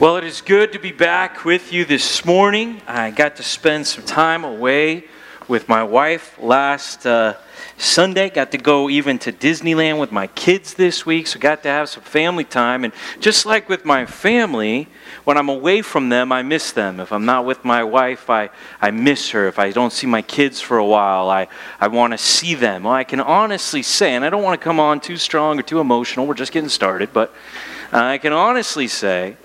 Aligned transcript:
Well, 0.00 0.16
it 0.16 0.22
is 0.22 0.42
good 0.42 0.72
to 0.74 0.78
be 0.78 0.92
back 0.92 1.44
with 1.44 1.72
you 1.72 1.84
this 1.84 2.24
morning. 2.24 2.80
I 2.86 3.10
got 3.10 3.34
to 3.34 3.42
spend 3.42 3.84
some 3.84 4.04
time 4.04 4.44
away 4.44 5.06
with 5.48 5.68
my 5.68 5.82
wife 5.82 6.38
last 6.38 7.04
uh, 7.04 7.34
Sunday. 7.78 8.30
Got 8.30 8.52
to 8.52 8.58
go 8.58 8.88
even 8.88 9.18
to 9.18 9.32
Disneyland 9.32 9.98
with 9.98 10.12
my 10.12 10.28
kids 10.28 10.74
this 10.74 11.04
week, 11.04 11.26
so 11.26 11.40
got 11.40 11.64
to 11.64 11.68
have 11.68 11.88
some 11.88 12.04
family 12.04 12.44
time. 12.44 12.84
And 12.84 12.92
just 13.18 13.44
like 13.44 13.68
with 13.68 13.84
my 13.84 14.06
family, 14.06 14.86
when 15.24 15.36
I'm 15.36 15.48
away 15.48 15.82
from 15.82 16.10
them, 16.10 16.30
I 16.30 16.42
miss 16.42 16.70
them. 16.70 17.00
If 17.00 17.10
I'm 17.10 17.24
not 17.24 17.44
with 17.44 17.64
my 17.64 17.82
wife, 17.82 18.30
I, 18.30 18.50
I 18.80 18.92
miss 18.92 19.30
her. 19.30 19.48
If 19.48 19.58
I 19.58 19.72
don't 19.72 19.92
see 19.92 20.06
my 20.06 20.22
kids 20.22 20.60
for 20.60 20.78
a 20.78 20.86
while, 20.86 21.28
I, 21.28 21.48
I 21.80 21.88
want 21.88 22.12
to 22.12 22.18
see 22.18 22.54
them. 22.54 22.84
Well, 22.84 22.94
I 22.94 23.02
can 23.02 23.18
honestly 23.18 23.82
say, 23.82 24.14
and 24.14 24.24
I 24.24 24.30
don't 24.30 24.44
want 24.44 24.60
to 24.60 24.64
come 24.64 24.78
on 24.78 25.00
too 25.00 25.16
strong 25.16 25.58
or 25.58 25.62
too 25.62 25.80
emotional, 25.80 26.24
we're 26.24 26.34
just 26.34 26.52
getting 26.52 26.68
started, 26.68 27.12
but 27.12 27.34
uh, 27.92 27.98
I 27.98 28.18
can 28.18 28.32
honestly 28.32 28.86
say, 28.86 29.36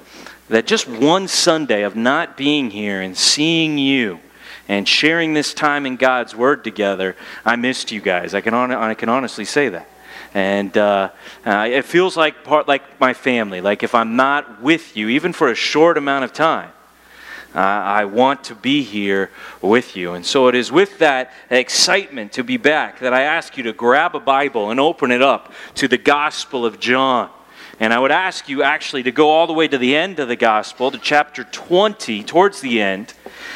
that 0.49 0.67
just 0.67 0.88
one 0.88 1.27
Sunday 1.27 1.83
of 1.83 1.95
not 1.95 2.38
being 2.38 2.70
here 2.71 3.02
and 3.02 3.17
seeing 3.17 3.77
you 3.77 4.20
and 4.67 4.88
sharing 4.88 5.33
this 5.33 5.53
time 5.53 5.85
in 5.85 5.95
God's 5.95 6.35
Word 6.35 6.63
together, 6.63 7.16
I 7.45 7.55
missed 7.55 7.91
you 7.91 8.02
guys. 8.02 8.33
I 8.33 8.41
can, 8.41 8.53
on, 8.53 8.71
I 8.71 8.93
can 8.93 9.09
honestly 9.09 9.45
say 9.45 9.69
that. 9.69 9.89
And 10.33 10.75
uh, 10.77 11.09
it 11.45 11.85
feels 11.85 12.17
like 12.17 12.43
part 12.43 12.67
like 12.67 12.99
my 12.99 13.13
family. 13.13 13.61
Like 13.61 13.83
if 13.83 13.93
I'm 13.93 14.16
not 14.16 14.61
with 14.61 14.97
you, 14.97 15.09
even 15.09 15.31
for 15.31 15.49
a 15.49 15.55
short 15.55 15.97
amount 15.97 16.23
of 16.23 16.33
time, 16.33 16.71
uh, 17.53 17.59
I 17.59 18.05
want 18.05 18.45
to 18.45 18.55
be 18.55 18.81
here 18.81 19.30
with 19.61 19.95
you. 19.95 20.13
And 20.13 20.25
so 20.25 20.47
it 20.47 20.55
is 20.55 20.71
with 20.71 20.97
that 20.99 21.31
excitement 21.52 22.31
to 22.33 22.44
be 22.44 22.57
back 22.57 22.99
that 22.99 23.13
I 23.13 23.21
ask 23.21 23.57
you 23.57 23.63
to 23.63 23.73
grab 23.73 24.16
a 24.16 24.19
Bible 24.19 24.71
and 24.71 24.80
open 24.80 25.11
it 25.11 25.21
up 25.21 25.53
to 25.75 25.88
the 25.88 25.99
Gospel 25.99 26.66
of 26.66 26.80
John. 26.80 27.30
And 27.80 27.94
I 27.94 28.00
would 28.00 28.12
ask 28.12 28.48
you 28.48 28.63
actually 28.63 29.04
to 29.04 29.12
go 29.12 29.30
all 29.30 29.48
the 29.48 29.54
way 29.54 29.68
to 29.68 29.77
the 29.77 29.95
end 29.95 30.20
of 30.20 30.27
the 30.27 30.36
gospel, 30.36 30.91
to 30.91 30.98
chapter 30.98 31.44
20, 31.44 32.23
towards 32.23 32.61
the 32.61 32.81
end. 32.81 33.14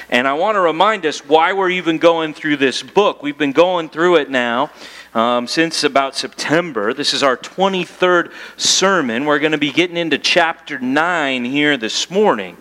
And 0.09 0.27
I 0.27 0.33
want 0.33 0.55
to 0.55 0.61
remind 0.61 1.05
us 1.05 1.25
why 1.25 1.53
we're 1.53 1.69
even 1.69 1.97
going 1.97 2.33
through 2.33 2.57
this 2.57 2.81
book. 2.81 3.21
We've 3.21 3.37
been 3.37 3.51
going 3.51 3.89
through 3.89 4.17
it 4.17 4.29
now 4.29 4.71
um, 5.17 5.47
since 5.47 5.83
about 5.83 6.15
September. 6.15 6.93
This 6.93 7.11
is 7.11 7.23
our 7.23 7.35
23rd 7.35 8.31
sermon. 8.55 9.25
We're 9.25 9.39
going 9.39 9.51
to 9.51 9.57
be 9.57 9.71
getting 9.71 9.97
into 9.97 10.19
chapter 10.19 10.77
9 10.77 11.43
here 11.43 11.75
this 11.75 12.11
morning. 12.11 12.55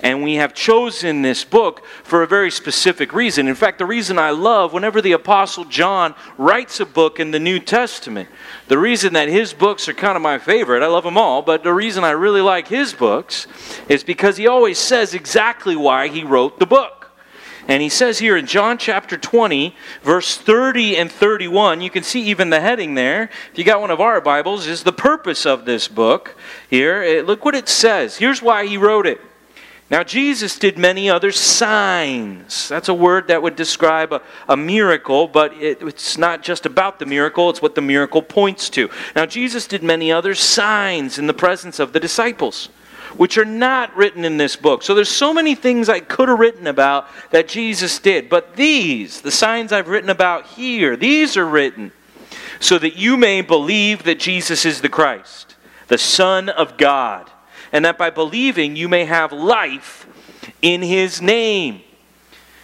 And 0.00 0.24
we 0.24 0.34
have 0.34 0.52
chosen 0.52 1.22
this 1.22 1.44
book 1.44 1.86
for 2.02 2.24
a 2.24 2.26
very 2.26 2.50
specific 2.50 3.12
reason. 3.12 3.46
In 3.46 3.54
fact, 3.54 3.78
the 3.78 3.86
reason 3.86 4.18
I 4.18 4.30
love 4.30 4.72
whenever 4.72 5.00
the 5.00 5.12
Apostle 5.12 5.64
John 5.64 6.16
writes 6.36 6.80
a 6.80 6.86
book 6.86 7.20
in 7.20 7.30
the 7.30 7.38
New 7.38 7.60
Testament, 7.60 8.28
the 8.66 8.78
reason 8.78 9.12
that 9.12 9.28
his 9.28 9.54
books 9.54 9.88
are 9.88 9.94
kind 9.94 10.16
of 10.16 10.22
my 10.22 10.38
favorite, 10.38 10.82
I 10.82 10.88
love 10.88 11.04
them 11.04 11.16
all, 11.16 11.42
but 11.42 11.62
the 11.62 11.72
reason 11.72 12.02
I 12.02 12.10
really 12.10 12.40
like 12.40 12.66
his 12.66 12.92
books 12.92 13.46
is 13.88 14.02
because 14.02 14.36
he 14.36 14.48
always 14.48 14.80
says 14.80 15.14
exactly 15.14 15.76
why 15.76 16.08
he 16.08 16.24
wrote 16.24 16.58
the 16.58 16.66
book. 16.66 16.99
And 17.70 17.80
he 17.80 17.88
says 17.88 18.18
here 18.18 18.36
in 18.36 18.46
John 18.46 18.78
chapter 18.78 19.16
20, 19.16 19.76
verse 20.02 20.36
30 20.36 20.96
and 20.96 21.08
31, 21.10 21.80
you 21.80 21.88
can 21.88 22.02
see 22.02 22.20
even 22.24 22.50
the 22.50 22.60
heading 22.60 22.94
there. 22.94 23.30
If 23.52 23.58
you 23.58 23.62
got 23.62 23.80
one 23.80 23.92
of 23.92 24.00
our 24.00 24.20
Bibles, 24.20 24.66
is 24.66 24.82
the 24.82 24.92
purpose 24.92 25.46
of 25.46 25.66
this 25.66 25.86
book 25.86 26.34
here. 26.68 27.00
Eh, 27.00 27.22
look 27.24 27.44
what 27.44 27.54
it 27.54 27.68
says. 27.68 28.16
Here's 28.16 28.42
why 28.42 28.66
he 28.66 28.76
wrote 28.76 29.06
it. 29.06 29.20
Now, 29.88 30.02
Jesus 30.02 30.58
did 30.58 30.78
many 30.78 31.08
other 31.08 31.30
signs. 31.30 32.68
That's 32.68 32.88
a 32.88 32.94
word 32.94 33.28
that 33.28 33.40
would 33.40 33.54
describe 33.54 34.12
a, 34.12 34.20
a 34.48 34.56
miracle, 34.56 35.28
but 35.28 35.52
it, 35.54 35.80
it's 35.80 36.18
not 36.18 36.42
just 36.42 36.66
about 36.66 36.98
the 36.98 37.06
miracle, 37.06 37.50
it's 37.50 37.62
what 37.62 37.76
the 37.76 37.82
miracle 37.82 38.20
points 38.20 38.68
to. 38.70 38.90
Now, 39.14 39.26
Jesus 39.26 39.68
did 39.68 39.84
many 39.84 40.10
other 40.10 40.34
signs 40.34 41.20
in 41.20 41.28
the 41.28 41.34
presence 41.34 41.78
of 41.78 41.92
the 41.92 42.00
disciples 42.00 42.68
which 43.16 43.38
are 43.38 43.44
not 43.44 43.96
written 43.96 44.24
in 44.24 44.36
this 44.36 44.56
book. 44.56 44.82
So 44.82 44.94
there's 44.94 45.08
so 45.08 45.32
many 45.34 45.54
things 45.54 45.88
I 45.88 46.00
could 46.00 46.28
have 46.28 46.38
written 46.38 46.66
about 46.66 47.08
that 47.30 47.48
Jesus 47.48 47.98
did. 47.98 48.28
But 48.28 48.56
these, 48.56 49.20
the 49.20 49.30
signs 49.30 49.72
I've 49.72 49.88
written 49.88 50.10
about 50.10 50.46
here, 50.46 50.96
these 50.96 51.36
are 51.36 51.46
written 51.46 51.92
so 52.60 52.78
that 52.78 52.96
you 52.96 53.16
may 53.16 53.40
believe 53.40 54.04
that 54.04 54.20
Jesus 54.20 54.64
is 54.64 54.80
the 54.80 54.88
Christ, 54.88 55.56
the 55.88 55.98
Son 55.98 56.48
of 56.48 56.76
God, 56.76 57.30
and 57.72 57.84
that 57.84 57.98
by 57.98 58.10
believing 58.10 58.76
you 58.76 58.88
may 58.88 59.04
have 59.04 59.32
life 59.32 60.06
in 60.62 60.82
his 60.82 61.22
name. 61.22 61.82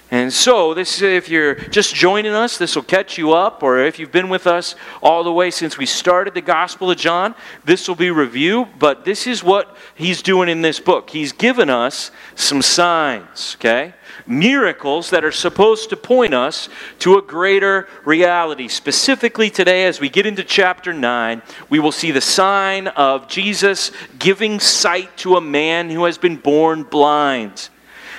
And 0.09 0.33
so, 0.33 0.73
this 0.73 1.03
if 1.03 1.29
you're 1.29 1.57
just 1.57 1.93
joining 1.93 2.33
us, 2.33 2.59
this 2.59 2.77
will 2.77 2.85
catch 2.85 3.19
you 3.19 3.33
up, 3.33 3.65
or 3.65 3.81
if 3.81 3.99
you've 3.99 4.13
been 4.13 4.29
with 4.29 4.47
us 4.47 4.77
all 5.03 5.25
the 5.25 5.33
way 5.33 5.51
since 5.51 5.77
we 5.77 5.85
started 5.85 6.33
the 6.33 6.41
Gospel 6.41 6.93
of 6.93 6.97
John, 6.97 7.35
this 7.65 7.89
will 7.89 7.97
be 7.97 8.13
review. 8.13 8.69
But 8.79 9.05
this 9.05 9.27
is 9.27 9.43
what 9.43 9.77
he's 9.97 10.23
doing 10.23 10.49
in 10.49 10.63
this 10.63 10.79
book. 10.79 11.11
He's 11.11 11.33
given 11.33 11.69
us 11.69 12.13
some 12.37 12.63
signs, 12.63 13.57
okay? 13.59 13.95
Miracles 14.29 15.11
that 15.11 15.25
are 15.25 15.33
supposed 15.33 15.91
to 15.91 15.97
point 15.97 16.35
us 16.35 16.69
to 17.01 17.19
a 17.19 17.23
greater 17.23 17.89
reality. 18.05 18.69
Specifically 18.69 19.51
today, 19.51 19.87
as 19.87 19.99
we 19.99 20.09
get 20.09 20.25
into 20.25 20.45
chapter 20.45 20.93
9, 20.93 21.43
we 21.69 21.81
will 21.81 21.91
see 21.91 22.13
the 22.13 22.21
sign 22.21 22.87
of 22.87 23.27
Jesus 23.27 23.91
giving 24.21 24.61
sight 24.61 25.17
to 25.19 25.35
a 25.35 25.41
man 25.41 25.91
who 25.91 26.05
has 26.05 26.17
been 26.17 26.37
born 26.37 26.85
blind. 26.85 27.71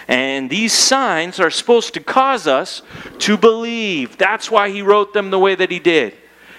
And 0.07 0.49
these 0.49 0.73
signs 0.73 1.39
are 1.39 1.49
supposed 1.49 1.93
to 1.95 1.99
cause 1.99 2.47
us 2.47 2.81
to 3.19 3.37
believe. 3.37 4.17
That's 4.17 4.49
why 4.49 4.69
he 4.69 4.81
wrote 4.81 5.13
them 5.13 5.29
the 5.29 5.39
way 5.39 5.55
that 5.55 5.71
he 5.71 5.79
did. 5.79 6.15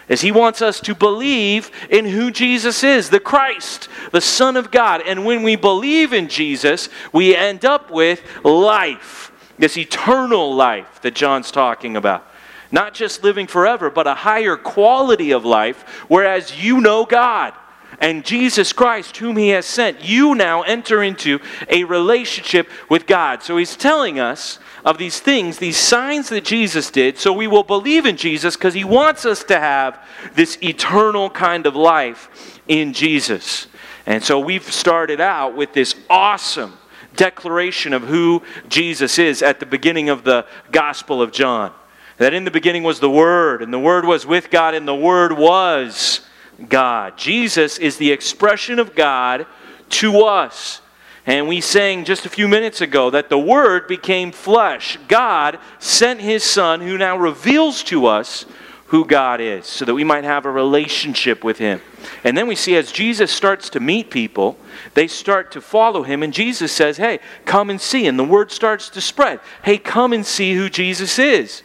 Is 0.09 0.21
he 0.21 0.33
wants 0.33 0.63
us 0.63 0.81
to 0.81 0.95
believe 0.95 1.71
in 1.91 2.07
who 2.07 2.31
Jesus 2.31 2.83
is, 2.83 3.11
the 3.11 3.21
Christ, 3.21 3.89
the 4.11 4.21
Son 4.21 4.57
of 4.57 4.71
God. 4.71 5.03
And 5.07 5.25
when 5.25 5.43
we 5.43 5.57
believe 5.57 6.13
in 6.13 6.29
Jesus, 6.29 6.89
we 7.13 7.37
end 7.37 7.65
up 7.65 7.91
with 7.91 8.23
life, 8.45 9.33
this 9.59 9.77
eternal 9.77 10.55
life 10.55 11.01
that 11.03 11.15
John's 11.15 11.51
talking 11.51 11.97
about. 11.97 12.27
Not 12.71 12.95
just 12.95 13.23
living 13.23 13.47
forever, 13.47 13.91
but 13.91 14.07
a 14.07 14.15
higher 14.15 14.57
quality 14.57 15.31
of 15.31 15.45
life, 15.45 15.83
whereas 16.09 16.63
you 16.63 16.81
know 16.81 17.07
God 17.07 17.55
and 18.01 18.25
Jesus 18.25 18.73
Christ, 18.73 19.17
whom 19.17 19.37
He 19.37 19.49
has 19.51 19.67
sent, 19.67 20.05
you 20.05 20.35
now 20.35 20.63
enter 20.63 21.03
into 21.03 21.41
a 21.69 21.85
relationship 21.85 22.69
with 22.89 23.07
God. 23.07 23.43
So 23.43 23.57
He's 23.57 23.77
telling 23.77 24.21
us 24.21 24.59
of 24.85 24.99
these 24.99 25.21
things, 25.21 25.59
these 25.59 25.77
signs 25.77 26.29
that 26.29 26.45
Jesus 26.45 26.91
did, 26.91 27.19
so 27.19 27.33
we 27.33 27.49
will 27.49 27.65
believe 27.65 28.07
in 28.07 28.17
Jesus 28.17 28.57
because 28.57 28.75
He 28.75 28.85
wants 28.85 29.27
us 29.27 29.43
to 29.45 29.59
have 29.59 29.99
this 30.35 30.57
eternal 30.63 31.29
kind 31.29 31.67
of 31.67 31.75
life 31.75 32.61
in 32.69 32.93
Jesus. 32.93 33.67
And 34.07 34.23
so 34.23 34.39
we've 34.39 34.73
started 34.73 35.21
out 35.21 35.57
with 35.57 35.73
this 35.73 35.95
awesome 36.09 36.79
declaration 37.17 37.93
of 37.93 38.03
who 38.03 38.43
Jesus 38.69 39.19
is 39.19 39.43
at 39.43 39.61
the 39.61 39.67
beginning 39.67 40.09
of 40.09 40.23
the 40.23 40.47
Gospel 40.71 41.21
of 41.21 41.33
John. 41.33 41.73
That 42.19 42.33
in 42.33 42.45
the 42.45 42.51
beginning 42.51 42.85
was 42.85 43.01
the 43.01 43.11
Word, 43.11 43.61
and 43.61 43.73
the 43.73 43.79
Word 43.79 44.05
was 44.05 44.25
with 44.25 44.51
God, 44.51 44.75
and 44.75 44.87
the 44.87 44.95
Word 44.95 45.33
was 45.33 46.21
God. 46.67 47.17
Jesus 47.17 47.79
is 47.79 47.97
the 47.97 48.11
expression 48.11 48.79
of 48.79 48.95
God 48.95 49.47
to 49.91 50.23
us. 50.23 50.81
And 51.27 51.47
we 51.47 51.61
sang 51.61 52.05
just 52.05 52.25
a 52.25 52.31
few 52.31 52.49
minutes 52.49 52.81
ago 52.81 53.11
that 53.11 53.29
the 53.29 53.39
Word 53.39 53.87
became 53.87 54.33
flesh. 54.33 54.99
God 55.09 55.59
sent 55.79 56.21
His 56.21 56.43
Son, 56.43 56.81
who 56.81 56.97
now 56.97 57.19
reveals 57.19 57.83
to 57.85 58.07
us 58.07 58.47
who 58.87 59.05
God 59.05 59.43
is, 59.43 59.67
so 59.67 59.85
that 59.85 59.93
we 59.93 60.05
might 60.05 60.25
have 60.25 60.47
a 60.47 60.51
relationship 60.51 61.45
with 61.45 61.59
Him. 61.59 61.83
And 62.25 62.37
then 62.37 62.47
we 62.47 62.57
see 62.57 62.75
as 62.77 62.91
Jesus 62.91 63.31
starts 63.31 63.69
to 63.71 63.81
meet 63.81 64.11
people, 64.11 64.57
they 64.95 65.07
start 65.07 65.53
to 65.53 65.61
follow 65.61 66.03
Him, 66.03 66.23
and 66.23 66.33
Jesus 66.33 66.73
says, 66.73 66.97
Hey, 66.97 67.21
come 67.45 67.69
and 67.69 67.79
see. 67.79 68.07
And 68.07 68.19
the 68.19 68.25
word 68.25 68.51
starts 68.51 68.89
to 68.91 69.03
spread. 69.03 69.41
Hey, 69.63 69.77
come 69.77 70.15
and 70.15 70.25
see 70.25 70.55
who 70.55 70.71
Jesus 70.71 71.19
is. 71.19 71.63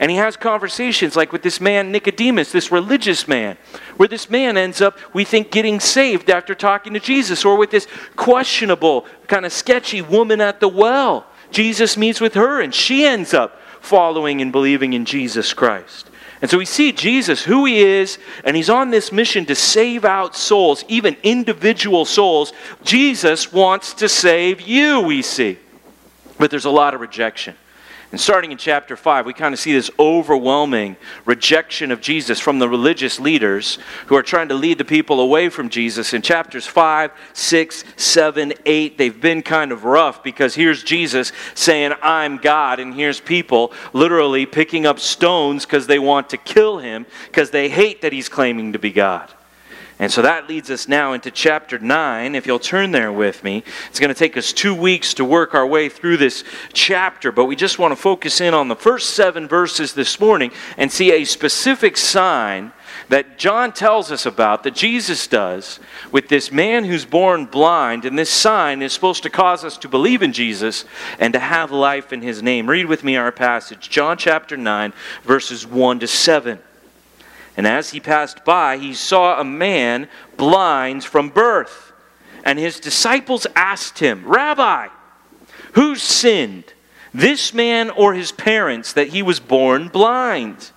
And 0.00 0.10
he 0.10 0.16
has 0.16 0.36
conversations 0.36 1.14
like 1.16 1.32
with 1.32 1.42
this 1.42 1.60
man, 1.60 1.92
Nicodemus, 1.92 2.50
this 2.50 2.72
religious 2.72 3.28
man, 3.28 3.56
where 3.96 4.08
this 4.08 4.28
man 4.28 4.56
ends 4.56 4.80
up, 4.80 4.98
we 5.14 5.24
think, 5.24 5.50
getting 5.50 5.78
saved 5.78 6.30
after 6.30 6.54
talking 6.54 6.94
to 6.94 7.00
Jesus, 7.00 7.44
or 7.44 7.56
with 7.56 7.70
this 7.70 7.86
questionable, 8.16 9.06
kind 9.28 9.46
of 9.46 9.52
sketchy 9.52 10.02
woman 10.02 10.40
at 10.40 10.60
the 10.60 10.68
well. 10.68 11.26
Jesus 11.50 11.96
meets 11.96 12.20
with 12.20 12.34
her, 12.34 12.60
and 12.60 12.74
she 12.74 13.04
ends 13.04 13.32
up 13.32 13.60
following 13.80 14.40
and 14.40 14.50
believing 14.50 14.94
in 14.94 15.04
Jesus 15.04 15.52
Christ. 15.52 16.10
And 16.42 16.50
so 16.50 16.58
we 16.58 16.66
see 16.66 16.92
Jesus, 16.92 17.44
who 17.44 17.64
he 17.64 17.80
is, 17.80 18.18
and 18.44 18.56
he's 18.56 18.68
on 18.68 18.90
this 18.90 19.12
mission 19.12 19.46
to 19.46 19.54
save 19.54 20.04
out 20.04 20.34
souls, 20.36 20.84
even 20.88 21.16
individual 21.22 22.04
souls. 22.04 22.52
Jesus 22.82 23.52
wants 23.52 23.94
to 23.94 24.08
save 24.08 24.60
you, 24.60 25.00
we 25.00 25.22
see. 25.22 25.58
But 26.38 26.50
there's 26.50 26.64
a 26.64 26.70
lot 26.70 26.92
of 26.94 27.00
rejection. 27.00 27.54
And 28.14 28.20
starting 28.20 28.52
in 28.52 28.58
chapter 28.58 28.96
5, 28.96 29.26
we 29.26 29.32
kind 29.34 29.52
of 29.52 29.58
see 29.58 29.72
this 29.72 29.90
overwhelming 29.98 30.94
rejection 31.24 31.90
of 31.90 32.00
Jesus 32.00 32.38
from 32.38 32.60
the 32.60 32.68
religious 32.68 33.18
leaders 33.18 33.80
who 34.06 34.14
are 34.14 34.22
trying 34.22 34.46
to 34.50 34.54
lead 34.54 34.78
the 34.78 34.84
people 34.84 35.18
away 35.18 35.48
from 35.48 35.68
Jesus. 35.68 36.14
In 36.14 36.22
chapters 36.22 36.64
5, 36.64 37.10
6, 37.32 37.84
7, 37.96 38.52
8, 38.64 38.98
they've 38.98 39.20
been 39.20 39.42
kind 39.42 39.72
of 39.72 39.82
rough 39.82 40.22
because 40.22 40.54
here's 40.54 40.84
Jesus 40.84 41.32
saying, 41.56 41.92
I'm 42.02 42.36
God, 42.36 42.78
and 42.78 42.94
here's 42.94 43.18
people 43.18 43.72
literally 43.92 44.46
picking 44.46 44.86
up 44.86 45.00
stones 45.00 45.66
because 45.66 45.88
they 45.88 45.98
want 45.98 46.30
to 46.30 46.36
kill 46.36 46.78
him 46.78 47.06
because 47.26 47.50
they 47.50 47.68
hate 47.68 48.02
that 48.02 48.12
he's 48.12 48.28
claiming 48.28 48.74
to 48.74 48.78
be 48.78 48.92
God. 48.92 49.28
And 49.98 50.10
so 50.10 50.22
that 50.22 50.48
leads 50.48 50.70
us 50.70 50.88
now 50.88 51.12
into 51.12 51.30
chapter 51.30 51.78
9. 51.78 52.34
If 52.34 52.46
you'll 52.46 52.58
turn 52.58 52.90
there 52.90 53.12
with 53.12 53.44
me, 53.44 53.62
it's 53.88 54.00
going 54.00 54.12
to 54.12 54.18
take 54.18 54.36
us 54.36 54.52
two 54.52 54.74
weeks 54.74 55.14
to 55.14 55.24
work 55.24 55.54
our 55.54 55.66
way 55.66 55.88
through 55.88 56.16
this 56.16 56.42
chapter, 56.72 57.30
but 57.30 57.44
we 57.44 57.54
just 57.54 57.78
want 57.78 57.92
to 57.92 57.96
focus 57.96 58.40
in 58.40 58.54
on 58.54 58.66
the 58.66 58.74
first 58.74 59.10
seven 59.10 59.46
verses 59.46 59.94
this 59.94 60.18
morning 60.18 60.50
and 60.76 60.90
see 60.90 61.12
a 61.12 61.24
specific 61.24 61.96
sign 61.96 62.72
that 63.08 63.38
John 63.38 63.72
tells 63.72 64.10
us 64.10 64.26
about, 64.26 64.64
that 64.64 64.74
Jesus 64.74 65.26
does, 65.26 65.78
with 66.10 66.28
this 66.28 66.50
man 66.50 66.84
who's 66.84 67.04
born 67.04 67.46
blind. 67.46 68.04
And 68.04 68.18
this 68.18 68.30
sign 68.30 68.82
is 68.82 68.92
supposed 68.92 69.22
to 69.24 69.30
cause 69.30 69.64
us 69.64 69.76
to 69.78 69.88
believe 69.88 70.22
in 70.22 70.32
Jesus 70.32 70.84
and 71.18 71.32
to 71.34 71.38
have 71.38 71.70
life 71.70 72.12
in 72.12 72.22
his 72.22 72.42
name. 72.42 72.68
Read 72.68 72.86
with 72.86 73.04
me 73.04 73.16
our 73.16 73.32
passage, 73.32 73.90
John 73.90 74.16
chapter 74.16 74.56
9, 74.56 74.92
verses 75.24 75.66
1 75.66 76.00
to 76.00 76.06
7. 76.06 76.58
And 77.56 77.66
as 77.66 77.90
he 77.90 78.00
passed 78.00 78.44
by, 78.44 78.78
he 78.78 78.94
saw 78.94 79.40
a 79.40 79.44
man 79.44 80.08
blind 80.36 81.04
from 81.04 81.28
birth. 81.28 81.92
And 82.44 82.58
his 82.58 82.80
disciples 82.80 83.46
asked 83.54 84.00
him, 84.00 84.24
Rabbi, 84.26 84.88
who 85.72 85.96
sinned, 85.96 86.72
this 87.12 87.54
man 87.54 87.90
or 87.90 88.14
his 88.14 88.32
parents, 88.32 88.92
that 88.92 89.08
he 89.08 89.22
was 89.22 89.40
born 89.40 89.88
blind? 89.88 90.72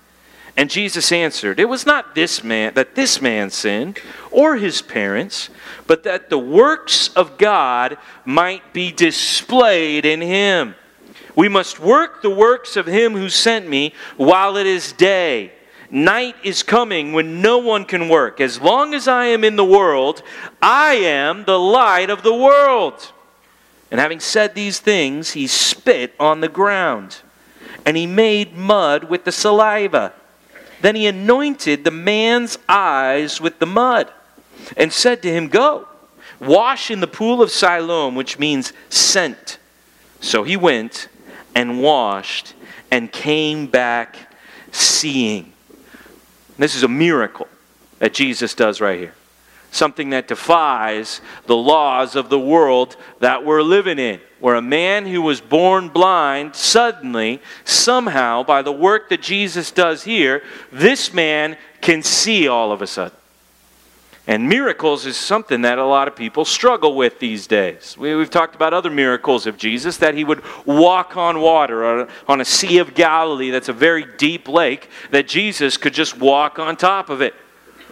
And 0.55 0.71
Jesus 0.71 1.11
answered, 1.11 1.59
It 1.59 1.69
was 1.69 1.85
not 1.85 2.15
this 2.15 2.43
man 2.43 2.73
that 2.75 2.95
this 2.95 3.21
man 3.21 3.49
sinned, 3.51 3.99
or 4.31 4.55
his 4.55 4.81
parents, 4.81 5.49
but 5.85 6.03
that 6.03 6.29
the 6.29 6.39
works 6.39 7.09
of 7.09 7.37
God 7.37 7.97
might 8.25 8.73
be 8.73 8.91
displayed 8.91 10.05
in 10.05 10.21
him. 10.21 10.75
We 11.35 11.47
must 11.47 11.79
work 11.79 12.23
the 12.23 12.31
works 12.31 12.75
of 12.75 12.87
him 12.87 13.13
who 13.13 13.29
sent 13.29 13.67
me 13.67 13.93
while 14.15 14.57
it 14.57 14.65
is 14.65 14.93
day. 14.93 15.51
Night 15.89 16.35
is 16.43 16.63
coming 16.63 17.13
when 17.13 17.41
no 17.41 17.57
one 17.57 17.85
can 17.85 18.09
work. 18.09 18.41
As 18.41 18.59
long 18.59 18.93
as 18.93 19.07
I 19.07 19.25
am 19.25 19.43
in 19.43 19.55
the 19.55 19.65
world, 19.65 20.21
I 20.61 20.95
am 20.95 21.45
the 21.45 21.59
light 21.59 22.09
of 22.09 22.23
the 22.23 22.33
world. 22.33 23.11
And 23.89 23.99
having 23.99 24.19
said 24.19 24.53
these 24.53 24.79
things, 24.79 25.31
he 25.31 25.47
spit 25.47 26.13
on 26.19 26.41
the 26.41 26.49
ground, 26.49 27.21
and 27.85 27.95
he 27.95 28.05
made 28.05 28.57
mud 28.57 29.05
with 29.05 29.23
the 29.23 29.31
saliva 29.31 30.13
then 30.81 30.95
he 30.95 31.07
anointed 31.07 31.83
the 31.83 31.91
man's 31.91 32.57
eyes 32.69 33.41
with 33.41 33.59
the 33.59 33.65
mud 33.65 34.11
and 34.75 34.93
said 34.93 35.21
to 35.23 35.31
him, 35.31 35.47
Go, 35.47 35.87
wash 36.39 36.91
in 36.91 36.99
the 36.99 37.07
pool 37.07 37.41
of 37.41 37.51
Siloam, 37.51 38.15
which 38.15 38.37
means 38.37 38.73
sent. 38.89 39.57
So 40.19 40.43
he 40.43 40.57
went 40.57 41.07
and 41.55 41.81
washed 41.81 42.53
and 42.91 43.11
came 43.11 43.67
back 43.67 44.33
seeing. 44.71 45.53
This 46.57 46.75
is 46.75 46.83
a 46.83 46.87
miracle 46.87 47.47
that 47.99 48.13
Jesus 48.13 48.53
does 48.53 48.81
right 48.81 48.99
here. 48.99 49.13
Something 49.71 50.11
that 50.11 50.27
defies 50.27 51.21
the 51.45 51.55
laws 51.55 52.15
of 52.15 52.29
the 52.29 52.39
world 52.39 52.95
that 53.19 53.45
we're 53.45 53.61
living 53.61 53.99
in 53.99 54.19
where 54.39 54.55
a 54.55 54.61
man 54.61 55.05
who 55.05 55.21
was 55.21 55.41
born 55.41 55.89
blind 55.89 56.55
suddenly, 56.55 57.41
somehow, 57.65 58.43
by 58.43 58.61
the 58.61 58.71
work 58.71 59.09
that 59.09 59.21
Jesus 59.21 59.71
does 59.71 60.03
here, 60.03 60.43
this 60.71 61.13
man 61.13 61.57
can 61.81 62.03
see 62.03 62.47
all 62.47 62.71
of 62.71 62.81
a 62.81 62.87
sudden. 62.87 63.17
And 64.27 64.49
miracles 64.49 65.05
is 65.05 65.15
something 65.15 65.61
that 65.61 65.77
a 65.77 65.85
lot 65.85 66.09
of 66.09 66.15
people 66.15 66.43
struggle 66.43 66.95
with 66.95 67.17
these 67.19 67.47
days. 67.47 67.95
We, 67.97 68.09
have 68.09 68.29
talked 68.29 68.55
about 68.55 68.73
other 68.73 68.89
miracles 68.89 69.47
of 69.47 69.57
Jesus, 69.57 69.95
that 69.97 70.15
he 70.15 70.25
would 70.25 70.43
walk 70.65 71.15
on 71.15 71.39
water 71.39 72.07
on 72.27 72.41
a 72.41 72.45
Sea 72.45 72.79
of 72.79 72.93
Galilee 72.93 73.51
that's 73.51 73.69
a 73.69 73.73
very 73.73 74.05
deep 74.17 74.49
lake, 74.49 74.89
that 75.11 75.29
Jesus 75.29 75.77
could 75.77 75.93
just 75.93 76.19
walk 76.19 76.59
on 76.59 76.75
top 76.75 77.09
of 77.09 77.21
it. 77.21 77.35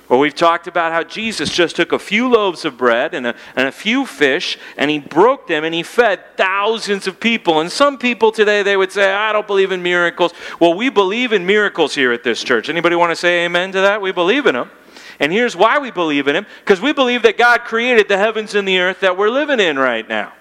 Or 0.10 0.20
we've 0.20 0.36
talked 0.36 0.68
about 0.68 0.92
how 0.92 1.04
Jesus 1.04 1.50
just 1.50 1.78
took 1.78 1.94
a 1.94 1.98
few 1.98 2.30
loaves 2.30 2.66
of 2.66 2.78
bread 2.78 3.14
and 3.14 3.28
a, 3.28 3.36
and 3.56 3.68
a 3.68 3.72
few 3.72 4.06
fish 4.06 4.58
and 4.78 4.92
he 4.92 5.00
broke 5.00 5.48
them 5.48 5.64
and 5.64 5.74
he 5.74 5.82
fed 5.82 6.20
thousands 6.38 7.08
of 7.08 7.20
people. 7.20 7.60
And 7.62 7.72
some 7.72 7.98
people 7.98 8.32
today, 8.32 8.62
they 8.62 8.78
would 8.78 8.92
say, 8.92 9.12
I 9.12 9.32
don't 9.32 9.48
believe 9.48 9.72
in 9.72 9.82
miracles. 9.82 10.32
Well, 10.60 10.76
we 10.76 10.90
believe 10.90 11.34
in 11.34 11.46
miracles 11.46 11.96
here 11.96 12.12
at 12.12 12.24
this 12.24 12.44
church. 12.44 12.70
Anybody 12.70 12.96
want 12.96 13.12
to 13.12 13.16
say 13.16 13.46
amen 13.46 13.72
to 13.72 13.82
that? 13.82 14.00
We 14.00 14.12
believe 14.12 14.46
in 14.46 14.54
them. 14.54 14.70
And 15.20 15.32
here's 15.32 15.56
why 15.56 15.80
we 15.80 15.92
believe 15.92 16.28
in 16.28 16.36
him 16.36 16.46
because 16.60 16.82
we 16.82 16.94
believe 16.94 17.24
that 17.24 17.38
God 17.38 17.62
created 17.62 18.08
the 18.08 18.18
heavens 18.18 18.56
and 18.56 18.68
the 18.68 18.80
earth 18.80 19.00
that 19.02 19.18
we're 19.18 19.30
living 19.30 19.60
in 19.60 19.78
right 19.80 20.08
now. 20.08 20.34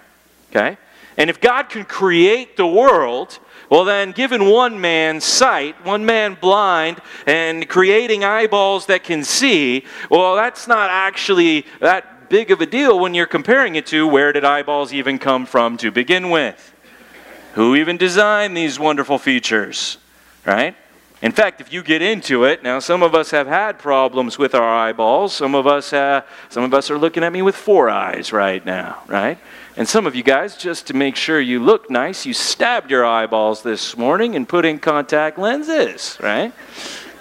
Okay? 0.51 0.77
And 1.17 1.31
if 1.31 1.41
God 1.41 1.69
can 1.69 1.85
create 1.85 2.57
the 2.57 2.67
world, 2.67 3.39
well, 3.71 3.85
then, 3.85 4.13
given 4.13 4.47
one 4.51 4.81
man 4.81 5.21
sight, 5.21 5.85
one 5.85 6.05
man 6.05 6.37
blind, 6.41 7.01
and 7.27 7.69
creating 7.69 8.25
eyeballs 8.25 8.87
that 8.87 9.05
can 9.05 9.25
see, 9.25 9.85
well, 10.11 10.37
that's 10.37 10.69
not 10.69 10.91
actually 10.91 11.67
that 11.81 12.29
big 12.29 12.51
of 12.51 12.61
a 12.61 12.67
deal 12.67 12.99
when 12.99 13.15
you're 13.15 13.27
comparing 13.27 13.75
it 13.77 13.87
to 13.87 14.07
where 14.07 14.33
did 14.33 14.45
eyeballs 14.45 14.93
even 14.93 15.19
come 15.19 15.47
from 15.47 15.77
to 15.79 15.91
begin 15.91 16.31
with? 16.31 16.73
Who 17.55 17.77
even 17.77 17.97
designed 17.97 18.57
these 18.57 18.79
wonderful 18.79 19.19
features, 19.19 19.99
right? 20.45 20.77
In 21.25 21.33
fact, 21.33 21.63
if 21.63 21.73
you 21.73 21.83
get 21.83 22.03
into 22.03 22.45
it, 22.45 22.63
now 22.63 22.81
some 22.81 23.03
of 23.03 23.15
us 23.15 23.31
have 23.31 23.47
had 23.47 23.79
problems 23.79 24.37
with 24.37 24.55
our 24.55 24.69
eyeballs. 24.69 25.33
Some 25.33 25.55
of 25.55 25.67
us, 25.67 25.91
uh, 25.91 26.21
some 26.51 26.65
of 26.65 26.75
us 26.75 26.91
are 26.91 26.99
looking 26.99 27.25
at 27.25 27.33
me 27.33 27.41
with 27.41 27.57
four 27.57 27.89
eyes 27.89 28.31
right 28.31 28.63
now, 28.63 29.03
right? 29.07 29.39
And 29.75 29.89
some 29.89 30.07
of 30.07 30.15
you 30.15 30.23
guys, 30.23 30.55
just 30.55 30.87
to 30.89 30.95
make 30.95 31.17
sure 31.17 31.41
you 31.41 31.61
look 31.61 31.89
nice, 31.89 32.27
you 32.27 32.35
stabbed 32.35 32.91
your 32.91 33.07
eyeballs 33.07 33.63
this 33.63 33.97
morning 33.97 34.37
and 34.37 34.47
put 34.47 34.67
in 34.67 34.79
contact 34.79 35.39
lenses, 35.39 36.19
right? 36.21 36.53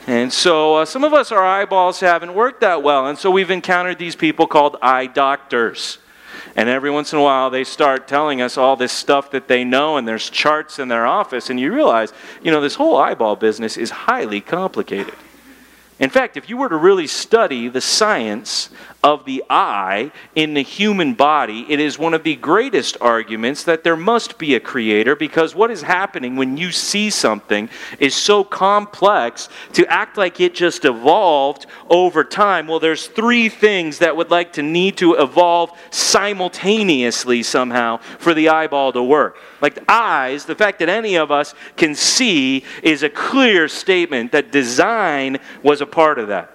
And 0.05 0.33
so 0.33 0.75
uh, 0.75 0.85
some 0.85 1.05
of 1.05 1.13
us, 1.13 1.31
our 1.31 1.45
eyeballs 1.45 2.01
haven't 2.01 2.33
worked 2.33 2.59
that 2.59 2.83
well. 2.83 3.07
And 3.07 3.17
so 3.17 3.31
we've 3.31 3.51
encountered 3.51 3.99
these 3.99 4.17
people 4.17 4.47
called 4.47 4.75
eye 4.81 5.07
doctors. 5.07 5.97
And 6.55 6.69
every 6.69 6.91
once 6.91 7.13
in 7.13 7.19
a 7.19 7.21
while, 7.21 7.49
they 7.49 7.63
start 7.63 8.07
telling 8.07 8.41
us 8.41 8.57
all 8.57 8.75
this 8.75 8.91
stuff 8.91 9.31
that 9.31 9.47
they 9.47 9.63
know, 9.63 9.97
and 9.97 10.07
there's 10.07 10.29
charts 10.29 10.77
in 10.77 10.87
their 10.87 11.05
office. 11.05 11.49
And 11.49 11.59
you 11.59 11.73
realize, 11.73 12.13
you 12.43 12.51
know, 12.51 12.61
this 12.61 12.75
whole 12.75 12.95
eyeball 12.97 13.35
business 13.35 13.75
is 13.75 13.89
highly 13.89 14.39
complicated. 14.39 15.15
In 16.03 16.09
fact, 16.09 16.35
if 16.35 16.49
you 16.49 16.57
were 16.57 16.67
to 16.67 16.75
really 16.75 17.07
study 17.07 17.69
the 17.69 17.79
science 17.79 18.69
of 19.05 19.23
the 19.23 19.41
eye 19.49 20.11
in 20.35 20.53
the 20.53 20.61
human 20.61 21.13
body, 21.13 21.65
it 21.69 21.79
is 21.79 21.97
one 21.97 22.13
of 22.13 22.23
the 22.23 22.35
greatest 22.35 22.97
arguments 22.99 23.63
that 23.63 23.85
there 23.85 23.95
must 23.95 24.37
be 24.37 24.53
a 24.55 24.59
creator 24.59 25.15
because 25.15 25.55
what 25.55 25.71
is 25.71 25.81
happening 25.81 26.35
when 26.35 26.57
you 26.57 26.73
see 26.73 27.09
something 27.09 27.69
is 27.99 28.13
so 28.13 28.43
complex 28.43 29.47
to 29.71 29.85
act 29.87 30.17
like 30.17 30.41
it 30.41 30.53
just 30.53 30.83
evolved 30.83 31.67
over 31.89 32.25
time. 32.25 32.67
Well, 32.67 32.81
there's 32.81 33.07
three 33.07 33.47
things 33.47 33.99
that 33.99 34.17
would 34.17 34.29
like 34.29 34.51
to 34.53 34.61
need 34.61 34.97
to 34.97 35.13
evolve 35.13 35.71
simultaneously 35.89 37.43
somehow 37.43 37.95
for 38.19 38.33
the 38.33 38.49
eyeball 38.49 38.91
to 38.91 39.01
work. 39.01 39.37
Like 39.63 39.79
eyes, 39.87 40.43
the 40.43 40.55
fact 40.55 40.79
that 40.79 40.89
any 40.89 41.15
of 41.15 41.31
us 41.31 41.55
can 41.77 41.95
see 41.95 42.65
is 42.83 43.01
a 43.01 43.09
clear 43.09 43.69
statement 43.69 44.33
that 44.33 44.51
design 44.51 45.39
was 45.63 45.79
a 45.79 45.85
part 45.85 46.19
of 46.19 46.27
that. 46.27 46.53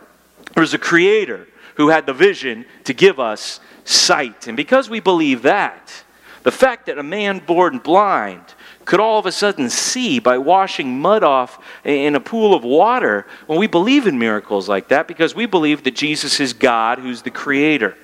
There 0.53 0.61
was 0.61 0.75
a 0.75 0.79
creator 0.79 1.49
who 1.77 1.89
had 1.89 2.05
the 2.05 2.13
vision 2.13 2.67
to 2.85 2.93
give 2.93 3.19
us 3.19 3.61
sight. 3.85 4.47
And 4.47 4.59
because 4.59 4.91
we 4.91 5.01
believe 5.01 5.41
that, 5.43 6.05
the 6.43 6.51
fact 6.53 6.85
that 6.85 6.99
a 6.99 7.03
man 7.03 7.39
born 7.39 7.79
blind 7.79 8.43
could 8.85 9.01
all 9.01 9.19
of 9.19 9.25
a 9.25 9.33
sudden 9.33 9.71
see 9.71 10.19
by 10.19 10.37
washing 10.37 11.01
mud 11.01 11.23
off 11.23 11.65
in 11.85 12.15
a 12.15 12.21
pool 12.21 12.53
of 12.53 12.63
water, 12.63 13.27
well, 13.47 13.59
we 13.59 13.67
believe 13.67 14.07
in 14.07 14.19
miracles 14.19 14.69
like 14.69 14.89
that 14.89 15.09
because 15.09 15.35
we 15.35 15.47
believe 15.47 15.83
that 15.85 15.95
Jesus 15.95 16.41
is 16.41 16.53
God 16.53 16.99
who's 16.99 17.23
the 17.23 17.31
creator. 17.31 17.97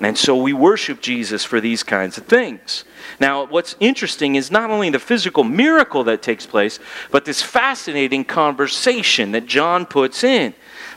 And 0.00 0.16
so 0.16 0.36
we 0.36 0.52
worship 0.52 1.00
Jesus 1.00 1.44
for 1.44 1.60
these 1.60 1.82
kinds 1.82 2.18
of 2.18 2.26
things. 2.26 2.84
Now, 3.18 3.46
what's 3.46 3.74
interesting 3.80 4.36
is 4.36 4.50
not 4.50 4.70
only 4.70 4.90
the 4.90 4.98
physical 4.98 5.42
miracle 5.44 6.04
that 6.04 6.22
takes 6.22 6.46
place, 6.46 6.78
but 7.10 7.24
this 7.24 7.42
fascinating 7.42 8.24
conversation 8.24 9.32
that 9.32 9.46
John 9.46 9.86
puts 9.86 10.22
in. 10.22 10.54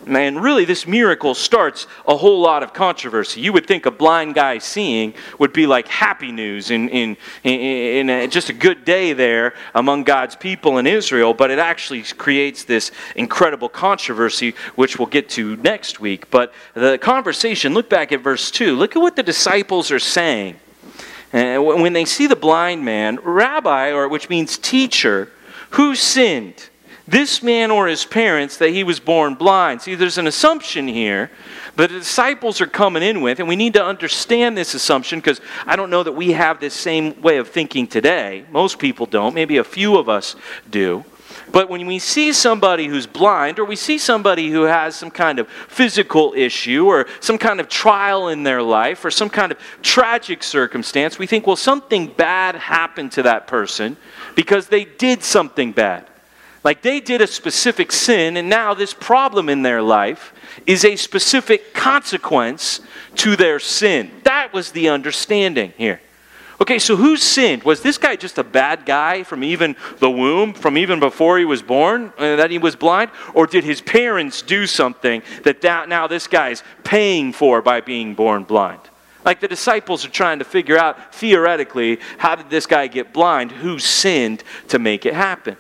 And 0.08 0.42
really, 0.42 0.66
this 0.66 0.88
miracle 0.88 1.36
starts 1.36 1.86
a 2.08 2.18
whole 2.18 2.42
lot 2.42 2.64
of 2.64 2.74
controversy. 2.74 3.40
You 3.42 3.54
would 3.54 3.68
think 3.68 3.86
a 3.86 3.92
blind 3.92 4.34
guy 4.34 4.58
seeing 4.58 5.14
would 5.38 5.54
be 5.54 5.68
like 5.68 5.88
happy 5.88 6.32
news 6.32 6.72
in, 6.72 6.90
in, 6.90 7.18
in, 7.44 8.10
in 8.10 8.30
just 8.32 8.50
a 8.50 8.54
good 8.54 8.84
day 8.84 9.14
there 9.14 9.54
among 9.76 10.04
God's 10.04 10.36
people 10.36 10.80
in 10.80 10.88
Israel, 10.88 11.36
but 11.36 11.52
it 11.52 11.60
actually 11.60 12.02
creates 12.02 12.64
this 12.64 12.92
incredible 13.16 13.70
controversy, 13.70 14.56
which 14.76 14.98
we'll 14.98 15.08
get 15.08 15.30
to 15.30 15.56
next 15.58 16.00
week. 16.00 16.32
But 16.32 16.52
the 16.74 16.98
conversation, 16.98 17.76
look 17.76 17.90
back 17.90 18.12
at 18.12 18.22
verse 18.22 18.50
2. 18.50 18.76
Look 18.76 18.96
at 18.96 19.00
what 19.00 19.16
the 19.16 19.24
disciples 19.24 19.92
are 19.92 20.00
saying. 20.00 20.56
Uh, 21.34 21.38
and 21.38 21.64
when 21.64 21.94
they 21.94 22.06
see 22.06 22.26
the 22.26 22.36
blind 22.36 22.84
man, 22.84 23.20
rabbi, 23.24 23.92
or 23.92 24.10
which 24.10 24.30
means 24.30 24.58
teacher, 24.58 25.32
who 25.72 25.96
sinned? 25.96 26.70
This 27.12 27.44
man 27.44 27.72
or 27.72 27.88
his 27.88 28.06
parents 28.06 28.58
that 28.58 28.70
he 28.70 28.84
was 28.86 29.00
born 29.00 29.36
blind. 29.36 29.82
See, 29.82 29.96
there's 29.96 30.18
an 30.18 30.28
assumption 30.28 30.88
here 30.88 31.30
that 31.76 31.90
the 31.90 32.00
disciples 32.00 32.62
are 32.62 32.68
coming 32.68 33.04
in 33.04 33.22
with, 33.22 33.40
and 33.40 33.50
we 33.50 33.58
need 33.58 33.74
to 33.74 33.84
understand 33.84 34.58
this 34.58 34.74
assumption 34.74 35.20
because 35.20 35.42
I 35.66 35.76
don't 35.76 35.90
know 35.90 36.04
that 36.04 36.14
we 36.14 36.32
have 36.32 36.62
this 36.62 36.74
same 36.74 37.22
way 37.22 37.38
of 37.38 37.50
thinking 37.50 37.86
today. 37.86 38.46
Most 38.50 38.80
people 38.80 39.06
don't, 39.06 39.36
maybe 39.36 39.58
a 39.58 39.64
few 39.64 39.98
of 39.98 40.08
us 40.08 40.38
do. 40.70 41.04
But 41.52 41.70
when 41.70 41.86
we 41.86 42.00
see 42.00 42.32
somebody 42.32 42.88
who's 42.88 43.08
blind, 43.08 43.60
or 43.60 43.66
we 43.66 43.76
see 43.76 43.98
somebody 43.98 44.50
who 44.50 44.64
has 44.64 44.96
some 44.96 45.12
kind 45.12 45.38
of 45.38 45.50
physical 45.50 46.34
issue, 46.34 46.86
or 46.86 47.08
some 47.20 47.38
kind 47.38 47.60
of 47.60 47.68
trial 47.68 48.30
in 48.30 48.44
their 48.44 48.62
life, 48.62 49.04
or 49.04 49.12
some 49.12 49.30
kind 49.30 49.52
of 49.52 49.58
tragic 49.82 50.44
circumstance, 50.44 51.20
we 51.20 51.28
think, 51.28 51.46
well, 51.46 51.58
something 51.58 52.08
bad 52.08 52.56
happened 52.56 53.12
to 53.14 53.24
that 53.24 53.48
person 53.48 53.98
because 54.34 54.68
they 54.68 54.86
did 54.86 55.24
something 55.24 55.74
bad. 55.74 56.08
Like 56.64 56.82
they 56.82 57.00
did 57.00 57.22
a 57.22 57.28
specific 57.28 57.92
sin, 57.92 58.38
and 58.38 58.50
now 58.50 58.74
this 58.74 58.94
problem 58.94 59.50
in 59.50 59.64
their 59.64 59.82
life 59.82 60.34
is 60.68 60.86
a 60.86 60.96
specific 60.96 61.74
consequence 61.74 62.82
to 63.16 63.36
their 63.36 63.60
sin. 63.60 64.12
That 64.24 64.54
was 64.54 64.72
the 64.72 64.90
understanding 64.90 65.74
here. 65.78 66.02
Okay, 66.62 66.78
so 66.78 66.96
who 66.96 67.18
sinned? 67.18 67.64
Was 67.64 67.82
this 67.82 67.98
guy 67.98 68.16
just 68.16 68.38
a 68.38 68.44
bad 68.44 68.86
guy 68.86 69.24
from 69.24 69.44
even 69.44 69.76
the 69.98 70.12
womb, 70.12 70.54
from 70.54 70.78
even 70.78 71.00
before 71.00 71.40
he 71.40 71.46
was 71.46 71.64
born, 71.64 72.14
uh, 72.20 72.36
that 72.36 72.52
he 72.52 72.60
was 72.60 72.76
blind? 72.76 73.10
Or 73.34 73.48
did 73.48 73.64
his 73.64 73.82
parents 73.82 74.44
do 74.44 74.68
something 74.68 75.24
that, 75.44 75.62
that 75.62 75.90
now 75.90 76.06
this 76.06 76.28
guy's 76.28 76.62
paying 76.84 77.34
for 77.34 77.64
by 77.64 77.82
being 77.82 78.14
born 78.14 78.44
blind? 78.44 78.82
Like 79.26 79.40
the 79.40 79.48
disciples 79.48 80.06
are 80.06 80.10
trying 80.10 80.38
to 80.38 80.46
figure 80.46 80.78
out, 80.78 81.16
theoretically, 81.16 82.00
how 82.20 82.36
did 82.36 82.52
this 82.52 82.68
guy 82.68 82.86
get 82.86 83.12
blind? 83.12 83.52
Who 83.52 83.80
sinned 83.80 84.44
to 84.68 84.78
make 84.78 85.08
it 85.08 85.16
happen? 85.16 85.58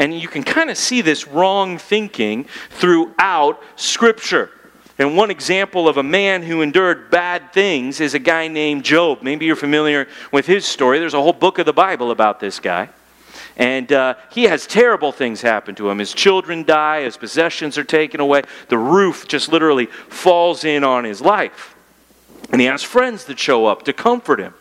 And 0.00 0.18
you 0.18 0.28
can 0.28 0.42
kind 0.42 0.70
of 0.70 0.78
see 0.78 1.02
this 1.02 1.28
wrong 1.28 1.76
thinking 1.76 2.44
throughout 2.70 3.62
Scripture. 3.76 4.50
And 4.98 5.14
one 5.14 5.30
example 5.30 5.88
of 5.88 5.98
a 5.98 6.02
man 6.02 6.42
who 6.42 6.62
endured 6.62 7.10
bad 7.10 7.52
things 7.52 8.00
is 8.00 8.14
a 8.14 8.18
guy 8.18 8.48
named 8.48 8.82
Job. 8.82 9.18
Maybe 9.20 9.44
you're 9.44 9.56
familiar 9.56 10.08
with 10.32 10.46
his 10.46 10.64
story. 10.64 10.98
There's 10.98 11.12
a 11.12 11.20
whole 11.20 11.34
book 11.34 11.58
of 11.58 11.66
the 11.66 11.74
Bible 11.74 12.12
about 12.12 12.40
this 12.40 12.58
guy. 12.60 12.88
And 13.58 13.92
uh, 13.92 14.14
he 14.30 14.44
has 14.44 14.66
terrible 14.66 15.12
things 15.12 15.42
happen 15.42 15.74
to 15.74 15.90
him. 15.90 15.98
His 15.98 16.14
children 16.14 16.64
die, 16.64 17.02
his 17.02 17.18
possessions 17.18 17.76
are 17.76 17.84
taken 17.84 18.20
away, 18.20 18.42
the 18.68 18.78
roof 18.78 19.28
just 19.28 19.52
literally 19.52 19.84
falls 19.84 20.64
in 20.64 20.82
on 20.82 21.04
his 21.04 21.20
life. 21.20 21.76
And 22.50 22.58
he 22.58 22.66
has 22.68 22.82
friends 22.82 23.26
that 23.26 23.38
show 23.38 23.66
up 23.66 23.82
to 23.82 23.92
comfort 23.92 24.40
him 24.40 24.54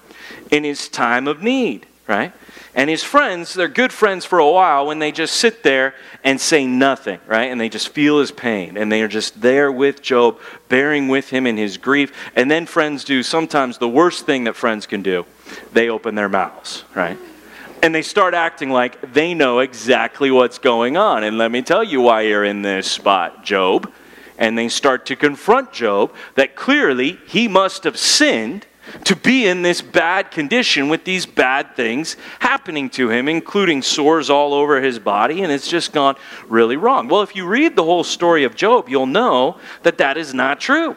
in 0.51 0.65
his 0.65 0.89
time 0.89 1.29
of 1.29 1.41
need, 1.41 1.85
right? 2.07 2.33
And 2.79 2.89
his 2.89 3.03
friends, 3.03 3.53
they're 3.53 3.67
good 3.67 3.91
friends 3.91 4.23
for 4.23 4.39
a 4.39 4.49
while 4.49 4.87
when 4.87 4.99
they 4.99 5.11
just 5.11 5.35
sit 5.35 5.63
there 5.63 5.95
and 6.23 6.39
say 6.39 6.65
nothing, 6.65 7.19
right? 7.27 7.51
And 7.51 7.59
they 7.59 7.67
just 7.67 7.89
feel 7.89 8.21
his 8.21 8.31
pain. 8.31 8.77
And 8.77 8.89
they 8.89 9.01
are 9.01 9.09
just 9.09 9.41
there 9.41 9.69
with 9.69 10.01
Job, 10.01 10.39
bearing 10.69 11.09
with 11.09 11.29
him 11.29 11.45
in 11.45 11.57
his 11.57 11.75
grief. 11.75 12.13
And 12.37 12.49
then 12.49 12.65
friends 12.65 13.03
do 13.03 13.21
sometimes 13.21 13.79
the 13.79 13.89
worst 13.89 14.25
thing 14.25 14.45
that 14.45 14.55
friends 14.55 14.87
can 14.87 15.01
do 15.01 15.25
they 15.73 15.89
open 15.89 16.15
their 16.15 16.29
mouths, 16.29 16.85
right? 16.95 17.17
And 17.83 17.93
they 17.93 18.01
start 18.01 18.33
acting 18.33 18.69
like 18.69 19.11
they 19.11 19.33
know 19.33 19.59
exactly 19.59 20.31
what's 20.31 20.57
going 20.57 20.95
on. 20.95 21.25
And 21.25 21.37
let 21.37 21.51
me 21.51 21.61
tell 21.61 21.83
you 21.83 21.99
why 21.99 22.21
you're 22.21 22.45
in 22.45 22.61
this 22.61 22.89
spot, 22.89 23.43
Job. 23.43 23.91
And 24.37 24.57
they 24.57 24.69
start 24.69 25.05
to 25.07 25.17
confront 25.17 25.73
Job 25.73 26.15
that 26.35 26.55
clearly 26.55 27.19
he 27.27 27.49
must 27.49 27.83
have 27.83 27.97
sinned 27.97 28.67
to 29.05 29.15
be 29.15 29.47
in 29.47 29.61
this 29.61 29.81
bad 29.81 30.31
condition 30.31 30.89
with 30.89 31.03
these 31.03 31.25
bad 31.25 31.75
things 31.75 32.17
happening 32.39 32.89
to 32.91 33.09
him, 33.09 33.27
including 33.27 33.81
sores 33.81 34.29
all 34.29 34.53
over 34.53 34.81
his 34.81 34.99
body, 34.99 35.43
and 35.43 35.51
it's 35.51 35.67
just 35.67 35.93
gone 35.93 36.15
really 36.47 36.77
wrong. 36.77 37.07
Well, 37.07 37.21
if 37.21 37.35
you 37.35 37.45
read 37.45 37.75
the 37.75 37.83
whole 37.83 38.03
story 38.03 38.43
of 38.43 38.55
Job, 38.55 38.89
you'll 38.89 39.05
know 39.05 39.59
that 39.83 39.97
that 39.97 40.17
is 40.17 40.33
not 40.33 40.59
true. 40.59 40.95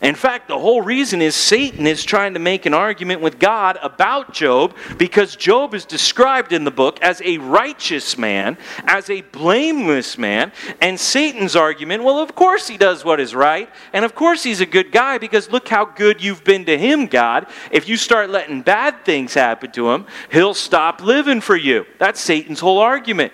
In 0.00 0.14
fact, 0.14 0.46
the 0.46 0.58
whole 0.58 0.80
reason 0.80 1.20
is 1.20 1.34
Satan 1.34 1.84
is 1.84 2.04
trying 2.04 2.34
to 2.34 2.40
make 2.40 2.66
an 2.66 2.74
argument 2.74 3.20
with 3.20 3.40
God 3.40 3.78
about 3.82 4.32
Job 4.32 4.76
because 4.96 5.34
Job 5.34 5.74
is 5.74 5.84
described 5.84 6.52
in 6.52 6.62
the 6.62 6.70
book 6.70 7.02
as 7.02 7.20
a 7.24 7.38
righteous 7.38 8.16
man, 8.16 8.56
as 8.84 9.10
a 9.10 9.22
blameless 9.22 10.16
man. 10.16 10.52
And 10.80 11.00
Satan's 11.00 11.56
argument, 11.56 12.04
well, 12.04 12.18
of 12.18 12.36
course 12.36 12.68
he 12.68 12.76
does 12.76 13.04
what 13.04 13.18
is 13.18 13.34
right. 13.34 13.68
And 13.92 14.04
of 14.04 14.14
course 14.14 14.44
he's 14.44 14.60
a 14.60 14.66
good 14.66 14.92
guy 14.92 15.18
because 15.18 15.50
look 15.50 15.66
how 15.66 15.84
good 15.84 16.22
you've 16.22 16.44
been 16.44 16.64
to 16.66 16.78
him, 16.78 17.06
God. 17.06 17.48
If 17.72 17.88
you 17.88 17.96
start 17.96 18.30
letting 18.30 18.62
bad 18.62 19.04
things 19.04 19.34
happen 19.34 19.72
to 19.72 19.90
him, 19.90 20.06
he'll 20.30 20.54
stop 20.54 21.02
living 21.02 21.40
for 21.40 21.56
you. 21.56 21.86
That's 21.98 22.20
Satan's 22.20 22.60
whole 22.60 22.78
argument. 22.78 23.32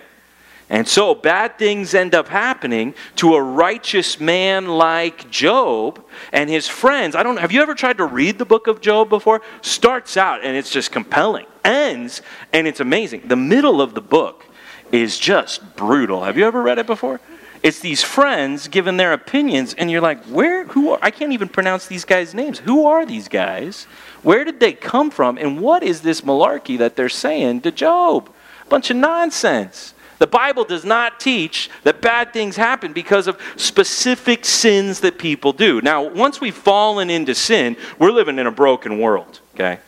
And 0.71 0.89
so 0.89 1.15
bad 1.15 1.59
things 1.59 1.95
end 1.95 2.15
up 2.15 2.29
happening 2.29 2.95
to 3.17 3.35
a 3.35 3.43
righteous 3.43 4.19
man 4.19 4.67
like 4.67 5.31
Job 5.31 6.03
and 6.33 6.49
his 6.49 6.69
friends. 6.69 7.15
I 7.15 7.23
don't 7.23 7.39
have 7.39 7.53
you 7.53 7.61
ever 7.61 7.75
tried 7.75 7.99
to 7.99 8.07
read 8.07 8.39
the 8.39 8.47
book 8.47 8.67
of 8.67 8.81
Job 8.81 9.11
before? 9.11 9.43
Starts 9.61 10.17
out 10.17 10.43
and 10.43 10.57
it's 10.57 10.71
just 10.71 10.91
compelling. 10.91 11.47
Ends 11.65 12.23
and 12.53 12.67
it's 12.67 12.81
amazing. 12.81 13.29
The 13.29 13.37
middle 13.37 13.83
of 13.83 13.95
the 13.95 14.01
book 14.01 14.47
is 14.91 15.19
just 15.19 15.77
brutal. 15.77 16.25
Have 16.25 16.39
you 16.39 16.47
ever 16.47 16.63
read 16.63 16.79
it 16.79 16.87
before? 16.87 17.21
It's 17.63 17.81
these 17.81 18.03
friends 18.03 18.69
giving 18.69 18.97
their 18.97 19.13
opinions 19.13 19.75
and 19.75 19.91
you're 19.91 20.01
like, 20.01 20.23
"Where 20.25 20.65
who 20.65 20.93
are 20.93 20.99
I 21.03 21.11
can't 21.11 21.33
even 21.33 21.49
pronounce 21.49 21.87
these 21.87 22.05
guys' 22.05 22.35
names. 22.35 22.61
Who 22.61 22.87
are 22.87 23.05
these 23.05 23.29
guys? 23.29 23.87
Where 24.23 24.45
did 24.45 24.61
they 24.61 24.73
come 24.73 25.11
from 25.11 25.37
and 25.37 25.61
what 25.61 25.83
is 25.83 26.01
this 26.01 26.23
malarkey 26.23 26.79
that 26.79 26.97
they're 26.97 27.09
saying 27.11 27.63
to 27.63 27.71
Job? 27.71 28.31
Bunch 28.71 28.91
of 28.91 28.97
nonsense. 28.97 29.94
The 30.19 30.27
Bible 30.27 30.65
does 30.65 30.85
not 30.85 31.21
teach 31.21 31.71
that 31.83 32.01
bad 32.01 32.33
things 32.33 32.57
happen 32.57 32.93
because 32.93 33.27
of 33.27 33.41
specific 33.57 34.45
sins 34.45 35.01
that 35.01 35.19
people 35.19 35.53
do. 35.53 35.81
Now, 35.81 36.03
once 36.03 36.41
we've 36.41 36.55
fallen 36.55 37.11
into 37.11 37.35
sin, 37.35 37.77
we're 37.99 38.13
living 38.13 38.39
in 38.39 38.47
a 38.47 38.53
broken 38.53 38.99
world, 38.99 39.41
okay? 39.55 39.81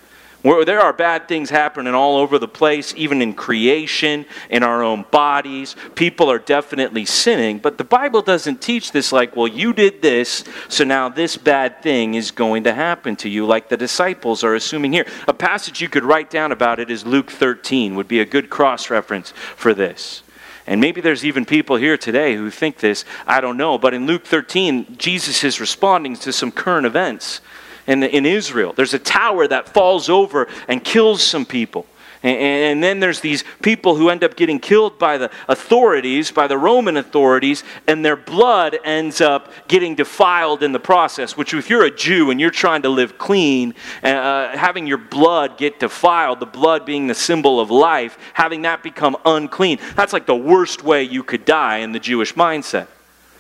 Where 0.47 0.65
there 0.65 0.79
are 0.79 0.93
bad 0.93 1.27
things 1.27 1.51
happening 1.51 1.93
all 1.93 2.19
over 2.19 2.39
the 2.39 2.47
place, 2.47 2.95
even 2.97 3.21
in 3.21 3.35
creation, 3.35 4.27
in 4.49 4.63
our 4.63 4.81
own 4.81 5.05
bodies. 5.11 5.75
People 5.97 6.31
are 6.31 6.39
definitely 6.39 7.05
sinning, 7.05 7.59
but 7.59 7.79
the 7.79 7.83
Bible 7.83 8.23
doesn't 8.23 8.63
teach 8.63 8.93
this 8.93 9.11
like, 9.11 9.35
well, 9.35 9.49
you 9.49 9.73
did 9.73 10.03
this, 10.03 10.45
so 10.69 10.85
now 10.85 11.09
this 11.09 11.37
bad 11.37 11.83
thing 11.83 12.15
is 12.15 12.31
going 12.31 12.63
to 12.63 12.73
happen 12.73 13.17
to 13.17 13.29
you, 13.29 13.45
like 13.45 13.69
the 13.69 13.77
disciples 13.77 14.45
are 14.45 14.55
assuming 14.55 14.93
here. 14.93 15.09
A 15.27 15.35
passage 15.35 15.81
you 15.81 15.89
could 15.89 16.05
write 16.05 16.31
down 16.31 16.53
about 16.53 16.79
it 16.79 16.93
is 16.93 17.05
Luke 17.05 17.33
13, 17.33 17.97
would 17.97 18.07
be 18.07 18.21
a 18.21 18.25
good 18.25 18.49
cross 18.49 18.89
reference 18.89 19.33
for 19.57 19.75
this. 19.75 20.23
And 20.69 20.81
maybe 20.81 21.01
there's 21.01 21.25
even 21.25 21.45
people 21.45 21.75
here 21.75 21.97
today 21.97 22.37
who 22.37 22.51
think 22.51 22.79
this, 22.79 23.05
I 23.27 23.41
don't 23.41 23.57
know. 23.57 23.79
But 23.79 23.95
in 23.95 24.07
Luke 24.07 24.25
13, 24.25 24.97
Jesus 24.97 25.43
is 25.43 25.59
responding 25.59 26.15
to 26.19 26.33
some 26.33 26.53
current 26.53 26.87
events 26.87 27.41
in, 27.87 28.03
in 28.03 28.27
Israel. 28.27 28.73
There's 28.73 28.95
a 28.95 28.99
tower 28.99 29.47
that 29.49 29.69
falls 29.69 30.09
over 30.09 30.49
and 30.69 30.83
kills 30.83 31.23
some 31.23 31.47
people. 31.47 31.87
And, 32.23 32.39
and 32.39 32.83
then 32.83 33.01
there's 33.01 33.21
these 33.21 33.45
people 33.63 33.95
who 33.97 34.09
end 34.09 34.25
up 34.25 34.37
getting 34.37 34.59
killed 34.59 34.99
by 34.99 35.19
the 35.19 35.31
authorities, 35.49 36.33
by 36.33 36.47
the 36.47 36.59
Roman 36.59 36.97
authorities, 36.97 37.63
and 37.87 38.05
their 38.05 38.17
blood 38.17 38.77
ends 38.85 39.21
up 39.21 39.53
getting 39.69 39.95
defiled 39.95 40.63
in 40.63 40.73
the 40.73 40.81
process. 40.81 41.37
Which, 41.37 41.55
if 41.55 41.71
you're 41.71 41.85
a 41.85 41.91
Jew 41.95 42.31
and 42.31 42.41
you're 42.41 42.51
trying 42.51 42.83
to 42.83 42.89
live 42.89 43.19
clean, 43.19 43.75
uh, 44.03 44.57
having 44.57 44.87
your 44.87 44.99
blood 44.99 45.57
get 45.59 45.79
defiled, 45.79 46.41
the 46.41 46.47
blood 46.47 46.85
being 46.85 47.07
the 47.07 47.15
symbol 47.15 47.61
of 47.61 47.71
life, 47.71 48.19
having 48.35 48.63
that 48.63 48.83
become 48.83 49.17
unclean, 49.25 49.79
that's 49.95 50.13
like 50.13 50.27
the 50.27 50.35
worst 50.35 50.83
way 50.83 51.03
you 51.03 51.23
could 51.23 51.45
die 51.45 51.79
in 51.79 51.93
the 51.93 52.01
Jewish 52.01 52.35
mindset. 52.35 52.89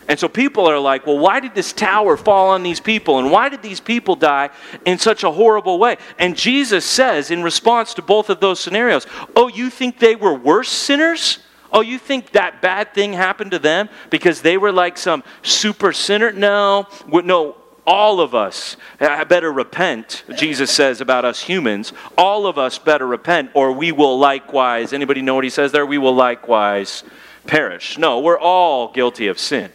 And 0.08 0.18
so 0.18 0.28
people 0.28 0.66
are 0.66 0.78
like, 0.78 1.06
well, 1.06 1.18
why 1.18 1.40
did 1.40 1.54
this 1.54 1.72
tower 1.72 2.16
fall 2.16 2.50
on 2.50 2.62
these 2.62 2.78
people? 2.78 3.18
And 3.18 3.30
why 3.30 3.48
did 3.48 3.62
these 3.62 3.80
people 3.80 4.14
die 4.14 4.50
in 4.84 4.98
such 4.98 5.24
a 5.24 5.32
horrible 5.32 5.78
way? 5.78 5.96
And 6.18 6.36
Jesus 6.36 6.84
says, 6.84 7.30
in 7.30 7.42
response 7.42 7.94
to 7.94 8.02
both 8.02 8.30
of 8.30 8.38
those 8.38 8.60
scenarios, 8.60 9.06
oh, 9.34 9.48
you 9.48 9.68
think 9.68 9.98
they 9.98 10.14
were 10.14 10.34
worse 10.34 10.68
sinners? 10.68 11.40
Oh, 11.72 11.80
you 11.80 11.98
think 11.98 12.32
that 12.32 12.62
bad 12.62 12.94
thing 12.94 13.12
happened 13.12 13.50
to 13.50 13.58
them 13.58 13.88
because 14.10 14.42
they 14.42 14.56
were 14.56 14.70
like 14.70 14.96
some 14.96 15.24
super 15.42 15.92
sinner? 15.92 16.32
No, 16.32 16.86
no. 17.08 17.56
All 17.88 18.20
of 18.20 18.34
us 18.34 18.76
uh, 18.98 19.24
better 19.26 19.52
repent, 19.52 20.24
Jesus 20.36 20.72
says 20.72 21.00
about 21.00 21.24
us 21.24 21.40
humans. 21.40 21.92
All 22.18 22.48
of 22.48 22.58
us 22.58 22.80
better 22.80 23.06
repent, 23.06 23.52
or 23.54 23.70
we 23.70 23.92
will 23.92 24.18
likewise. 24.18 24.92
Anybody 24.92 25.22
know 25.22 25.36
what 25.36 25.44
he 25.44 25.50
says 25.50 25.70
there? 25.70 25.86
We 25.86 25.96
will 25.96 26.14
likewise 26.14 27.04
perish. 27.46 27.96
No, 27.96 28.18
we're 28.18 28.40
all 28.40 28.92
guilty 28.92 29.28
of 29.28 29.38
sin 29.38 29.70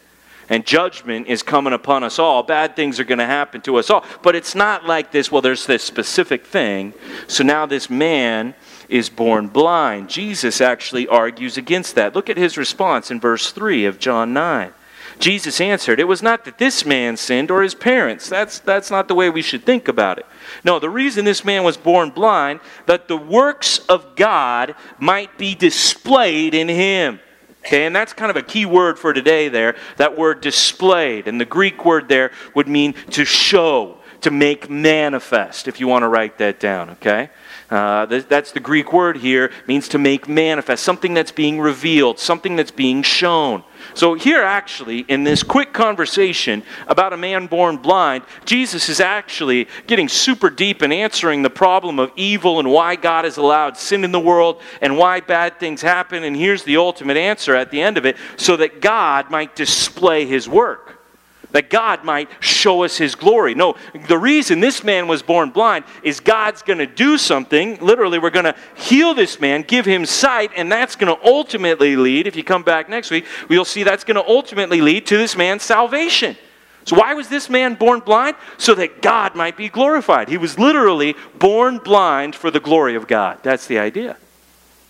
and 0.51 0.65
judgment 0.65 1.27
is 1.27 1.41
coming 1.41 1.71
upon 1.71 2.03
us 2.03 2.19
all. 2.19 2.43
Bad 2.43 2.75
things 2.75 2.99
are 2.99 3.05
going 3.05 3.19
to 3.19 3.25
happen 3.25 3.61
to 3.61 3.77
us 3.77 3.89
all. 3.89 4.03
But 4.21 4.35
it's 4.35 4.53
not 4.53 4.85
like 4.85 5.09
this, 5.09 5.31
well, 5.31 5.41
there's 5.41 5.65
this 5.65 5.81
specific 5.81 6.45
thing. 6.45 6.93
So 7.27 7.45
now 7.45 7.65
this 7.65 7.89
man 7.89 8.53
is 8.89 9.09
born 9.09 9.47
blind. 9.47 10.09
Jesus 10.09 10.59
actually 10.59 11.07
argues 11.07 11.55
against 11.55 11.95
that. 11.95 12.13
Look 12.13 12.29
at 12.29 12.35
his 12.35 12.57
response 12.57 13.09
in 13.09 13.21
verse 13.21 13.53
3 13.53 13.85
of 13.85 13.97
John 13.97 14.33
9. 14.33 14.73
Jesus 15.19 15.61
answered, 15.61 16.01
It 16.01 16.07
was 16.09 16.21
not 16.21 16.43
that 16.43 16.57
this 16.57 16.85
man 16.85 17.15
sinned 17.15 17.49
or 17.49 17.61
his 17.61 17.75
parents. 17.75 18.27
That's, 18.27 18.59
that's 18.59 18.91
not 18.91 19.07
the 19.07 19.15
way 19.15 19.29
we 19.29 19.41
should 19.41 19.63
think 19.63 19.87
about 19.87 20.19
it. 20.19 20.25
No, 20.65 20.79
the 20.79 20.89
reason 20.89 21.23
this 21.23 21.45
man 21.45 21.63
was 21.63 21.77
born 21.77 22.09
blind, 22.09 22.59
that 22.87 23.07
the 23.07 23.15
works 23.15 23.77
of 23.87 24.17
God 24.17 24.75
might 24.99 25.37
be 25.37 25.55
displayed 25.55 26.53
in 26.53 26.67
him. 26.67 27.21
Okay, 27.65 27.85
and 27.85 27.95
that's 27.95 28.13
kind 28.13 28.31
of 28.31 28.37
a 28.37 28.41
key 28.41 28.65
word 28.65 28.97
for 28.97 29.13
today 29.13 29.47
there, 29.47 29.75
that 29.97 30.17
word 30.17 30.41
displayed. 30.41 31.27
And 31.27 31.39
the 31.39 31.45
Greek 31.45 31.85
word 31.85 32.09
there 32.09 32.31
would 32.55 32.67
mean 32.67 32.93
to 33.11 33.23
show, 33.23 33.99
to 34.21 34.31
make 34.31 34.69
manifest, 34.69 35.67
if 35.67 35.79
you 35.79 35.87
want 35.87 36.03
to 36.03 36.07
write 36.07 36.39
that 36.39 36.59
down, 36.59 36.89
okay? 36.91 37.29
Uh, 37.71 38.05
that's 38.05 38.51
the 38.51 38.59
Greek 38.59 38.91
word 38.91 39.15
here, 39.15 39.49
means 39.65 39.87
to 39.87 39.97
make 39.97 40.27
manifest, 40.27 40.83
something 40.83 41.13
that's 41.13 41.31
being 41.31 41.57
revealed, 41.57 42.19
something 42.19 42.57
that's 42.57 42.69
being 42.69 43.01
shown. 43.01 43.63
So, 43.93 44.13
here 44.13 44.43
actually, 44.43 44.99
in 45.07 45.23
this 45.23 45.41
quick 45.41 45.71
conversation 45.71 46.63
about 46.87 47.13
a 47.13 47.17
man 47.17 47.47
born 47.47 47.77
blind, 47.77 48.25
Jesus 48.43 48.89
is 48.89 48.99
actually 48.99 49.69
getting 49.87 50.09
super 50.09 50.49
deep 50.49 50.81
and 50.81 50.91
answering 50.91 51.43
the 51.43 51.49
problem 51.49 51.97
of 51.97 52.11
evil 52.17 52.59
and 52.59 52.69
why 52.69 52.97
God 52.97 53.23
has 53.23 53.37
allowed 53.37 53.77
sin 53.77 54.03
in 54.03 54.11
the 54.11 54.19
world 54.19 54.61
and 54.81 54.97
why 54.97 55.21
bad 55.21 55.57
things 55.57 55.81
happen. 55.81 56.25
And 56.25 56.35
here's 56.35 56.63
the 56.63 56.75
ultimate 56.75 57.15
answer 57.15 57.55
at 57.55 57.71
the 57.71 57.81
end 57.81 57.97
of 57.97 58.05
it 58.05 58.17
so 58.35 58.57
that 58.57 58.81
God 58.81 59.31
might 59.31 59.55
display 59.55 60.25
his 60.25 60.47
work 60.47 61.00
that 61.51 61.69
God 61.69 62.03
might 62.03 62.29
show 62.39 62.83
us 62.83 62.97
his 62.97 63.15
glory. 63.15 63.55
No, 63.55 63.75
the 64.07 64.17
reason 64.17 64.59
this 64.59 64.83
man 64.83 65.07
was 65.07 65.21
born 65.21 65.49
blind 65.49 65.85
is 66.03 66.19
God's 66.19 66.61
going 66.61 66.79
to 66.79 66.85
do 66.85 67.17
something. 67.17 67.77
Literally, 67.79 68.19
we're 68.19 68.29
going 68.29 68.45
to 68.45 68.55
heal 68.75 69.13
this 69.13 69.39
man, 69.39 69.63
give 69.63 69.85
him 69.85 70.05
sight, 70.05 70.51
and 70.55 70.71
that's 70.71 70.95
going 70.95 71.15
to 71.15 71.25
ultimately 71.25 71.95
lead, 71.95 72.27
if 72.27 72.35
you 72.35 72.43
come 72.43 72.63
back 72.63 72.89
next 72.89 73.11
week, 73.11 73.25
we'll 73.49 73.65
see 73.65 73.83
that's 73.83 74.03
going 74.03 74.15
to 74.15 74.27
ultimately 74.27 74.81
lead 74.81 75.05
to 75.07 75.17
this 75.17 75.35
man's 75.35 75.63
salvation. 75.63 76.35
So, 76.83 76.97
why 76.97 77.13
was 77.13 77.27
this 77.27 77.49
man 77.49 77.75
born 77.75 77.99
blind? 77.99 78.35
So 78.57 78.73
that 78.75 79.01
God 79.01 79.35
might 79.35 79.55
be 79.55 79.69
glorified. 79.69 80.29
He 80.29 80.37
was 80.37 80.57
literally 80.57 81.15
born 81.37 81.77
blind 81.77 82.35
for 82.35 82.49
the 82.49 82.59
glory 82.59 82.95
of 82.95 83.07
God. 83.07 83.39
That's 83.43 83.67
the 83.67 83.77
idea. 83.77 84.17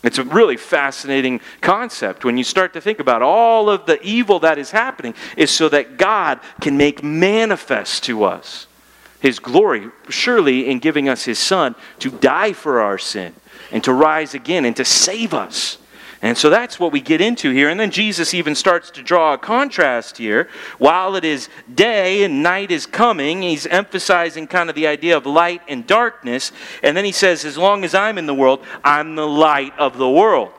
It's 0.03 0.17
a 0.17 0.23
really 0.23 0.57
fascinating 0.57 1.41
concept 1.61 2.25
when 2.25 2.37
you 2.37 2.43
start 2.43 2.73
to 2.73 2.81
think 2.81 2.99
about 2.99 3.21
all 3.21 3.69
of 3.69 3.85
the 3.85 4.01
evil 4.01 4.39
that 4.39 4.57
is 4.57 4.71
happening 4.71 5.13
is 5.37 5.51
so 5.51 5.69
that 5.69 5.97
God 5.97 6.39
can 6.59 6.75
make 6.75 7.03
manifest 7.03 8.03
to 8.05 8.23
us 8.23 8.67
his 9.21 9.37
glory, 9.37 9.89
surely 10.09 10.67
in 10.67 10.79
giving 10.79 11.07
us 11.07 11.25
his 11.25 11.37
son 11.37 11.75
to 11.99 12.09
die 12.09 12.53
for 12.53 12.81
our 12.81 12.97
sin 12.97 13.33
and 13.71 13.83
to 13.83 13.93
rise 13.93 14.33
again 14.33 14.65
and 14.65 14.75
to 14.75 14.83
save 14.83 15.33
us. 15.33 15.77
And 16.23 16.37
so 16.37 16.51
that's 16.51 16.79
what 16.79 16.91
we 16.91 17.01
get 17.01 17.19
into 17.19 17.49
here. 17.51 17.69
And 17.69 17.79
then 17.79 17.89
Jesus 17.89 18.35
even 18.35 18.53
starts 18.53 18.91
to 18.91 19.01
draw 19.01 19.33
a 19.33 19.39
contrast 19.39 20.17
here. 20.17 20.49
While 20.77 21.15
it 21.15 21.25
is 21.25 21.49
day 21.73 22.23
and 22.23 22.43
night 22.43 22.69
is 22.69 22.85
coming, 22.85 23.41
he's 23.41 23.65
emphasizing 23.65 24.45
kind 24.45 24.69
of 24.69 24.75
the 24.75 24.85
idea 24.85 25.17
of 25.17 25.25
light 25.25 25.63
and 25.67 25.87
darkness. 25.87 26.51
And 26.83 26.95
then 26.95 27.05
he 27.05 27.11
says, 27.11 27.43
As 27.43 27.57
long 27.57 27.83
as 27.83 27.95
I'm 27.95 28.19
in 28.19 28.27
the 28.27 28.35
world, 28.35 28.63
I'm 28.83 29.15
the 29.15 29.27
light 29.27 29.73
of 29.79 29.97
the 29.97 30.09
world. 30.09 30.51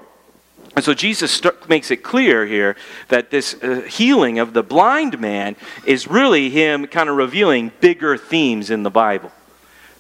And 0.75 0.85
so 0.85 0.95
Jesus 0.95 1.41
makes 1.69 1.91
it 1.91 1.99
clear 1.99 2.47
here 2.47 2.77
that 3.09 3.31
this 3.31 3.55
uh, 3.63 3.83
healing 3.83 4.39
of 4.39 4.55
the 4.55 4.63
blind 4.63 5.21
man 5.21 5.55
is 5.85 6.09
really 6.09 6.51
him 6.51 6.87
kind 6.87 7.09
of 7.09 7.17
revealing 7.17 7.71
bigger 7.81 8.17
themes 8.17 8.71
in 8.71 8.83
the 8.83 8.91
Bible. 8.91 9.31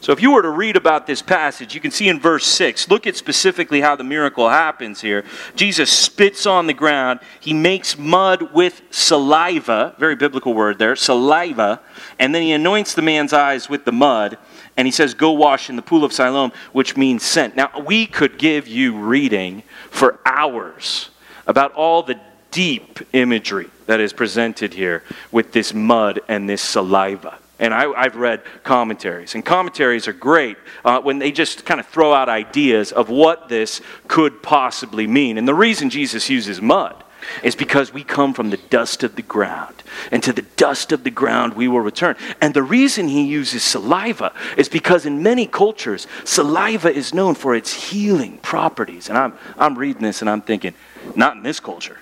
So 0.03 0.11
if 0.11 0.21
you 0.21 0.33
were 0.33 0.43
to 0.43 0.51
read 0.51 0.75
about 0.75 1.07
this 1.07 1.23
passage, 1.23 1.77
you 1.77 1.81
can 1.81 1.93
see 1.93 2.09
in 2.09 2.19
verse 2.19 2.45
6, 2.45 2.91
look 2.91 3.07
at 3.07 3.15
specifically 3.15 3.81
how 3.81 3.95
the 3.95 4.03
miracle 4.03 4.49
happens 4.49 5.01
here. 5.01 5.25
Jesus 5.55 5.93
spits 5.93 6.45
on 6.45 6.67
the 6.67 6.75
ground, 6.75 7.21
he 7.39 7.55
makes 7.55 7.97
mud 7.97 8.53
with 8.53 8.83
saliva, 8.91 9.95
very 10.01 10.17
biblical 10.17 10.55
word 10.55 10.81
there, 10.81 10.97
saliva, 10.97 11.81
and 12.19 12.35
then 12.35 12.43
he 12.43 12.51
anoints 12.51 12.95
the 12.95 13.03
man's 13.03 13.33
eyes 13.33 13.69
with 13.69 13.85
the 13.85 13.93
mud, 13.93 14.39
and 14.77 14.89
he 14.89 14.91
says, 14.91 15.15
Go 15.15 15.31
wash 15.31 15.71
in 15.71 15.77
the 15.77 15.83
pool 15.83 16.03
of 16.03 16.13
Siloam, 16.13 16.51
which 16.73 16.97
means 16.97 17.23
sent. 17.23 17.55
Now, 17.55 17.71
we 17.87 18.07
could 18.07 18.41
give 18.41 18.67
you 18.67 18.99
reading 18.99 19.63
for 19.89 20.19
hours 20.27 21.11
about 21.47 21.75
all 21.75 22.03
the 22.03 22.19
deep 22.51 22.99
imagery 23.13 23.71
that 23.87 24.01
is 24.01 24.13
presented 24.13 24.75
here 24.75 25.05
with 25.31 25.53
this 25.53 25.73
mud 25.73 26.19
and 26.27 26.49
this 26.49 26.61
saliva. 26.61 27.39
And 27.62 27.73
I, 27.73 28.02
have 28.02 28.16
read 28.16 28.42
commentaries, 28.64 29.37
and 29.37 29.45
commentaries 29.45 30.09
are 30.09 30.12
great 30.12 30.57
uh, 30.85 31.00
when 31.00 31.21
they 31.21 31.31
just 31.31 31.64
kind 31.64 31.78
of 31.78 31.87
throw 31.87 32.12
out 32.12 32.28
ideas 32.28 32.90
of 32.90 33.09
what 33.09 33.49
this 33.49 33.81
could 34.09 34.42
possibly 34.42 35.07
mean. 35.07 35.38
And 35.38 35.47
the 35.47 35.54
reason 35.54 35.88
Jesus 35.88 36.28
uses 36.28 36.61
mud 36.61 37.04
is 37.45 37.54
because 37.54 37.92
we 37.92 38.02
come 38.02 38.35
from 38.35 38.50
the 38.50 38.57
dust 38.57 39.04
of 39.04 39.14
the 39.14 39.23
ground, 39.23 39.85
and 40.11 40.25
to 40.25 40.33
the 40.33 40.42
dust 40.42 40.90
of 40.90 41.04
the 41.04 41.11
ground 41.11 41.54
we 41.54 41.69
will 41.69 41.81
return. 41.81 42.16
And 42.40 42.52
the 42.52 42.64
reason 42.64 43.07
he 43.07 43.23
uses 43.23 43.62
saliva 43.62 44.33
is 44.57 44.69
because 44.69 45.07
in 45.07 45.23
many 45.23 45.47
cultures, 45.47 46.09
saliva 46.25 46.92
is 46.92 47.14
known 47.14 47.37
for 47.37 47.54
its 47.54 47.90
healing 47.90 48.38
properties. 48.38 49.09
And 49.09 49.16
I'm, 49.16 49.35
I'm 49.57 49.79
reading 49.79 50.03
this 50.03 50.20
and 50.20 50.29
I'm 50.29 50.42
thinking, 50.42 50.75
not 51.14 51.37
in 51.37 51.44
this 51.44 51.61
culture. 51.61 51.98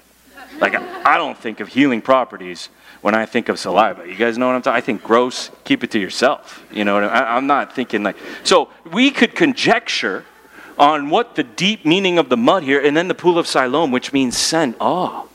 Like, 0.59 0.75
I 0.75 1.19
don't 1.19 1.37
think 1.37 1.61
of 1.61 1.69
healing 1.69 2.01
properties 2.01 2.71
when 3.01 3.15
I 3.15 3.27
think 3.27 3.49
of 3.49 3.59
saliva. 3.59 4.07
You 4.07 4.15
guys 4.15 4.37
know 4.39 4.47
what 4.47 4.55
I'm 4.55 4.63
talking? 4.63 4.77
I 4.77 4.81
think 4.81 5.03
gross. 5.03 5.51
Keep 5.65 5.85
it 5.85 5.91
to 5.93 5.99
yourself. 5.99 6.65
You 6.73 6.85
know, 6.85 6.99
I, 6.99 7.37
I'm 7.37 7.47
not 7.47 7.75
thinking 7.75 8.03
like. 8.03 8.17
So 8.45 8.71
we 8.93 9.11
could 9.11 9.35
conjecture 9.35 10.25
on 10.79 11.11
what 11.11 11.37
the 11.37 11.43
deep 11.43 11.85
meaning 11.85 12.19
of 12.19 12.29
the 12.29 12.37
mud 12.37 12.63
here, 12.63 12.81
and 12.81 12.97
then 12.97 13.09
the 13.09 13.15
pool 13.15 13.39
of 13.39 13.47
Siloam, 13.47 13.91
which 13.91 14.13
means 14.13 14.37
sent. 14.37 14.77
Oh, 14.81 15.29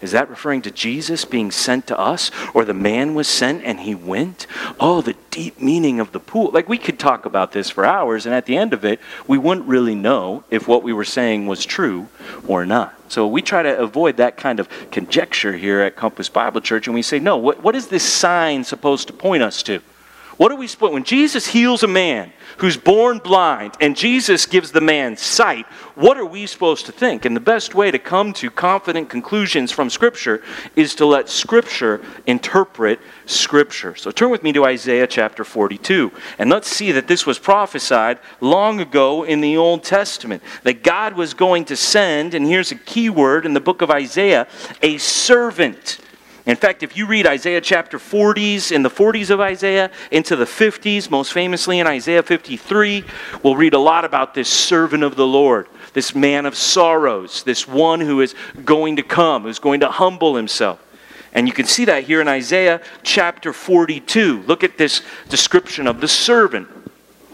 is 0.00 0.12
that 0.12 0.30
referring 0.30 0.62
to 0.62 0.70
Jesus 0.70 1.26
being 1.26 1.50
sent 1.50 1.86
to 1.88 1.98
us? 1.98 2.30
Or 2.54 2.64
the 2.64 2.74
man 2.74 3.14
was 3.14 3.28
sent 3.28 3.64
and 3.64 3.80
he 3.80 3.94
went? 3.94 4.46
Oh, 4.78 5.02
the 5.02 5.14
deep 5.30 5.60
meaning 5.60 6.00
of 6.00 6.12
the 6.12 6.20
pool. 6.20 6.50
Like 6.52 6.68
we 6.68 6.78
could 6.78 6.98
talk 6.98 7.26
about 7.26 7.52
this 7.52 7.68
for 7.70 7.84
hours, 7.84 8.24
and 8.26 8.34
at 8.34 8.46
the 8.46 8.56
end 8.56 8.72
of 8.72 8.84
it, 8.84 9.00
we 9.26 9.38
wouldn't 9.38 9.66
really 9.66 9.94
know 9.94 10.44
if 10.50 10.66
what 10.66 10.82
we 10.82 10.92
were 10.92 11.04
saying 11.04 11.46
was 11.46 11.64
true 11.64 12.08
or 12.46 12.64
not. 12.64 12.94
So 13.10 13.26
we 13.26 13.42
try 13.42 13.64
to 13.64 13.76
avoid 13.76 14.18
that 14.18 14.36
kind 14.36 14.60
of 14.60 14.68
conjecture 14.92 15.56
here 15.56 15.80
at 15.80 15.96
Compass 15.96 16.28
Bible 16.28 16.60
Church, 16.60 16.86
and 16.86 16.94
we 16.94 17.02
say, 17.02 17.18
no, 17.18 17.36
what, 17.36 17.60
what 17.60 17.74
is 17.74 17.88
this 17.88 18.04
sign 18.04 18.62
supposed 18.62 19.08
to 19.08 19.12
point 19.12 19.42
us 19.42 19.64
to? 19.64 19.80
What 20.36 20.52
are 20.52 20.56
we 20.56 20.68
supposed 20.68 20.94
when 20.94 21.02
Jesus 21.02 21.48
heals 21.48 21.82
a 21.82 21.88
man 21.88 22.32
who's 22.60 22.76
born 22.76 23.18
blind 23.18 23.74
and 23.80 23.96
Jesus 23.96 24.44
gives 24.44 24.70
the 24.70 24.80
man 24.82 25.16
sight, 25.16 25.66
what 25.94 26.18
are 26.18 26.26
we 26.26 26.46
supposed 26.46 26.86
to 26.86 26.92
think? 26.92 27.24
And 27.24 27.34
the 27.34 27.40
best 27.40 27.74
way 27.74 27.90
to 27.90 27.98
come 27.98 28.32
to 28.34 28.50
confident 28.50 29.08
conclusions 29.08 29.72
from 29.72 29.88
Scripture 29.88 30.42
is 30.76 30.94
to 30.96 31.06
let 31.06 31.28
Scripture 31.28 32.02
interpret 32.26 33.00
Scripture. 33.24 33.94
So 33.96 34.10
turn 34.10 34.30
with 34.30 34.42
me 34.42 34.52
to 34.52 34.64
Isaiah 34.64 35.06
chapter 35.06 35.42
42, 35.42 36.12
and 36.38 36.50
let's 36.50 36.68
see 36.68 36.92
that 36.92 37.08
this 37.08 37.24
was 37.24 37.38
prophesied 37.38 38.18
long 38.40 38.80
ago 38.80 39.24
in 39.24 39.40
the 39.40 39.56
Old 39.56 39.82
Testament. 39.82 40.42
That 40.62 40.82
God 40.82 41.14
was 41.14 41.32
going 41.32 41.64
to 41.66 41.76
send, 41.76 42.34
and 42.34 42.46
here's 42.46 42.72
a 42.72 42.76
key 42.76 43.08
word 43.08 43.46
in 43.46 43.54
the 43.54 43.60
book 43.60 43.80
of 43.80 43.90
Isaiah, 43.90 44.46
a 44.82 44.98
servant 44.98 45.98
in 46.46 46.56
fact, 46.56 46.82
if 46.82 46.96
you 46.96 47.06
read 47.06 47.26
Isaiah 47.26 47.60
chapter 47.60 47.98
40s, 47.98 48.72
in 48.72 48.82
the 48.82 48.90
40s 48.90 49.30
of 49.30 49.40
Isaiah, 49.40 49.90
into 50.10 50.36
the 50.36 50.46
50s, 50.46 51.10
most 51.10 51.32
famously 51.32 51.80
in 51.80 51.86
Isaiah 51.86 52.22
53, 52.22 53.04
we'll 53.42 53.56
read 53.56 53.74
a 53.74 53.78
lot 53.78 54.04
about 54.04 54.34
this 54.34 54.48
servant 54.48 55.02
of 55.02 55.16
the 55.16 55.26
Lord, 55.26 55.68
this 55.92 56.14
man 56.14 56.46
of 56.46 56.56
sorrows, 56.56 57.42
this 57.42 57.68
one 57.68 58.00
who 58.00 58.20
is 58.20 58.34
going 58.64 58.96
to 58.96 59.02
come, 59.02 59.42
who's 59.42 59.58
going 59.58 59.80
to 59.80 59.90
humble 59.90 60.36
himself. 60.36 60.80
And 61.32 61.46
you 61.46 61.52
can 61.52 61.66
see 61.66 61.84
that 61.84 62.04
here 62.04 62.20
in 62.20 62.28
Isaiah 62.28 62.80
chapter 63.02 63.52
42. 63.52 64.42
Look 64.42 64.64
at 64.64 64.78
this 64.78 65.02
description 65.28 65.86
of 65.86 66.00
the 66.00 66.08
servant. 66.08 66.68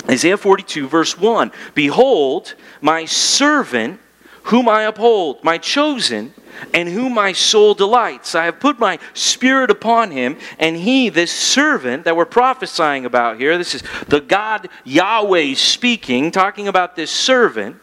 Isaiah 0.09 0.37
42, 0.37 0.89
verse 0.89 1.19
1 1.19 1.51
Behold, 1.75 2.55
my 2.81 3.05
servant, 3.05 4.01
whom 4.47 4.69
I 4.69 4.83
uphold, 4.83 5.43
my 5.43 5.59
chosen, 5.59 6.33
and 6.73 6.89
whom 6.89 7.15
my 7.15 7.33
soul 7.33 7.75
delights. 7.75 8.35
I 8.35 8.45
have 8.47 8.61
put 8.61 8.79
my 8.79 8.99
spirit 9.15 9.71
upon 9.71 10.11
him, 10.11 10.39
and 10.59 10.77
he, 10.77 11.09
this 11.09 11.33
servant 11.33 12.05
that 12.05 12.17
we're 12.17 12.25
prophesying 12.25 13.05
about 13.05 13.39
here, 13.39 13.59
this 13.59 13.75
is 13.75 13.83
the 14.09 14.21
God 14.21 14.69
Yahweh 14.85 15.55
speaking, 15.55 16.31
talking 16.31 16.69
about 16.69 16.97
this 16.97 17.11
servant. 17.11 17.77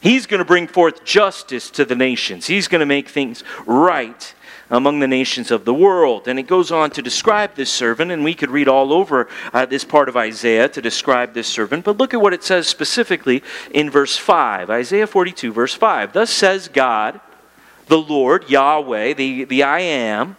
He's 0.00 0.26
going 0.26 0.38
to 0.38 0.44
bring 0.44 0.68
forth 0.68 1.04
justice 1.04 1.70
to 1.72 1.84
the 1.84 1.96
nations. 1.96 2.46
He's 2.46 2.68
going 2.68 2.80
to 2.80 2.86
make 2.86 3.08
things 3.08 3.42
right 3.66 4.34
among 4.70 5.00
the 5.00 5.08
nations 5.08 5.50
of 5.50 5.64
the 5.64 5.74
world. 5.74 6.28
And 6.28 6.38
it 6.38 6.46
goes 6.46 6.70
on 6.70 6.90
to 6.92 7.02
describe 7.02 7.54
this 7.54 7.70
servant, 7.70 8.10
and 8.10 8.24
we 8.24 8.34
could 8.34 8.50
read 8.50 8.68
all 8.68 8.92
over 8.92 9.28
uh, 9.52 9.66
this 9.66 9.84
part 9.84 10.08
of 10.08 10.16
Isaiah 10.16 10.68
to 10.68 10.82
describe 10.82 11.34
this 11.34 11.48
servant. 11.48 11.84
But 11.84 11.98
look 11.98 12.14
at 12.14 12.20
what 12.20 12.34
it 12.34 12.44
says 12.44 12.66
specifically 12.66 13.42
in 13.70 13.90
verse 13.90 14.16
5. 14.16 14.70
Isaiah 14.70 15.06
42, 15.06 15.52
verse 15.52 15.74
5. 15.74 16.12
Thus 16.12 16.30
says 16.30 16.68
God, 16.68 17.20
the 17.86 17.98
Lord, 17.98 18.48
Yahweh, 18.48 19.14
the, 19.14 19.44
the 19.44 19.62
I 19.62 19.80
am, 19.80 20.36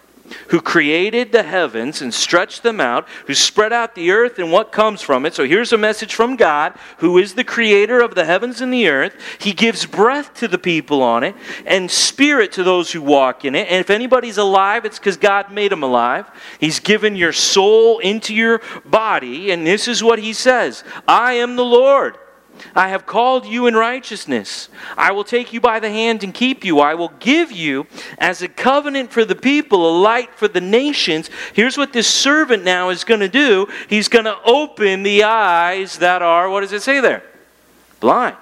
who 0.50 0.62
created 0.62 1.32
the 1.32 1.44
heavens 1.44 2.02
and 2.02 2.14
stretched 2.14 2.64
them 2.64 2.80
out, 2.80 3.08
who 3.28 3.34
spread 3.34 3.74
out 3.74 3.96
the 3.96 4.12
earth 4.12 4.40
and 4.40 4.52
what 4.52 4.72
comes 4.72 5.02
from 5.02 5.26
it. 5.26 5.34
So 5.34 5.46
here's 5.46 5.74
a 5.74 5.78
message 5.78 6.14
from 6.14 6.36
God, 6.36 6.74
who 6.98 7.18
is 7.18 7.34
the 7.34 7.44
creator 7.44 8.00
of 8.02 8.16
the 8.16 8.26
heavens 8.26 8.62
and 8.62 8.74
the 8.74 8.88
earth. 8.88 9.16
He 9.40 9.54
gives 9.54 9.86
breath 9.86 10.34
to 10.36 10.48
the 10.48 10.58
people 10.58 11.02
on 11.02 11.24
it 11.24 11.36
and 11.66 11.90
spirit 11.90 12.52
to 12.54 12.64
those 12.64 12.92
who 12.92 13.02
walk 13.02 13.46
in 13.46 13.56
it. 13.56 13.68
And 13.70 13.80
if 13.80 13.90
anybody's 13.90 14.38
alive, 14.38 14.86
it's 14.86 15.00
because 15.00 15.18
God 15.18 15.52
made 15.52 15.72
them 15.72 15.84
alive. 15.84 16.30
He's 16.60 16.80
given 16.80 17.16
your 17.16 17.34
soul 17.34 18.00
into 18.00 18.34
your 18.34 18.62
body. 18.86 19.52
And 19.52 19.66
this 19.66 19.88
is 19.88 20.04
what 20.04 20.20
he 20.20 20.34
says 20.34 20.84
I 21.08 21.34
am 21.34 21.56
the 21.56 21.66
Lord 21.66 22.18
I 22.76 22.90
have 22.90 23.06
called 23.06 23.46
you 23.46 23.68
in 23.68 23.76
righteousness. 23.76 24.70
I 24.98 25.12
will 25.12 25.24
take 25.24 25.54
you 25.54 25.62
by 25.62 25.80
the 25.80 25.90
hand 25.90 26.24
and 26.24 26.34
keep 26.34 26.64
you. 26.64 26.80
I 26.80 26.96
will 26.96 27.14
give 27.20 27.52
you 27.52 27.88
as 28.18 28.42
a 28.42 28.48
covenant 28.48 29.12
for 29.12 29.26
the 29.26 29.36
people, 29.36 29.90
a 29.90 29.94
light 30.00 30.34
for 30.36 30.48
the 30.48 30.62
nations. 30.62 31.30
Here's 31.54 31.78
what 31.78 31.94
this 31.94 32.08
servant 32.08 32.64
now 32.64 32.90
is 32.90 33.04
going 33.04 33.22
to 33.22 33.30
do 33.30 33.68
He's 33.90 34.08
going 34.08 34.26
to 34.26 34.38
open 34.44 35.04
the 35.04 35.24
eyes 35.24 36.00
that 36.00 36.22
are, 36.22 36.50
what 36.50 36.62
does 36.62 36.74
it 36.74 36.82
say 36.82 37.00
there? 37.00 37.24
Blind. 38.00 38.38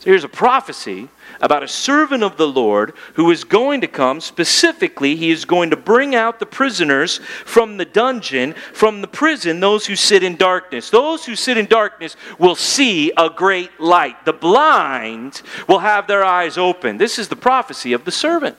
So 0.00 0.10
here's 0.10 0.24
a 0.24 0.28
prophecy 0.28 1.08
about 1.42 1.62
a 1.62 1.68
servant 1.68 2.22
of 2.22 2.36
the 2.36 2.48
Lord 2.48 2.94
who 3.14 3.30
is 3.30 3.44
going 3.44 3.82
to 3.82 3.88
come. 3.88 4.20
Specifically, 4.20 5.16
he 5.16 5.30
is 5.30 5.44
going 5.44 5.70
to 5.70 5.76
bring 5.76 6.14
out 6.14 6.38
the 6.38 6.46
prisoners 6.46 7.18
from 7.44 7.76
the 7.76 7.84
dungeon, 7.84 8.54
from 8.72 9.02
the 9.02 9.08
prison, 9.08 9.60
those 9.60 9.84
who 9.86 9.96
sit 9.96 10.22
in 10.22 10.36
darkness. 10.36 10.88
Those 10.88 11.26
who 11.26 11.36
sit 11.36 11.58
in 11.58 11.66
darkness 11.66 12.16
will 12.38 12.54
see 12.54 13.12
a 13.16 13.28
great 13.28 13.80
light. 13.80 14.24
The 14.24 14.32
blind 14.32 15.42
will 15.68 15.80
have 15.80 16.06
their 16.06 16.24
eyes 16.24 16.56
open. 16.56 16.96
This 16.96 17.18
is 17.18 17.28
the 17.28 17.36
prophecy 17.36 17.92
of 17.92 18.04
the 18.04 18.12
servant. 18.12 18.56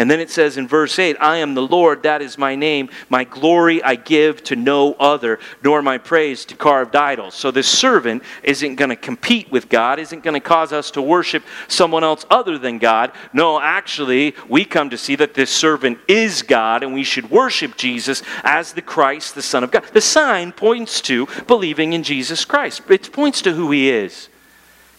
And 0.00 0.10
then 0.10 0.18
it 0.18 0.30
says 0.30 0.56
in 0.56 0.66
verse 0.66 0.98
8, 0.98 1.18
I 1.20 1.36
am 1.36 1.52
the 1.52 1.60
Lord, 1.60 2.04
that 2.04 2.22
is 2.22 2.38
my 2.38 2.54
name. 2.54 2.88
My 3.10 3.24
glory 3.24 3.82
I 3.82 3.96
give 3.96 4.42
to 4.44 4.56
no 4.56 4.94
other, 4.94 5.38
nor 5.62 5.82
my 5.82 5.98
praise 5.98 6.46
to 6.46 6.56
carved 6.56 6.96
idols. 6.96 7.34
So 7.34 7.50
this 7.50 7.68
servant 7.68 8.22
isn't 8.42 8.76
going 8.76 8.88
to 8.88 8.96
compete 8.96 9.52
with 9.52 9.68
God, 9.68 9.98
isn't 9.98 10.24
going 10.24 10.32
to 10.32 10.40
cause 10.40 10.72
us 10.72 10.90
to 10.92 11.02
worship 11.02 11.44
someone 11.68 12.02
else 12.02 12.24
other 12.30 12.56
than 12.56 12.78
God. 12.78 13.12
No, 13.34 13.60
actually, 13.60 14.34
we 14.48 14.64
come 14.64 14.88
to 14.88 14.96
see 14.96 15.16
that 15.16 15.34
this 15.34 15.50
servant 15.50 15.98
is 16.08 16.40
God, 16.40 16.82
and 16.82 16.94
we 16.94 17.04
should 17.04 17.30
worship 17.30 17.76
Jesus 17.76 18.22
as 18.42 18.72
the 18.72 18.80
Christ, 18.80 19.34
the 19.34 19.42
Son 19.42 19.62
of 19.62 19.70
God. 19.70 19.84
The 19.92 20.00
sign 20.00 20.52
points 20.52 21.02
to 21.02 21.28
believing 21.46 21.92
in 21.92 22.04
Jesus 22.04 22.46
Christ, 22.46 22.84
it 22.88 23.12
points 23.12 23.42
to 23.42 23.52
who 23.52 23.70
he 23.70 23.90
is. 23.90 24.29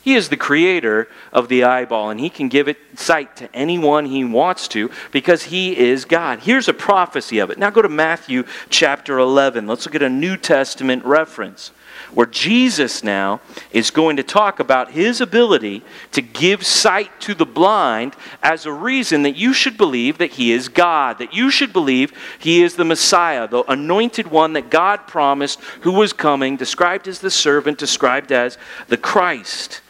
He 0.04 0.16
is 0.16 0.30
the 0.30 0.38
creator 0.38 1.08
of 1.32 1.48
the 1.48 1.64
eyeball, 1.64 2.10
and 2.10 2.20
he 2.20 2.30
can 2.30 2.50
give 2.50 2.68
it 2.68 2.78
sight 2.96 3.36
to 3.38 3.56
anyone 3.56 4.06
he 4.06 4.24
wants 4.24 4.68
to 4.70 4.90
because 5.12 5.44
he 5.44 5.78
is 5.78 6.06
God. 6.06 6.40
Here's 6.40 6.68
a 6.68 6.74
prophecy 6.74 7.38
of 7.38 7.52
it. 7.52 7.60
Now 7.60 7.70
go 7.70 7.84
to 7.84 7.90
Matthew 7.90 8.44
chapter 8.70 9.20
11. 9.20 9.68
Let's 9.68 9.86
look 9.86 9.96
at 9.96 10.02
a 10.02 10.10
New 10.10 10.38
Testament 10.38 11.06
reference 11.06 11.72
where 12.14 12.26
Jesus 12.26 13.04
now 13.04 13.42
is 13.72 13.92
going 13.92 14.18
to 14.18 14.24
talk 14.24 14.60
about 14.60 14.92
his 14.92 15.22
ability 15.22 15.84
to 16.12 16.22
give 16.22 16.66
sight 16.66 17.22
to 17.22 17.34
the 17.34 17.46
blind 17.46 18.16
as 18.42 18.66
a 18.66 18.72
reason 18.72 19.22
that 19.24 19.36
you 19.36 19.54
should 19.54 19.78
believe 19.78 20.18
that 20.18 20.32
he 20.32 20.52
is 20.52 20.68
God, 20.68 21.20
that 21.20 21.34
you 21.34 21.50
should 21.50 21.72
believe 21.72 22.12
he 22.40 22.64
is 22.64 22.76
the 22.76 22.86
Messiah, 22.86 23.48
the 23.48 23.64
anointed 23.72 24.28
one 24.28 24.54
that 24.54 24.70
God 24.70 25.08
promised 25.08 25.60
who 25.82 25.92
was 25.92 26.12
coming, 26.14 26.58
described 26.58 27.08
as 27.08 27.20
the 27.20 27.32
servant, 27.32 27.78
described 27.78 28.32
as 28.32 28.58
the 28.88 28.98
Christ. 28.98 29.82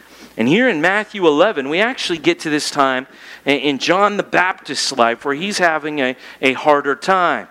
And 0.42 0.50
here 0.50 0.68
in 0.68 0.82
Matthew 0.82 1.28
11, 1.28 1.70
we 1.70 1.82
actually 1.82 2.18
get 2.18 2.40
to 2.40 2.50
this 2.50 2.72
time 2.72 3.06
in 3.46 3.78
John 3.78 4.18
the 4.18 4.24
Baptist's 4.24 4.92
life 4.92 5.24
where 5.24 5.36
he's 5.36 5.60
having 5.60 6.00
a, 6.00 6.16
a 6.42 6.54
harder 6.54 6.96
time. 6.96 7.48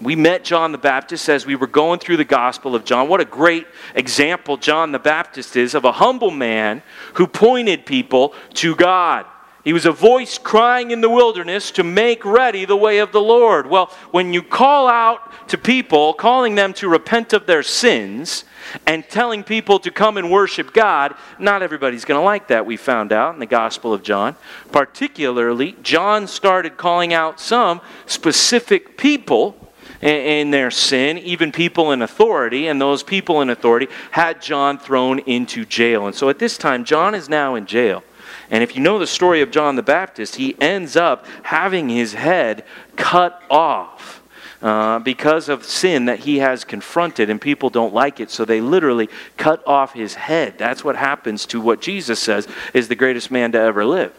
We 0.00 0.16
met 0.16 0.42
John 0.42 0.72
the 0.72 0.78
Baptist 0.78 1.28
as 1.28 1.44
we 1.44 1.54
were 1.54 1.66
going 1.66 1.98
through 1.98 2.16
the 2.16 2.24
Gospel 2.24 2.74
of 2.74 2.86
John. 2.86 3.10
What 3.10 3.20
a 3.20 3.26
great 3.26 3.66
example 3.94 4.56
John 4.56 4.90
the 4.90 4.98
Baptist 4.98 5.54
is 5.54 5.74
of 5.74 5.84
a 5.84 5.92
humble 5.92 6.30
man 6.30 6.82
who 7.12 7.26
pointed 7.26 7.84
people 7.84 8.32
to 8.54 8.74
God. 8.74 9.26
He 9.62 9.72
was 9.72 9.84
a 9.84 9.92
voice 9.92 10.38
crying 10.38 10.90
in 10.90 11.00
the 11.00 11.10
wilderness 11.10 11.70
to 11.72 11.84
make 11.84 12.24
ready 12.24 12.64
the 12.64 12.76
way 12.76 12.98
of 12.98 13.12
the 13.12 13.20
Lord. 13.20 13.66
Well, 13.66 13.86
when 14.10 14.32
you 14.32 14.42
call 14.42 14.88
out 14.88 15.48
to 15.48 15.58
people, 15.58 16.14
calling 16.14 16.54
them 16.54 16.72
to 16.74 16.88
repent 16.88 17.32
of 17.32 17.46
their 17.46 17.62
sins, 17.62 18.44
and 18.86 19.08
telling 19.08 19.42
people 19.42 19.78
to 19.80 19.90
come 19.90 20.16
and 20.16 20.30
worship 20.30 20.72
God, 20.72 21.14
not 21.38 21.62
everybody's 21.62 22.04
going 22.04 22.20
to 22.20 22.24
like 22.24 22.48
that, 22.48 22.66
we 22.66 22.76
found 22.76 23.12
out 23.12 23.34
in 23.34 23.40
the 23.40 23.46
Gospel 23.46 23.92
of 23.92 24.02
John. 24.02 24.36
Particularly, 24.70 25.76
John 25.82 26.26
started 26.26 26.76
calling 26.76 27.12
out 27.12 27.40
some 27.40 27.80
specific 28.06 28.96
people 28.96 29.56
in 30.00 30.50
their 30.50 30.70
sin, 30.70 31.18
even 31.18 31.52
people 31.52 31.92
in 31.92 32.00
authority, 32.00 32.68
and 32.68 32.80
those 32.80 33.02
people 33.02 33.42
in 33.42 33.50
authority 33.50 33.88
had 34.12 34.40
John 34.40 34.78
thrown 34.78 35.18
into 35.20 35.64
jail. 35.64 36.06
And 36.06 36.14
so 36.14 36.28
at 36.28 36.38
this 36.38 36.56
time, 36.56 36.84
John 36.84 37.14
is 37.14 37.28
now 37.28 37.54
in 37.54 37.66
jail. 37.66 38.02
And 38.50 38.62
if 38.62 38.74
you 38.74 38.82
know 38.82 38.98
the 38.98 39.06
story 39.06 39.42
of 39.42 39.50
John 39.50 39.76
the 39.76 39.82
Baptist, 39.82 40.36
he 40.36 40.56
ends 40.60 40.96
up 40.96 41.24
having 41.44 41.88
his 41.88 42.14
head 42.14 42.64
cut 42.96 43.40
off 43.48 44.22
uh, 44.62 44.98
because 44.98 45.48
of 45.48 45.64
sin 45.64 46.06
that 46.06 46.20
he 46.20 46.38
has 46.38 46.64
confronted, 46.64 47.30
and 47.30 47.40
people 47.40 47.70
don't 47.70 47.94
like 47.94 48.20
it, 48.20 48.30
so 48.30 48.44
they 48.44 48.60
literally 48.60 49.08
cut 49.36 49.66
off 49.66 49.94
his 49.94 50.14
head. 50.14 50.58
That's 50.58 50.84
what 50.84 50.96
happens 50.96 51.46
to 51.46 51.60
what 51.60 51.80
Jesus 51.80 52.18
says 52.18 52.46
is 52.74 52.88
the 52.88 52.94
greatest 52.94 53.30
man 53.30 53.52
to 53.52 53.58
ever 53.58 53.86
live. 53.86 54.12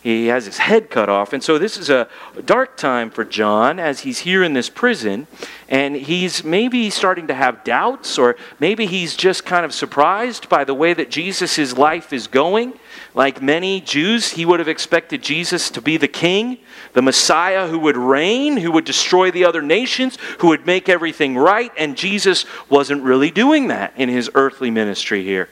He 0.00 0.28
has 0.28 0.46
his 0.46 0.58
head 0.58 0.90
cut 0.90 1.08
off. 1.08 1.32
And 1.32 1.42
so 1.42 1.58
this 1.58 1.76
is 1.76 1.90
a 1.90 2.08
dark 2.44 2.76
time 2.76 3.10
for 3.10 3.24
John 3.24 3.80
as 3.80 4.00
he's 4.00 4.20
here 4.20 4.44
in 4.44 4.52
this 4.52 4.70
prison. 4.70 5.26
And 5.68 5.96
he's 5.96 6.44
maybe 6.44 6.88
starting 6.88 7.26
to 7.26 7.34
have 7.34 7.64
doubts, 7.64 8.16
or 8.16 8.36
maybe 8.60 8.86
he's 8.86 9.16
just 9.16 9.44
kind 9.44 9.64
of 9.64 9.74
surprised 9.74 10.48
by 10.48 10.62
the 10.62 10.72
way 10.72 10.94
that 10.94 11.10
Jesus' 11.10 11.76
life 11.76 12.12
is 12.12 12.28
going. 12.28 12.78
Like 13.12 13.42
many 13.42 13.80
Jews, 13.80 14.30
he 14.30 14.44
would 14.44 14.60
have 14.60 14.68
expected 14.68 15.20
Jesus 15.20 15.68
to 15.70 15.82
be 15.82 15.96
the 15.96 16.08
king, 16.08 16.58
the 16.92 17.02
Messiah 17.02 17.66
who 17.66 17.80
would 17.80 17.96
reign, 17.96 18.56
who 18.56 18.70
would 18.70 18.84
destroy 18.84 19.32
the 19.32 19.44
other 19.44 19.62
nations, 19.62 20.16
who 20.38 20.48
would 20.48 20.64
make 20.64 20.88
everything 20.88 21.36
right. 21.36 21.72
And 21.76 21.96
Jesus 21.96 22.44
wasn't 22.68 23.02
really 23.02 23.32
doing 23.32 23.66
that 23.68 23.94
in 23.96 24.08
his 24.08 24.30
earthly 24.34 24.70
ministry 24.70 25.24
here. 25.24 25.48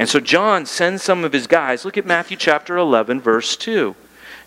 And 0.00 0.08
so 0.08 0.18
John 0.18 0.64
sends 0.64 1.02
some 1.02 1.24
of 1.24 1.34
his 1.34 1.46
guys. 1.46 1.84
Look 1.84 1.98
at 1.98 2.06
Matthew 2.06 2.34
chapter 2.38 2.78
11, 2.78 3.20
verse 3.20 3.54
2. 3.54 3.94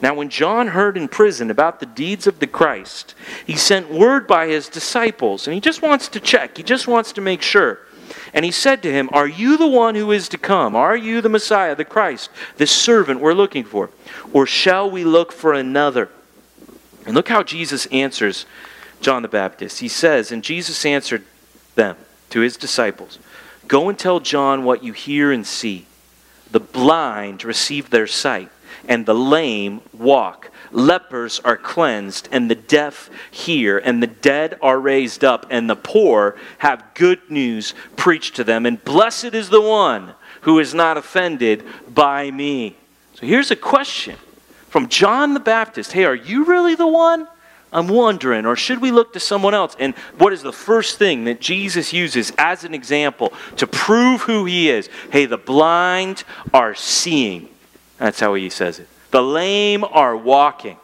Now, 0.01 0.15
when 0.15 0.29
John 0.29 0.69
heard 0.69 0.97
in 0.97 1.07
prison 1.07 1.51
about 1.51 1.79
the 1.79 1.85
deeds 1.85 2.25
of 2.25 2.39
the 2.39 2.47
Christ, 2.47 3.13
he 3.45 3.55
sent 3.55 3.93
word 3.93 4.25
by 4.25 4.47
his 4.47 4.67
disciples, 4.67 5.45
and 5.45 5.53
he 5.53 5.59
just 5.61 5.83
wants 5.83 6.07
to 6.07 6.19
check, 6.19 6.57
he 6.57 6.63
just 6.63 6.87
wants 6.87 7.13
to 7.13 7.21
make 7.21 7.43
sure. 7.43 7.81
And 8.33 8.43
he 8.43 8.49
said 8.49 8.81
to 8.81 8.91
him, 8.91 9.09
Are 9.13 9.27
you 9.27 9.55
the 9.55 9.67
one 9.67 9.93
who 9.93 10.11
is 10.11 10.27
to 10.29 10.39
come? 10.39 10.75
Are 10.75 10.97
you 10.97 11.21
the 11.21 11.29
Messiah, 11.29 11.75
the 11.75 11.85
Christ, 11.85 12.31
the 12.57 12.65
servant 12.65 13.19
we're 13.19 13.33
looking 13.33 13.63
for? 13.63 13.91
Or 14.33 14.47
shall 14.47 14.89
we 14.89 15.03
look 15.03 15.31
for 15.31 15.53
another? 15.53 16.09
And 17.05 17.13
look 17.13 17.29
how 17.29 17.43
Jesus 17.43 17.85
answers 17.91 18.47
John 19.01 19.21
the 19.21 19.27
Baptist. 19.27 19.81
He 19.81 19.87
says, 19.87 20.31
And 20.31 20.43
Jesus 20.43 20.83
answered 20.83 21.25
them, 21.75 21.95
to 22.33 22.39
his 22.39 22.57
disciples, 22.57 23.19
Go 23.67 23.89
and 23.89 23.97
tell 23.97 24.19
John 24.19 24.63
what 24.63 24.83
you 24.83 24.93
hear 24.93 25.31
and 25.31 25.45
see. 25.45 25.85
The 26.51 26.59
blind 26.59 27.43
receive 27.43 27.89
their 27.89 28.07
sight, 28.07 28.49
and 28.87 29.05
the 29.05 29.15
lame 29.15 29.81
walk. 29.91 30.51
Lepers 30.71 31.39
are 31.43 31.57
cleansed, 31.57 32.29
and 32.31 32.49
the 32.49 32.55
deaf 32.55 33.09
hear, 33.31 33.77
and 33.77 34.01
the 34.01 34.07
dead 34.07 34.57
are 34.61 34.79
raised 34.79 35.23
up, 35.23 35.45
and 35.49 35.69
the 35.69 35.75
poor 35.75 36.35
have 36.59 36.83
good 36.93 37.19
news 37.29 37.73
preached 37.95 38.35
to 38.35 38.43
them. 38.43 38.65
And 38.65 38.83
blessed 38.83 39.33
is 39.33 39.49
the 39.49 39.61
one 39.61 40.13
who 40.41 40.59
is 40.59 40.73
not 40.73 40.97
offended 40.97 41.63
by 41.87 42.29
me. 42.29 42.75
So 43.15 43.25
here's 43.25 43.51
a 43.51 43.55
question 43.55 44.17
from 44.69 44.89
John 44.89 45.33
the 45.33 45.39
Baptist 45.39 45.91
Hey, 45.91 46.05
are 46.05 46.15
you 46.15 46.45
really 46.45 46.75
the 46.75 46.87
one? 46.87 47.27
I'm 47.73 47.87
wondering, 47.87 48.45
or 48.45 48.55
should 48.55 48.79
we 48.79 48.91
look 48.91 49.13
to 49.13 49.19
someone 49.19 49.53
else? 49.53 49.75
And 49.79 49.95
what 50.17 50.31
is 50.31 50.43
the 50.43 50.53
first 50.53 50.99
thing 50.99 51.23
that 51.25 51.41
Jesus 51.41 51.91
uses 51.91 52.31
as 52.37 52.63
an 52.63 52.73
example 52.73 53.33
to 53.57 53.65
prove 53.65 54.21
who 54.21 54.45
he 54.45 54.69
is? 54.69 54.89
Hey, 55.11 55.25
the 55.25 55.37
blind 55.37 56.23
are 56.53 56.75
seeing. 56.75 57.49
That's 57.97 58.19
how 58.19 58.35
he 58.35 58.49
says 58.49 58.79
it. 58.79 58.87
The 59.11 59.23
lame 59.23 59.83
are 59.83 60.15
walking. 60.15 60.77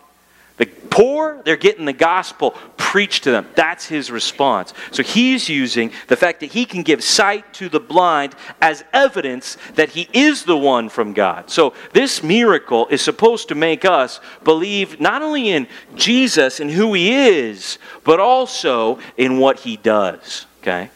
Poor, 0.90 1.42
they're 1.44 1.56
getting 1.56 1.86
the 1.86 1.94
gospel 1.94 2.52
preached 2.78 3.24
to 3.26 3.32
them. 3.32 3.48
That's 3.56 3.86
his 3.86 4.10
response. 4.10 4.74
So 4.92 5.04
he's 5.04 5.48
using 5.48 5.92
the 6.08 6.16
fact 6.16 6.40
that 6.40 6.52
he 6.52 6.66
can 6.66 6.82
give 6.82 7.04
sight 7.04 7.54
to 7.56 7.70
the 7.70 7.80
blind 7.80 8.36
as 8.62 8.84
evidence 8.94 9.58
that 9.76 9.90
he 9.90 10.10
is 10.12 10.44
the 10.44 10.58
one 10.58 10.90
from 10.90 11.14
God. 11.14 11.52
So 11.52 11.74
this 11.94 12.24
miracle 12.24 12.88
is 12.88 13.02
supposed 13.02 13.50
to 13.50 13.56
make 13.56 13.86
us 13.86 14.20
believe 14.44 15.00
not 15.00 15.22
only 15.22 15.50
in 15.50 15.68
Jesus 15.96 16.60
and 16.60 16.72
who 16.72 16.94
he 16.94 17.14
is, 17.14 17.78
but 18.04 18.20
also 18.20 19.00
in 19.18 19.38
what 19.38 19.60
he 19.60 19.78
does. 19.78 20.48
Okay? 20.62 20.90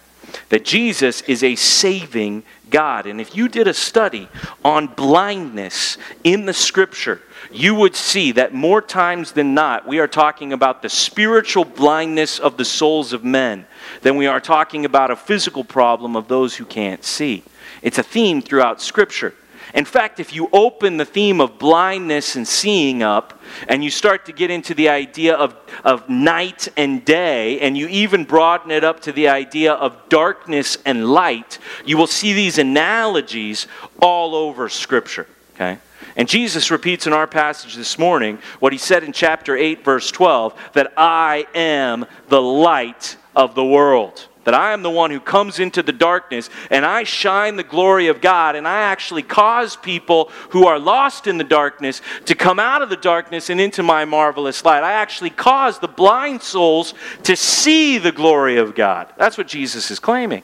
That 0.50 0.66
Jesus 0.66 1.22
is 1.22 1.44
a 1.44 1.56
saving 1.56 2.44
God. 2.72 3.06
And 3.06 3.22
if 3.22 3.36
you 3.36 3.48
did 3.48 3.68
a 3.68 3.74
study 3.74 4.28
on 4.66 4.88
blindness 4.88 6.00
in 6.24 6.48
the 6.48 6.54
scripture, 6.54 7.22
you 7.52 7.76
would 7.76 7.96
see 7.96 8.32
that 8.34 8.54
more 8.54 8.82
times 8.82 9.32
than 9.32 9.54
not, 9.54 9.88
we 9.88 10.00
are 10.00 10.08
talking 10.08 10.54
about 10.54 10.82
the 10.82 10.90
spiritual 10.90 11.66
blindness 11.66 12.40
of 12.40 12.58
the 12.58 12.66
souls 12.66 13.14
of 13.14 13.24
men 13.24 13.66
than 14.02 14.16
we 14.16 14.28
are 14.28 14.40
talking 14.40 14.86
about 14.86 15.12
a 15.12 15.16
physical 15.16 15.64
problem 15.64 16.16
of 16.16 16.28
those 16.28 16.56
who 16.56 16.66
can't 16.66 17.04
see. 17.04 17.44
It's 17.82 17.98
a 17.98 18.04
theme 18.04 18.42
throughout 18.42 18.82
Scripture. 18.82 19.34
In 19.74 19.86
fact, 19.86 20.20
if 20.20 20.34
you 20.34 20.50
open 20.54 20.98
the 20.98 21.06
theme 21.06 21.42
of 21.42 21.58
blindness 21.58 22.36
and 22.36 22.48
seeing 22.48 23.02
up, 23.02 23.42
and 23.68 23.84
you 23.84 23.90
start 23.90 24.26
to 24.26 24.32
get 24.32 24.52
into 24.52 24.74
the 24.74 24.90
idea 24.90 25.36
of, 25.36 25.56
of 25.84 26.08
night 26.10 26.68
and 26.78 27.04
day, 27.04 27.60
and 27.60 27.76
you 27.76 27.88
even 27.88 28.24
broaden 28.24 28.70
it 28.70 28.84
up 28.84 29.00
to 29.02 29.12
the 29.12 29.30
idea 29.30 29.74
of 29.74 29.98
darkness 30.10 30.78
and 30.86 31.10
light, 31.10 31.58
you 31.86 31.98
will 31.98 32.08
see 32.08 32.34
these 32.34 32.60
analogies 32.60 33.68
all 34.00 34.36
over 34.36 34.70
Scripture. 34.70 35.28
Okay? 35.56 35.80
And 36.16 36.28
Jesus 36.28 36.72
repeats 36.72 37.08
in 37.08 37.14
our 37.14 37.28
passage 37.28 37.76
this 37.76 37.98
morning 37.98 38.40
what 38.60 38.72
he 38.72 38.78
said 38.78 39.04
in 39.04 39.12
chapter 39.12 39.56
8, 39.56 39.84
verse 39.84 40.12
12 40.12 40.72
that 40.74 40.94
I 40.96 41.48
am 41.56 42.06
the 42.30 42.42
light 42.42 43.18
of 43.36 43.56
the 43.56 43.66
world 43.66 44.28
that 44.44 44.54
I 44.54 44.74
am 44.74 44.82
the 44.84 44.90
one 44.90 45.12
who 45.12 45.20
comes 45.20 45.60
into 45.60 45.82
the 45.82 45.92
darkness 45.92 46.50
and 46.70 46.86
I 46.86 47.04
shine 47.04 47.56
the 47.56 47.64
glory 47.64 48.08
of 48.08 48.22
God 48.22 48.56
and 48.56 48.68
I 48.68 48.82
actually 48.82 49.24
cause 49.24 49.76
people 49.76 50.32
who 50.50 50.68
are 50.68 50.80
lost 50.80 51.28
in 51.28 51.38
the 51.38 51.44
darkness 51.44 52.02
to 52.26 52.36
come 52.36 52.60
out 52.60 52.82
of 52.82 52.90
the 52.90 52.98
darkness 52.98 53.50
and 53.50 53.60
into 53.60 53.84
my 53.84 54.06
marvelous 54.06 54.64
light. 54.66 54.84
I 54.84 54.94
actually 54.94 55.30
cause 55.30 55.80
the 55.80 55.88
blind 55.88 56.42
souls 56.42 56.94
to 57.24 57.36
see 57.36 57.98
the 57.98 58.12
glory 58.12 58.58
of 58.58 58.76
God. 58.76 59.12
That's 59.18 59.38
what 59.38 59.48
Jesus 59.48 59.92
is 59.92 60.00
claiming. 60.00 60.44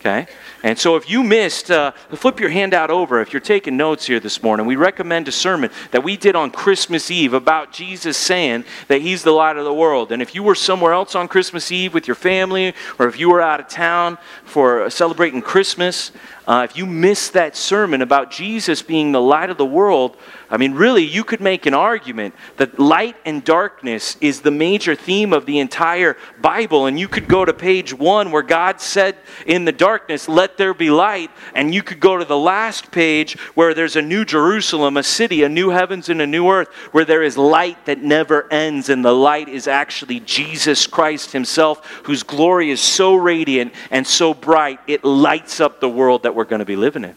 Okay? 0.00 0.26
And 0.64 0.78
so 0.78 0.96
if 0.96 1.10
you 1.10 1.22
missed, 1.22 1.70
uh, 1.70 1.90
flip 2.14 2.40
your 2.40 2.48
handout 2.48 2.90
over 2.90 3.20
if 3.20 3.34
you're 3.34 3.40
taking 3.40 3.76
notes 3.76 4.06
here 4.06 4.18
this 4.18 4.42
morning. 4.42 4.64
We 4.64 4.76
recommend 4.76 5.28
a 5.28 5.32
sermon 5.32 5.70
that 5.90 6.02
we 6.02 6.16
did 6.16 6.34
on 6.34 6.50
Christmas 6.50 7.10
Eve 7.10 7.34
about 7.34 7.70
Jesus 7.70 8.16
saying 8.16 8.64
that 8.88 9.02
he's 9.02 9.22
the 9.22 9.30
light 9.30 9.58
of 9.58 9.66
the 9.66 9.74
world. 9.74 10.10
And 10.10 10.22
if 10.22 10.34
you 10.34 10.42
were 10.42 10.54
somewhere 10.54 10.94
else 10.94 11.14
on 11.14 11.28
Christmas 11.28 11.70
Eve 11.70 11.92
with 11.92 12.08
your 12.08 12.14
family, 12.14 12.72
or 12.98 13.06
if 13.06 13.18
you 13.18 13.28
were 13.28 13.42
out 13.42 13.60
of 13.60 13.68
town 13.68 14.16
for 14.46 14.88
celebrating 14.88 15.42
Christmas, 15.42 16.12
uh, 16.46 16.66
if 16.68 16.78
you 16.78 16.86
missed 16.86 17.34
that 17.34 17.56
sermon 17.56 18.00
about 18.00 18.30
Jesus 18.30 18.80
being 18.80 19.12
the 19.12 19.20
light 19.20 19.50
of 19.50 19.58
the 19.58 19.66
world, 19.66 20.16
I 20.50 20.58
mean, 20.58 20.74
really, 20.74 21.02
you 21.02 21.24
could 21.24 21.40
make 21.40 21.64
an 21.66 21.74
argument 21.74 22.34
that 22.58 22.78
light 22.78 23.16
and 23.24 23.42
darkness 23.42 24.16
is 24.20 24.42
the 24.42 24.50
major 24.50 24.94
theme 24.94 25.32
of 25.32 25.46
the 25.46 25.58
entire 25.58 26.16
Bible. 26.40 26.86
And 26.86 27.00
you 27.00 27.08
could 27.08 27.28
go 27.28 27.44
to 27.44 27.52
page 27.52 27.94
one 27.94 28.30
where 28.30 28.42
God 28.42 28.80
said 28.80 29.16
in 29.46 29.64
the 29.64 29.72
darkness, 29.72 30.28
Let 30.28 30.53
there 30.56 30.74
be 30.74 30.90
light. 30.90 31.30
And 31.54 31.74
you 31.74 31.82
could 31.82 32.00
go 32.00 32.16
to 32.16 32.24
the 32.24 32.38
last 32.38 32.90
page 32.90 33.38
where 33.54 33.74
there's 33.74 33.96
a 33.96 34.02
new 34.02 34.24
Jerusalem, 34.24 34.96
a 34.96 35.02
city, 35.02 35.42
a 35.42 35.48
new 35.48 35.70
heavens 35.70 36.08
and 36.08 36.20
a 36.20 36.26
new 36.26 36.48
earth, 36.48 36.68
where 36.92 37.04
there 37.04 37.22
is 37.22 37.36
light 37.36 37.86
that 37.86 38.02
never 38.02 38.50
ends. 38.52 38.88
And 38.88 39.04
the 39.04 39.12
light 39.12 39.48
is 39.48 39.68
actually 39.68 40.20
Jesus 40.20 40.86
Christ 40.86 41.32
Himself, 41.32 41.84
whose 42.04 42.22
glory 42.22 42.70
is 42.70 42.80
so 42.80 43.14
radiant 43.14 43.72
and 43.90 44.06
so 44.06 44.34
bright, 44.34 44.80
it 44.86 45.04
lights 45.04 45.60
up 45.60 45.80
the 45.80 45.88
world 45.88 46.22
that 46.24 46.34
we're 46.34 46.44
going 46.44 46.60
to 46.60 46.64
be 46.64 46.76
living 46.76 47.04
in. 47.04 47.16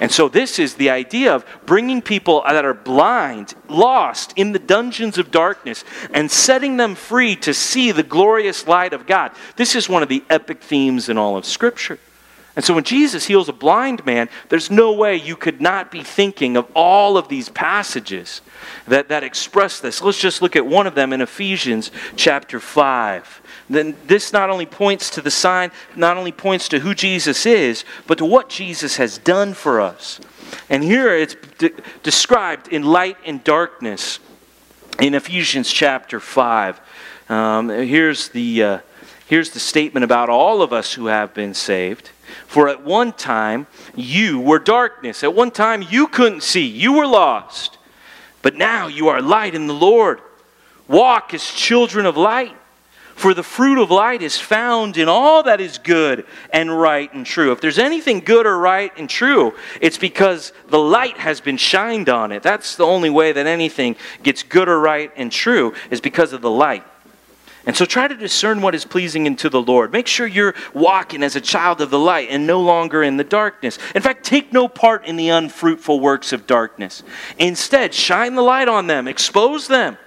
And 0.00 0.12
so, 0.12 0.28
this 0.28 0.58
is 0.58 0.74
the 0.74 0.90
idea 0.90 1.34
of 1.34 1.44
bringing 1.66 2.02
people 2.02 2.42
that 2.46 2.64
are 2.64 2.74
blind, 2.74 3.54
lost 3.68 4.32
in 4.36 4.52
the 4.52 4.58
dungeons 4.60 5.18
of 5.18 5.30
darkness, 5.30 5.84
and 6.12 6.30
setting 6.30 6.76
them 6.76 6.94
free 6.94 7.34
to 7.36 7.52
see 7.52 7.90
the 7.90 8.04
glorious 8.04 8.68
light 8.68 8.92
of 8.92 9.06
God. 9.06 9.32
This 9.56 9.74
is 9.74 9.88
one 9.88 10.04
of 10.04 10.08
the 10.08 10.22
epic 10.30 10.62
themes 10.62 11.08
in 11.08 11.18
all 11.18 11.36
of 11.36 11.44
Scripture. 11.44 11.98
And 12.58 12.64
so, 12.64 12.74
when 12.74 12.82
Jesus 12.82 13.26
heals 13.26 13.48
a 13.48 13.52
blind 13.52 14.04
man, 14.04 14.28
there's 14.48 14.68
no 14.68 14.92
way 14.92 15.14
you 15.14 15.36
could 15.36 15.60
not 15.60 15.92
be 15.92 16.02
thinking 16.02 16.56
of 16.56 16.68
all 16.74 17.16
of 17.16 17.28
these 17.28 17.48
passages 17.48 18.40
that, 18.88 19.10
that 19.10 19.22
express 19.22 19.78
this. 19.78 20.02
Let's 20.02 20.20
just 20.20 20.42
look 20.42 20.56
at 20.56 20.66
one 20.66 20.88
of 20.88 20.96
them 20.96 21.12
in 21.12 21.20
Ephesians 21.20 21.92
chapter 22.16 22.58
5 22.58 23.42
then 23.70 23.96
this 24.06 24.32
not 24.32 24.50
only 24.50 24.66
points 24.66 25.10
to 25.10 25.20
the 25.20 25.30
sign, 25.30 25.70
not 25.94 26.16
only 26.16 26.32
points 26.32 26.68
to 26.70 26.78
who 26.78 26.94
Jesus 26.94 27.44
is, 27.44 27.84
but 28.06 28.18
to 28.18 28.24
what 28.24 28.48
Jesus 28.48 28.96
has 28.96 29.18
done 29.18 29.52
for 29.54 29.80
us. 29.80 30.20
And 30.70 30.82
here 30.82 31.14
it's 31.14 31.36
de- 31.58 31.72
described 32.02 32.68
in 32.68 32.82
light 32.82 33.18
and 33.26 33.44
darkness 33.44 34.20
in 35.00 35.14
Ephesians 35.14 35.70
chapter 35.70 36.18
5. 36.18 36.80
Um, 37.28 37.68
here's, 37.68 38.30
the, 38.30 38.62
uh, 38.62 38.78
here's 39.26 39.50
the 39.50 39.60
statement 39.60 40.04
about 40.04 40.30
all 40.30 40.62
of 40.62 40.72
us 40.72 40.94
who 40.94 41.06
have 41.06 41.34
been 41.34 41.52
saved. 41.52 42.10
For 42.46 42.68
at 42.68 42.84
one 42.84 43.12
time 43.12 43.66
you 43.94 44.40
were 44.40 44.58
darkness. 44.58 45.22
At 45.22 45.34
one 45.34 45.50
time 45.50 45.82
you 45.82 46.06
couldn't 46.06 46.42
see. 46.42 46.66
You 46.66 46.94
were 46.94 47.06
lost. 47.06 47.78
But 48.42 48.54
now 48.54 48.86
you 48.86 49.08
are 49.08 49.20
light 49.20 49.54
in 49.54 49.66
the 49.66 49.74
Lord. 49.74 50.20
Walk 50.86 51.34
as 51.34 51.44
children 51.44 52.06
of 52.06 52.16
light. 52.16 52.54
For 53.14 53.34
the 53.34 53.42
fruit 53.42 53.82
of 53.82 53.90
light 53.90 54.22
is 54.22 54.38
found 54.38 54.96
in 54.96 55.08
all 55.08 55.42
that 55.42 55.60
is 55.60 55.78
good 55.78 56.24
and 56.52 56.70
right 56.70 57.12
and 57.12 57.26
true. 57.26 57.50
If 57.50 57.60
there's 57.60 57.80
anything 57.80 58.20
good 58.20 58.46
or 58.46 58.56
right 58.56 58.92
and 58.96 59.10
true, 59.10 59.54
it's 59.80 59.98
because 59.98 60.52
the 60.68 60.78
light 60.78 61.18
has 61.18 61.40
been 61.40 61.56
shined 61.56 62.08
on 62.08 62.30
it. 62.30 62.44
That's 62.44 62.76
the 62.76 62.86
only 62.86 63.10
way 63.10 63.32
that 63.32 63.44
anything 63.44 63.96
gets 64.22 64.44
good 64.44 64.68
or 64.68 64.78
right 64.78 65.10
and 65.16 65.32
true, 65.32 65.74
is 65.90 66.00
because 66.00 66.32
of 66.32 66.42
the 66.42 66.50
light. 66.50 66.84
And 67.66 67.76
so 67.76 67.84
try 67.84 68.08
to 68.08 68.14
discern 68.14 68.62
what 68.62 68.74
is 68.74 68.84
pleasing 68.84 69.26
unto 69.26 69.48
the 69.48 69.60
Lord. 69.60 69.92
Make 69.92 70.06
sure 70.06 70.26
you're 70.26 70.54
walking 70.72 71.22
as 71.22 71.36
a 71.36 71.40
child 71.40 71.80
of 71.80 71.90
the 71.90 71.98
light 71.98 72.28
and 72.30 72.46
no 72.46 72.60
longer 72.60 73.02
in 73.02 73.16
the 73.16 73.24
darkness. 73.24 73.78
In 73.94 74.00
fact, 74.00 74.24
take 74.24 74.52
no 74.52 74.68
part 74.68 75.04
in 75.04 75.16
the 75.16 75.28
unfruitful 75.28 76.00
works 76.00 76.32
of 76.32 76.46
darkness. 76.46 77.02
Instead, 77.38 77.92
shine 77.92 78.34
the 78.34 78.42
light 78.42 78.68
on 78.68 78.86
them, 78.86 79.06
expose 79.06 79.68
them. 79.68 79.98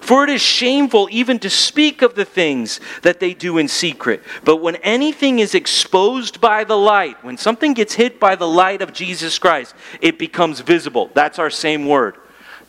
For 0.00 0.24
it 0.24 0.30
is 0.30 0.40
shameful 0.40 1.08
even 1.10 1.38
to 1.40 1.50
speak 1.50 2.00
of 2.00 2.14
the 2.14 2.24
things 2.24 2.80
that 3.02 3.20
they 3.20 3.34
do 3.34 3.58
in 3.58 3.68
secret. 3.68 4.22
But 4.44 4.56
when 4.56 4.76
anything 4.76 5.40
is 5.40 5.54
exposed 5.54 6.40
by 6.40 6.64
the 6.64 6.76
light, 6.76 7.22
when 7.22 7.36
something 7.36 7.74
gets 7.74 7.94
hit 7.94 8.18
by 8.18 8.34
the 8.34 8.48
light 8.48 8.80
of 8.80 8.94
Jesus 8.94 9.38
Christ, 9.38 9.74
it 10.00 10.18
becomes 10.18 10.60
visible. 10.60 11.10
That's 11.12 11.38
our 11.38 11.50
same 11.50 11.86
word. 11.86 12.16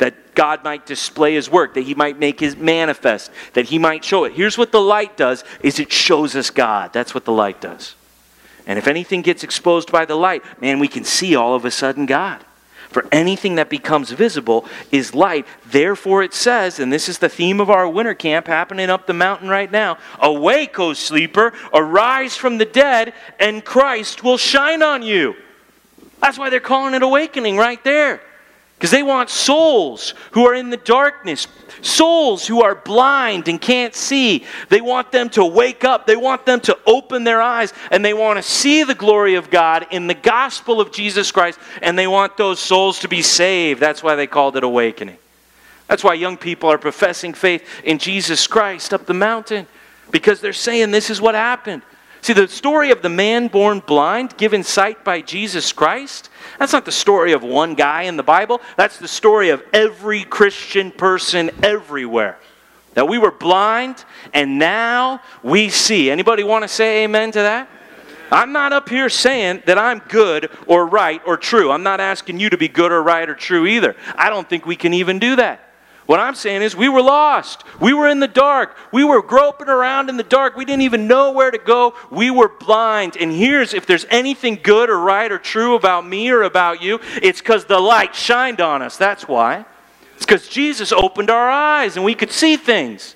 That 0.01 0.33
God 0.33 0.63
might 0.63 0.87
display 0.87 1.35
his 1.35 1.47
work, 1.47 1.75
that 1.75 1.83
he 1.83 1.93
might 1.93 2.17
make 2.17 2.39
his 2.39 2.57
manifest, 2.57 3.29
that 3.53 3.67
he 3.67 3.77
might 3.77 4.03
show 4.03 4.23
it. 4.23 4.33
Here's 4.33 4.57
what 4.57 4.71
the 4.71 4.81
light 4.81 5.15
does 5.15 5.43
is 5.61 5.77
it 5.77 5.91
shows 5.91 6.35
us 6.35 6.49
God. 6.49 6.91
That's 6.91 7.13
what 7.13 7.25
the 7.25 7.31
light 7.31 7.61
does. 7.61 7.93
And 8.65 8.79
if 8.79 8.87
anything 8.87 9.21
gets 9.21 9.43
exposed 9.43 9.91
by 9.91 10.05
the 10.05 10.15
light, 10.15 10.43
man, 10.59 10.79
we 10.79 10.87
can 10.87 11.03
see 11.03 11.35
all 11.35 11.53
of 11.53 11.65
a 11.65 11.71
sudden 11.71 12.07
God. 12.07 12.43
For 12.89 13.05
anything 13.11 13.55
that 13.55 13.69
becomes 13.69 14.11
visible 14.11 14.65
is 14.91 15.13
light. 15.13 15.45
Therefore, 15.67 16.23
it 16.23 16.33
says, 16.33 16.79
and 16.79 16.91
this 16.91 17.07
is 17.07 17.19
the 17.19 17.29
theme 17.29 17.61
of 17.61 17.69
our 17.69 17.87
winter 17.87 18.15
camp 18.15 18.47
happening 18.47 18.89
up 18.89 19.05
the 19.05 19.13
mountain 19.13 19.49
right 19.49 19.71
now 19.71 19.99
Awake, 20.19 20.79
O 20.79 20.93
sleeper, 20.93 21.53
arise 21.73 22.35
from 22.35 22.57
the 22.57 22.65
dead, 22.65 23.13
and 23.39 23.63
Christ 23.63 24.23
will 24.23 24.37
shine 24.37 24.81
on 24.81 25.03
you. 25.03 25.35
That's 26.21 26.39
why 26.39 26.49
they're 26.49 26.59
calling 26.59 26.95
it 26.95 27.03
awakening 27.03 27.55
right 27.55 27.81
there. 27.83 28.19
Because 28.81 28.89
they 28.89 29.03
want 29.03 29.29
souls 29.29 30.15
who 30.31 30.47
are 30.47 30.55
in 30.55 30.71
the 30.71 30.77
darkness, 30.77 31.45
souls 31.83 32.47
who 32.47 32.63
are 32.63 32.73
blind 32.73 33.47
and 33.47 33.61
can't 33.61 33.93
see. 33.93 34.43
They 34.69 34.81
want 34.81 35.11
them 35.11 35.29
to 35.31 35.45
wake 35.45 35.83
up. 35.83 36.07
They 36.07 36.15
want 36.15 36.47
them 36.47 36.59
to 36.61 36.75
open 36.87 37.23
their 37.23 37.43
eyes 37.43 37.73
and 37.91 38.03
they 38.03 38.15
want 38.15 38.37
to 38.37 38.41
see 38.41 38.83
the 38.83 38.95
glory 38.95 39.35
of 39.35 39.51
God 39.51 39.85
in 39.91 40.07
the 40.07 40.15
gospel 40.15 40.81
of 40.81 40.91
Jesus 40.91 41.31
Christ 41.31 41.59
and 41.83 41.95
they 41.95 42.07
want 42.07 42.37
those 42.37 42.59
souls 42.59 42.97
to 43.01 43.07
be 43.07 43.21
saved. 43.21 43.79
That's 43.79 44.01
why 44.01 44.15
they 44.15 44.25
called 44.25 44.57
it 44.57 44.63
awakening. 44.63 45.19
That's 45.85 46.03
why 46.03 46.15
young 46.15 46.35
people 46.35 46.67
are 46.71 46.79
professing 46.79 47.35
faith 47.35 47.63
in 47.83 47.99
Jesus 47.99 48.47
Christ 48.47 48.95
up 48.95 49.05
the 49.05 49.13
mountain 49.13 49.67
because 50.09 50.41
they're 50.41 50.53
saying 50.53 50.89
this 50.89 51.11
is 51.11 51.21
what 51.21 51.35
happened. 51.35 51.83
See, 52.21 52.33
the 52.33 52.47
story 52.47 52.91
of 52.91 53.01
the 53.01 53.09
man 53.09 53.47
born 53.47 53.79
blind, 53.79 54.37
given 54.37 54.63
sight 54.63 55.03
by 55.03 55.21
Jesus 55.21 55.73
Christ, 55.73 56.29
that's 56.59 56.71
not 56.71 56.85
the 56.85 56.91
story 56.91 57.31
of 57.31 57.41
one 57.41 57.73
guy 57.73 58.03
in 58.03 58.15
the 58.15 58.23
Bible. 58.23 58.61
That's 58.77 58.99
the 58.99 59.07
story 59.07 59.49
of 59.49 59.63
every 59.73 60.23
Christian 60.23 60.91
person 60.91 61.49
everywhere. 61.63 62.37
That 62.93 63.07
we 63.07 63.17
were 63.17 63.31
blind 63.31 64.05
and 64.33 64.59
now 64.59 65.21
we 65.41 65.69
see. 65.69 66.11
Anybody 66.11 66.43
want 66.43 66.63
to 66.63 66.67
say 66.67 67.05
amen 67.05 67.31
to 67.31 67.39
that? 67.39 67.67
I'm 68.31 68.51
not 68.51 68.71
up 68.71 68.87
here 68.87 69.09
saying 69.09 69.63
that 69.65 69.79
I'm 69.79 69.99
good 70.07 70.51
or 70.67 70.85
right 70.85 71.21
or 71.25 71.37
true. 71.37 71.71
I'm 71.71 71.83
not 71.83 71.99
asking 71.99 72.39
you 72.39 72.51
to 72.51 72.57
be 72.57 72.67
good 72.67 72.91
or 72.91 73.01
right 73.01 73.27
or 73.27 73.35
true 73.35 73.65
either. 73.65 73.95
I 74.15 74.29
don't 74.29 74.47
think 74.47 74.65
we 74.65 74.75
can 74.75 74.93
even 74.93 75.17
do 75.17 75.37
that. 75.37 75.70
What 76.11 76.19
I'm 76.19 76.35
saying 76.35 76.61
is, 76.61 76.75
we 76.75 76.89
were 76.89 77.01
lost. 77.01 77.63
We 77.79 77.93
were 77.93 78.09
in 78.09 78.19
the 78.19 78.27
dark. 78.27 78.75
We 78.91 79.05
were 79.05 79.21
groping 79.21 79.69
around 79.69 80.09
in 80.09 80.17
the 80.17 80.23
dark. 80.23 80.57
We 80.57 80.65
didn't 80.65 80.81
even 80.81 81.07
know 81.07 81.31
where 81.31 81.49
to 81.49 81.57
go. 81.57 81.93
We 82.09 82.29
were 82.29 82.49
blind. 82.49 83.15
And 83.15 83.31
here's 83.31 83.73
if 83.73 83.85
there's 83.85 84.05
anything 84.09 84.59
good 84.61 84.89
or 84.89 84.99
right 84.99 85.31
or 85.31 85.37
true 85.37 85.73
about 85.73 86.05
me 86.05 86.29
or 86.29 86.41
about 86.41 86.81
you, 86.81 86.99
it's 87.21 87.39
because 87.39 87.63
the 87.63 87.79
light 87.79 88.13
shined 88.13 88.59
on 88.59 88.81
us. 88.81 88.97
That's 88.97 89.25
why. 89.25 89.63
It's 90.17 90.25
because 90.25 90.49
Jesus 90.49 90.91
opened 90.91 91.29
our 91.29 91.49
eyes 91.49 91.95
and 91.95 92.03
we 92.03 92.13
could 92.13 92.33
see 92.33 92.57
things. 92.57 93.15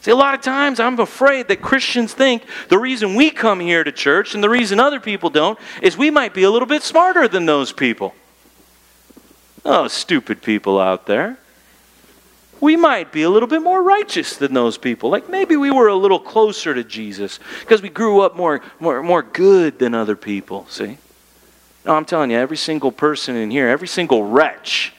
See, 0.00 0.10
a 0.10 0.16
lot 0.16 0.32
of 0.32 0.40
times 0.40 0.80
I'm 0.80 0.98
afraid 0.98 1.48
that 1.48 1.60
Christians 1.60 2.14
think 2.14 2.42
the 2.70 2.78
reason 2.78 3.16
we 3.16 3.30
come 3.30 3.60
here 3.60 3.84
to 3.84 3.92
church 3.92 4.34
and 4.34 4.42
the 4.42 4.48
reason 4.48 4.80
other 4.80 4.98
people 4.98 5.28
don't 5.28 5.58
is 5.82 5.94
we 5.94 6.10
might 6.10 6.32
be 6.32 6.44
a 6.44 6.50
little 6.50 6.68
bit 6.68 6.82
smarter 6.82 7.28
than 7.28 7.44
those 7.44 7.70
people. 7.70 8.14
Oh, 9.62 9.88
stupid 9.88 10.40
people 10.40 10.80
out 10.80 11.04
there 11.04 11.36
we 12.60 12.76
might 12.76 13.12
be 13.12 13.22
a 13.22 13.30
little 13.30 13.48
bit 13.48 13.62
more 13.62 13.82
righteous 13.82 14.36
than 14.36 14.54
those 14.54 14.78
people. 14.78 15.10
Like 15.10 15.28
maybe 15.28 15.56
we 15.56 15.70
were 15.70 15.88
a 15.88 15.94
little 15.94 16.18
closer 16.18 16.74
to 16.74 16.84
Jesus 16.84 17.38
because 17.60 17.82
we 17.82 17.88
grew 17.88 18.20
up 18.20 18.36
more, 18.36 18.60
more, 18.80 19.02
more 19.02 19.22
good 19.22 19.78
than 19.78 19.94
other 19.94 20.16
people, 20.16 20.66
see? 20.68 20.98
No, 21.84 21.94
I'm 21.94 22.04
telling 22.04 22.30
you, 22.30 22.36
every 22.36 22.56
single 22.56 22.92
person 22.92 23.36
in 23.36 23.50
here, 23.50 23.68
every 23.68 23.88
single 23.88 24.24
wretch 24.24 24.92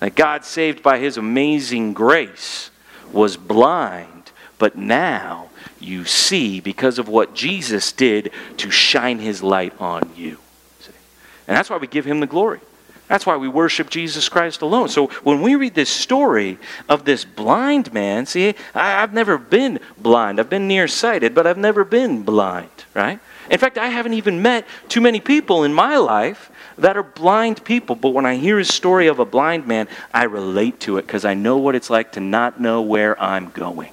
that 0.00 0.14
God 0.14 0.44
saved 0.44 0.82
by 0.82 0.98
his 0.98 1.16
amazing 1.16 1.92
grace 1.92 2.70
was 3.12 3.36
blind, 3.36 4.32
but 4.58 4.76
now 4.76 5.50
you 5.78 6.04
see 6.04 6.60
because 6.60 6.98
of 6.98 7.08
what 7.08 7.34
Jesus 7.34 7.92
did 7.92 8.30
to 8.56 8.70
shine 8.70 9.18
his 9.18 9.42
light 9.42 9.78
on 9.80 10.10
you. 10.16 10.38
See? 10.80 10.92
And 11.46 11.56
that's 11.56 11.70
why 11.70 11.76
we 11.76 11.86
give 11.86 12.04
him 12.04 12.20
the 12.20 12.26
glory. 12.26 12.60
That's 13.10 13.26
why 13.26 13.36
we 13.36 13.48
worship 13.48 13.90
Jesus 13.90 14.28
Christ 14.28 14.62
alone. 14.62 14.88
So 14.88 15.08
when 15.24 15.42
we 15.42 15.56
read 15.56 15.74
this 15.74 15.90
story 15.90 16.58
of 16.88 17.04
this 17.04 17.24
blind 17.24 17.92
man, 17.92 18.24
see, 18.24 18.54
I, 18.72 18.90
have 19.00 19.12
never 19.12 19.36
been 19.36 19.80
blind. 19.98 20.38
I've 20.38 20.48
been 20.48 20.68
nearsighted, 20.68 21.34
but 21.34 21.44
I've 21.44 21.58
never 21.58 21.84
been 21.84 22.22
blind, 22.22 22.70
right? 22.94 23.18
In 23.50 23.58
fact, 23.58 23.78
I 23.78 23.88
haven't 23.88 24.12
even 24.12 24.42
met 24.42 24.64
too 24.88 25.00
many 25.00 25.18
people 25.18 25.64
in 25.64 25.74
my 25.74 25.96
life 25.96 26.52
that 26.78 26.96
are 26.96 27.02
blind 27.02 27.64
people. 27.64 27.96
But 27.96 28.10
when 28.10 28.26
I 28.26 28.36
hear 28.36 28.60
a 28.60 28.64
story 28.64 29.08
of 29.08 29.18
a 29.18 29.24
blind 29.24 29.66
man, 29.66 29.88
I 30.14 30.22
relate 30.24 30.78
to 30.82 30.98
it 30.98 31.02
because 31.04 31.24
I 31.24 31.34
know 31.34 31.56
what 31.56 31.74
it's 31.74 31.90
like 31.90 32.12
to 32.12 32.20
not 32.20 32.60
know 32.60 32.80
where 32.80 33.20
I'm 33.20 33.50
going 33.50 33.90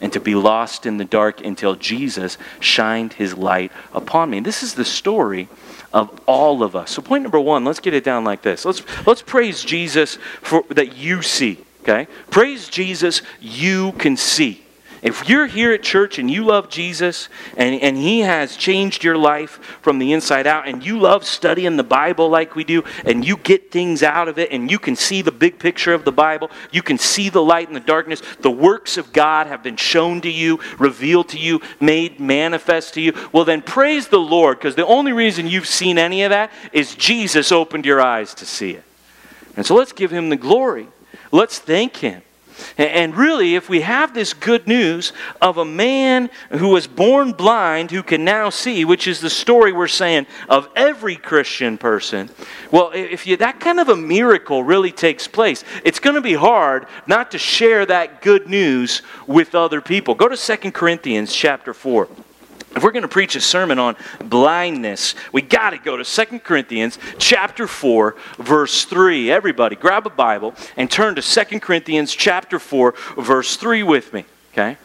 and 0.00 0.12
to 0.12 0.20
be 0.20 0.34
lost 0.34 0.86
in 0.86 0.96
the 0.96 1.04
dark 1.04 1.44
until 1.44 1.74
Jesus 1.74 2.38
shined 2.58 3.14
his 3.14 3.34
light 3.36 3.72
upon 3.92 4.30
me. 4.30 4.40
this 4.40 4.62
is 4.62 4.74
the 4.74 4.84
story 4.84 5.48
of 5.92 6.20
all 6.26 6.62
of 6.62 6.76
us. 6.76 6.92
So 6.92 7.02
point 7.02 7.22
number 7.22 7.40
1, 7.40 7.64
let's 7.64 7.80
get 7.80 7.94
it 7.94 8.04
down 8.04 8.24
like 8.24 8.42
this. 8.42 8.64
Let's 8.64 8.82
let's 9.06 9.22
praise 9.22 9.62
Jesus 9.62 10.18
for 10.40 10.64
that 10.70 10.96
you 10.96 11.22
see, 11.22 11.58
okay? 11.82 12.06
Praise 12.30 12.68
Jesus 12.68 13.22
you 13.40 13.92
can 13.92 14.16
see. 14.16 14.62
If 15.02 15.30
you're 15.30 15.46
here 15.46 15.72
at 15.72 15.82
church 15.82 16.18
and 16.18 16.30
you 16.30 16.44
love 16.44 16.68
Jesus 16.68 17.30
and, 17.56 17.80
and 17.80 17.96
He 17.96 18.20
has 18.20 18.54
changed 18.56 19.02
your 19.02 19.16
life 19.16 19.52
from 19.80 19.98
the 19.98 20.12
inside 20.12 20.46
out, 20.46 20.68
and 20.68 20.84
you 20.84 20.98
love 20.98 21.24
studying 21.24 21.76
the 21.76 21.84
Bible 21.84 22.28
like 22.28 22.54
we 22.54 22.64
do, 22.64 22.84
and 23.04 23.24
you 23.24 23.38
get 23.38 23.70
things 23.70 24.02
out 24.02 24.28
of 24.28 24.38
it, 24.38 24.50
and 24.52 24.70
you 24.70 24.78
can 24.78 24.96
see 24.96 25.22
the 25.22 25.32
big 25.32 25.58
picture 25.58 25.94
of 25.94 26.04
the 26.04 26.12
Bible, 26.12 26.50
you 26.70 26.82
can 26.82 26.98
see 26.98 27.30
the 27.30 27.42
light 27.42 27.68
in 27.68 27.74
the 27.74 27.80
darkness, 27.80 28.22
the 28.40 28.50
works 28.50 28.98
of 28.98 29.12
God 29.12 29.46
have 29.46 29.62
been 29.62 29.76
shown 29.76 30.20
to 30.20 30.30
you, 30.30 30.60
revealed 30.78 31.30
to 31.30 31.38
you, 31.38 31.62
made 31.80 32.20
manifest 32.20 32.94
to 32.94 33.00
you, 33.00 33.14
well, 33.32 33.44
then 33.44 33.62
praise 33.62 34.08
the 34.08 34.20
Lord, 34.20 34.58
because 34.58 34.74
the 34.74 34.86
only 34.86 35.12
reason 35.12 35.46
you've 35.46 35.66
seen 35.66 35.96
any 35.96 36.24
of 36.24 36.30
that 36.30 36.52
is 36.72 36.94
Jesus 36.94 37.52
opened 37.52 37.86
your 37.86 38.02
eyes 38.02 38.34
to 38.34 38.44
see 38.44 38.72
it. 38.72 38.84
And 39.56 39.64
so 39.64 39.74
let's 39.74 39.92
give 39.92 40.10
Him 40.10 40.28
the 40.28 40.36
glory. 40.36 40.88
Let's 41.32 41.58
thank 41.58 41.96
Him. 41.96 42.22
And 42.78 43.16
really, 43.16 43.54
if 43.54 43.68
we 43.68 43.80
have 43.82 44.14
this 44.14 44.32
good 44.32 44.66
news 44.66 45.12
of 45.40 45.58
a 45.58 45.64
man 45.64 46.30
who 46.50 46.68
was 46.68 46.86
born 46.86 47.32
blind 47.32 47.90
who 47.90 48.02
can 48.02 48.24
now 48.24 48.50
see, 48.50 48.84
which 48.84 49.06
is 49.06 49.20
the 49.20 49.30
story 49.30 49.72
we're 49.72 49.88
saying 49.88 50.26
of 50.48 50.68
every 50.76 51.16
Christian 51.16 51.78
person, 51.78 52.30
well, 52.70 52.90
if 52.94 53.26
you, 53.26 53.36
that 53.38 53.60
kind 53.60 53.80
of 53.80 53.88
a 53.88 53.96
miracle 53.96 54.62
really 54.62 54.92
takes 54.92 55.26
place, 55.26 55.64
it's 55.84 56.00
going 56.00 56.16
to 56.16 56.20
be 56.20 56.34
hard 56.34 56.86
not 57.06 57.30
to 57.32 57.38
share 57.38 57.86
that 57.86 58.22
good 58.22 58.48
news 58.48 59.02
with 59.26 59.54
other 59.54 59.80
people. 59.80 60.14
Go 60.14 60.28
to 60.28 60.36
2 60.36 60.72
Corinthians 60.72 61.34
chapter 61.34 61.74
4. 61.74 62.08
If 62.74 62.84
we're 62.84 62.92
going 62.92 63.02
to 63.02 63.08
preach 63.08 63.34
a 63.34 63.40
sermon 63.40 63.78
on 63.78 63.96
blindness, 64.24 65.16
we 65.32 65.42
got 65.42 65.70
to 65.70 65.78
go 65.78 65.96
to 65.96 66.04
2 66.04 66.38
Corinthians 66.38 66.98
chapter 67.18 67.66
4 67.66 68.14
verse 68.38 68.84
3. 68.84 69.30
Everybody 69.30 69.74
grab 69.74 70.06
a 70.06 70.10
Bible 70.10 70.54
and 70.76 70.90
turn 70.90 71.16
to 71.16 71.22
2 71.22 71.58
Corinthians 71.58 72.14
chapter 72.14 72.58
4 72.58 72.94
verse 73.18 73.56
3 73.56 73.82
with 73.82 74.12
me, 74.12 74.24
okay? 74.52 74.76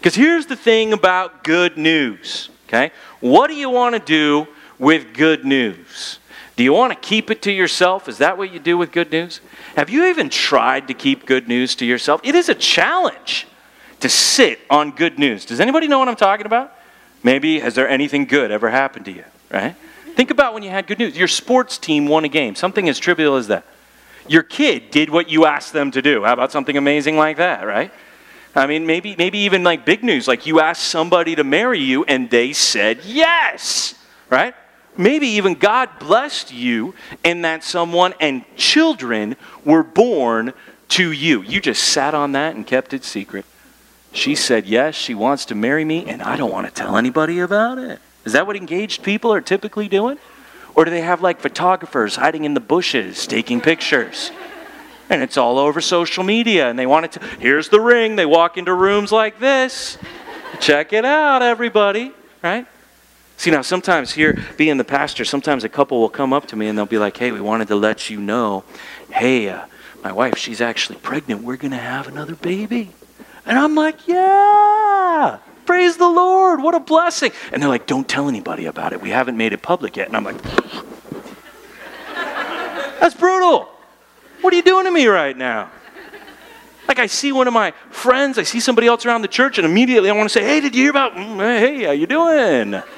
Cuz 0.00 0.14
here's 0.14 0.46
the 0.46 0.56
thing 0.56 0.94
about 0.94 1.44
good 1.44 1.76
news, 1.76 2.48
okay? 2.68 2.90
What 3.20 3.48
do 3.48 3.54
you 3.54 3.68
want 3.68 3.94
to 3.94 4.00
do 4.00 4.48
with 4.78 5.12
good 5.12 5.44
news? 5.44 6.18
Do 6.56 6.64
you 6.64 6.72
want 6.72 6.94
to 6.94 6.98
keep 6.98 7.30
it 7.30 7.42
to 7.42 7.52
yourself? 7.52 8.08
Is 8.08 8.16
that 8.18 8.38
what 8.38 8.50
you 8.50 8.58
do 8.58 8.78
with 8.78 8.92
good 8.92 9.12
news? 9.12 9.42
Have 9.76 9.90
you 9.90 10.06
even 10.06 10.30
tried 10.30 10.88
to 10.88 10.94
keep 10.94 11.26
good 11.26 11.48
news 11.48 11.74
to 11.76 11.84
yourself? 11.84 12.22
It 12.24 12.34
is 12.34 12.48
a 12.48 12.54
challenge 12.54 13.46
to 14.00 14.08
sit 14.08 14.60
on 14.70 14.92
good 14.92 15.18
news. 15.18 15.44
Does 15.44 15.60
anybody 15.60 15.86
know 15.86 15.98
what 15.98 16.08
I'm 16.08 16.16
talking 16.16 16.46
about? 16.46 16.72
Maybe, 17.26 17.58
has 17.58 17.74
there 17.74 17.88
anything 17.88 18.26
good 18.26 18.52
ever 18.52 18.70
happened 18.70 19.06
to 19.06 19.10
you, 19.10 19.24
right? 19.50 19.74
Think 20.14 20.30
about 20.30 20.54
when 20.54 20.62
you 20.62 20.70
had 20.70 20.86
good 20.86 21.00
news. 21.00 21.18
Your 21.18 21.26
sports 21.26 21.76
team 21.76 22.06
won 22.06 22.24
a 22.24 22.28
game, 22.28 22.54
something 22.54 22.88
as 22.88 23.00
trivial 23.00 23.34
as 23.34 23.48
that. 23.48 23.64
Your 24.28 24.44
kid 24.44 24.92
did 24.92 25.10
what 25.10 25.28
you 25.28 25.44
asked 25.44 25.72
them 25.72 25.90
to 25.90 26.00
do. 26.00 26.22
How 26.22 26.34
about 26.34 26.52
something 26.52 26.76
amazing 26.76 27.16
like 27.16 27.38
that, 27.38 27.66
right? 27.66 27.92
I 28.54 28.68
mean, 28.68 28.86
maybe, 28.86 29.16
maybe 29.18 29.38
even 29.38 29.64
like 29.64 29.84
big 29.84 30.04
news, 30.04 30.28
like 30.28 30.46
you 30.46 30.60
asked 30.60 30.84
somebody 30.84 31.34
to 31.34 31.42
marry 31.42 31.80
you 31.80 32.04
and 32.04 32.30
they 32.30 32.52
said 32.52 33.00
yes, 33.04 33.96
right? 34.30 34.54
Maybe 34.96 35.26
even 35.26 35.54
God 35.54 35.98
blessed 35.98 36.52
you 36.52 36.94
and 37.24 37.44
that 37.44 37.64
someone 37.64 38.14
and 38.20 38.44
children 38.54 39.34
were 39.64 39.82
born 39.82 40.52
to 40.90 41.10
you. 41.10 41.42
You 41.42 41.60
just 41.60 41.82
sat 41.82 42.14
on 42.14 42.30
that 42.32 42.54
and 42.54 42.64
kept 42.64 42.94
it 42.94 43.02
secret. 43.02 43.44
She 44.16 44.34
said 44.34 44.64
yes, 44.64 44.94
she 44.94 45.14
wants 45.14 45.44
to 45.44 45.54
marry 45.54 45.84
me, 45.84 46.06
and 46.06 46.22
I 46.22 46.36
don't 46.36 46.50
want 46.50 46.66
to 46.66 46.72
tell 46.72 46.96
anybody 46.96 47.38
about 47.38 47.76
it. 47.76 48.00
Is 48.24 48.32
that 48.32 48.46
what 48.46 48.56
engaged 48.56 49.02
people 49.02 49.30
are 49.30 49.42
typically 49.42 49.88
doing? 49.88 50.16
Or 50.74 50.86
do 50.86 50.90
they 50.90 51.02
have 51.02 51.20
like 51.20 51.38
photographers 51.38 52.16
hiding 52.16 52.44
in 52.44 52.54
the 52.54 52.60
bushes 52.60 53.26
taking 53.26 53.60
pictures? 53.60 54.30
And 55.10 55.22
it's 55.22 55.36
all 55.36 55.58
over 55.58 55.82
social 55.82 56.24
media, 56.24 56.70
and 56.70 56.78
they 56.78 56.86
want 56.86 57.04
it 57.04 57.12
to. 57.12 57.20
Here's 57.38 57.68
the 57.68 57.78
ring. 57.78 58.16
They 58.16 58.24
walk 58.24 58.56
into 58.56 58.72
rooms 58.72 59.12
like 59.12 59.38
this. 59.38 59.98
Check 60.60 60.94
it 60.94 61.04
out, 61.04 61.42
everybody, 61.42 62.10
right? 62.42 62.66
See, 63.36 63.50
now 63.50 63.60
sometimes 63.60 64.12
here, 64.12 64.42
being 64.56 64.78
the 64.78 64.84
pastor, 64.84 65.26
sometimes 65.26 65.62
a 65.62 65.68
couple 65.68 66.00
will 66.00 66.08
come 66.08 66.32
up 66.32 66.46
to 66.46 66.56
me 66.56 66.68
and 66.68 66.78
they'll 66.78 66.86
be 66.86 66.96
like, 66.96 67.18
hey, 67.18 67.32
we 67.32 67.42
wanted 67.42 67.68
to 67.68 67.76
let 67.76 68.08
you 68.08 68.18
know, 68.18 68.64
hey, 69.10 69.50
uh, 69.50 69.66
my 70.02 70.10
wife, 70.10 70.38
she's 70.38 70.62
actually 70.62 70.98
pregnant. 71.00 71.42
We're 71.42 71.58
going 71.58 71.72
to 71.72 71.76
have 71.76 72.08
another 72.08 72.34
baby. 72.34 72.92
And 73.46 73.58
I'm 73.58 73.74
like, 73.74 74.06
yeah, 74.08 75.38
praise 75.64 75.96
the 75.96 76.08
Lord. 76.08 76.60
What 76.60 76.74
a 76.74 76.80
blessing. 76.80 77.30
And 77.52 77.62
they're 77.62 77.68
like, 77.68 77.86
don't 77.86 78.08
tell 78.08 78.28
anybody 78.28 78.66
about 78.66 78.92
it. 78.92 79.00
We 79.00 79.10
haven't 79.10 79.36
made 79.36 79.52
it 79.52 79.62
public 79.62 79.96
yet. 79.96 80.08
And 80.08 80.16
I'm 80.16 80.24
like, 80.24 80.42
that's 83.00 83.14
brutal. 83.14 83.68
What 84.40 84.52
are 84.52 84.56
you 84.56 84.62
doing 84.62 84.84
to 84.84 84.90
me 84.90 85.06
right 85.06 85.36
now? 85.36 85.70
Like 86.88 86.98
I 86.98 87.06
see 87.06 87.32
one 87.32 87.48
of 87.48 87.54
my 87.54 87.72
friends, 87.90 88.38
I 88.38 88.42
see 88.42 88.60
somebody 88.60 88.86
else 88.86 89.04
around 89.06 89.22
the 89.22 89.28
church, 89.28 89.58
and 89.58 89.66
immediately 89.66 90.08
I 90.08 90.12
want 90.12 90.28
to 90.28 90.32
say, 90.32 90.44
"Hey, 90.44 90.60
did 90.60 90.74
you 90.74 90.82
hear 90.82 90.90
about? 90.90 91.14
Mm, 91.14 91.38
hey, 91.58 91.84
how 91.84 91.92
you 91.92 92.06
doing?" 92.06 92.80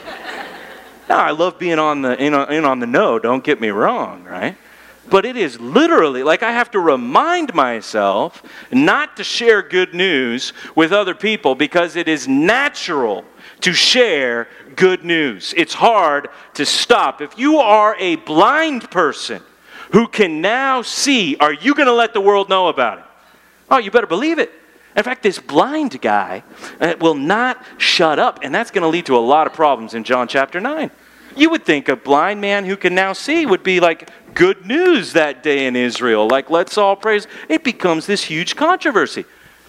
Now 1.08 1.20
I 1.20 1.30
love 1.30 1.58
being 1.58 1.78
on 1.78 2.02
the 2.02 2.22
in, 2.22 2.34
in 2.34 2.66
on 2.66 2.80
the 2.80 2.86
know. 2.86 3.18
Don't 3.18 3.42
get 3.42 3.62
me 3.62 3.70
wrong, 3.70 4.24
right? 4.24 4.58
But 5.10 5.24
it 5.24 5.36
is 5.36 5.58
literally 5.60 6.22
like 6.22 6.42
I 6.42 6.52
have 6.52 6.70
to 6.72 6.80
remind 6.80 7.54
myself 7.54 8.42
not 8.70 9.16
to 9.16 9.24
share 9.24 9.62
good 9.62 9.94
news 9.94 10.52
with 10.74 10.92
other 10.92 11.14
people 11.14 11.54
because 11.54 11.96
it 11.96 12.08
is 12.08 12.28
natural 12.28 13.24
to 13.60 13.72
share 13.72 14.48
good 14.76 15.04
news. 15.04 15.54
It's 15.56 15.74
hard 15.74 16.28
to 16.54 16.64
stop. 16.66 17.20
If 17.20 17.38
you 17.38 17.58
are 17.58 17.96
a 17.98 18.16
blind 18.16 18.90
person 18.90 19.42
who 19.92 20.06
can 20.06 20.40
now 20.40 20.82
see, 20.82 21.36
are 21.36 21.52
you 21.52 21.74
going 21.74 21.86
to 21.86 21.94
let 21.94 22.12
the 22.12 22.20
world 22.20 22.48
know 22.48 22.68
about 22.68 22.98
it? 22.98 23.04
Oh, 23.70 23.78
you 23.78 23.90
better 23.90 24.06
believe 24.06 24.38
it. 24.38 24.52
In 24.96 25.02
fact, 25.04 25.22
this 25.22 25.38
blind 25.38 26.00
guy 26.00 26.42
uh, 26.80 26.94
will 27.00 27.14
not 27.14 27.64
shut 27.76 28.18
up, 28.18 28.40
and 28.42 28.54
that's 28.54 28.70
going 28.70 28.82
to 28.82 28.88
lead 28.88 29.06
to 29.06 29.16
a 29.16 29.18
lot 29.18 29.46
of 29.46 29.52
problems 29.52 29.94
in 29.94 30.02
John 30.04 30.26
chapter 30.26 30.60
9. 30.60 30.90
You 31.38 31.50
would 31.50 31.64
think 31.64 31.88
a 31.88 31.94
blind 31.94 32.40
man 32.40 32.64
who 32.64 32.76
can 32.76 32.94
now 32.94 33.12
see 33.12 33.46
would 33.46 33.62
be 33.62 33.78
like 33.78 34.10
good 34.34 34.66
news 34.66 35.12
that 35.12 35.42
day 35.42 35.66
in 35.66 35.76
Israel. 35.76 36.26
Like, 36.26 36.50
let's 36.50 36.76
all 36.76 36.96
praise. 36.96 37.28
It 37.48 37.62
becomes 37.62 38.06
this 38.06 38.24
huge 38.24 38.56
controversy 38.56 39.24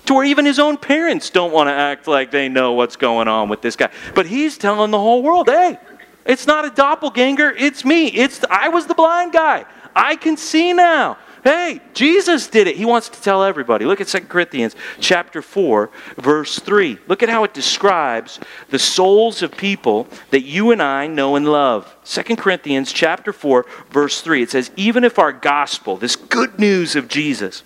to 0.05 0.15
where 0.15 0.25
even 0.25 0.45
his 0.45 0.58
own 0.58 0.77
parents 0.77 1.29
don't 1.29 1.51
want 1.51 1.67
to 1.67 1.73
act 1.73 2.08
like 2.08 2.32
they 2.32 2.49
know 2.49 2.71
what's 2.73 2.95
going 2.95 3.27
on 3.27 3.49
with 3.49 3.62
this 3.62 3.75
guy. 3.75 3.91
But 4.15 4.25
he's 4.25 4.58
telling 4.58 4.89
the 4.89 4.97
whole 4.97 5.21
world, 5.21 5.47
hey, 5.47 5.77
it's 6.25 6.47
not 6.47 6.65
a 6.65 6.71
doppelganger, 6.71 7.51
it's 7.51 7.86
me. 7.86 8.08
It's 8.08 8.43
I 8.49 8.69
was 8.69 8.88
the 8.88 8.95
blind 8.95 9.34
guy. 9.34 9.65
I 9.95 10.15
can 10.15 10.38
see 10.38 10.73
now. 10.73 11.17
Hey, 11.43 11.80
Jesus 11.93 12.47
did 12.47 12.67
it. 12.67 12.75
He 12.75 12.86
wants 12.86 13.08
to 13.10 13.21
tell 13.21 13.43
everybody. 13.43 13.86
Look 13.86 14.02
at 14.02 14.08
2 14.08 14.21
Corinthians 14.21 14.75
chapter 14.99 15.41
4, 15.41 15.89
verse 16.17 16.60
3. 16.60 16.97
Look 17.08 17.23
at 17.23 17.30
how 17.30 17.43
it 17.45 17.54
describes 17.54 18.39
the 18.69 18.80
souls 18.80 19.41
of 19.41 19.56
people 19.56 20.08
that 20.32 20.41
you 20.41 20.71
and 20.71 20.82
I 20.82 21.08
know 21.08 21.36
and 21.36 21.47
love. 21.47 21.95
2 22.06 22.36
Corinthians 22.36 22.91
chapter 22.91 23.32
4, 23.32 23.65
verse 23.89 24.21
3. 24.21 24.43
It 24.43 24.52
says, 24.52 24.71
Even 24.75 25.04
if 25.04 25.17
our 25.17 25.32
gospel, 25.32 25.95
this 25.95 26.17
good 26.17 26.60
news 26.60 26.95
of 26.95 27.08
Jesus, 27.08 27.63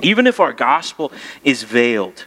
even 0.00 0.26
if 0.26 0.40
our 0.40 0.52
gospel 0.52 1.12
is 1.44 1.62
veiled, 1.62 2.24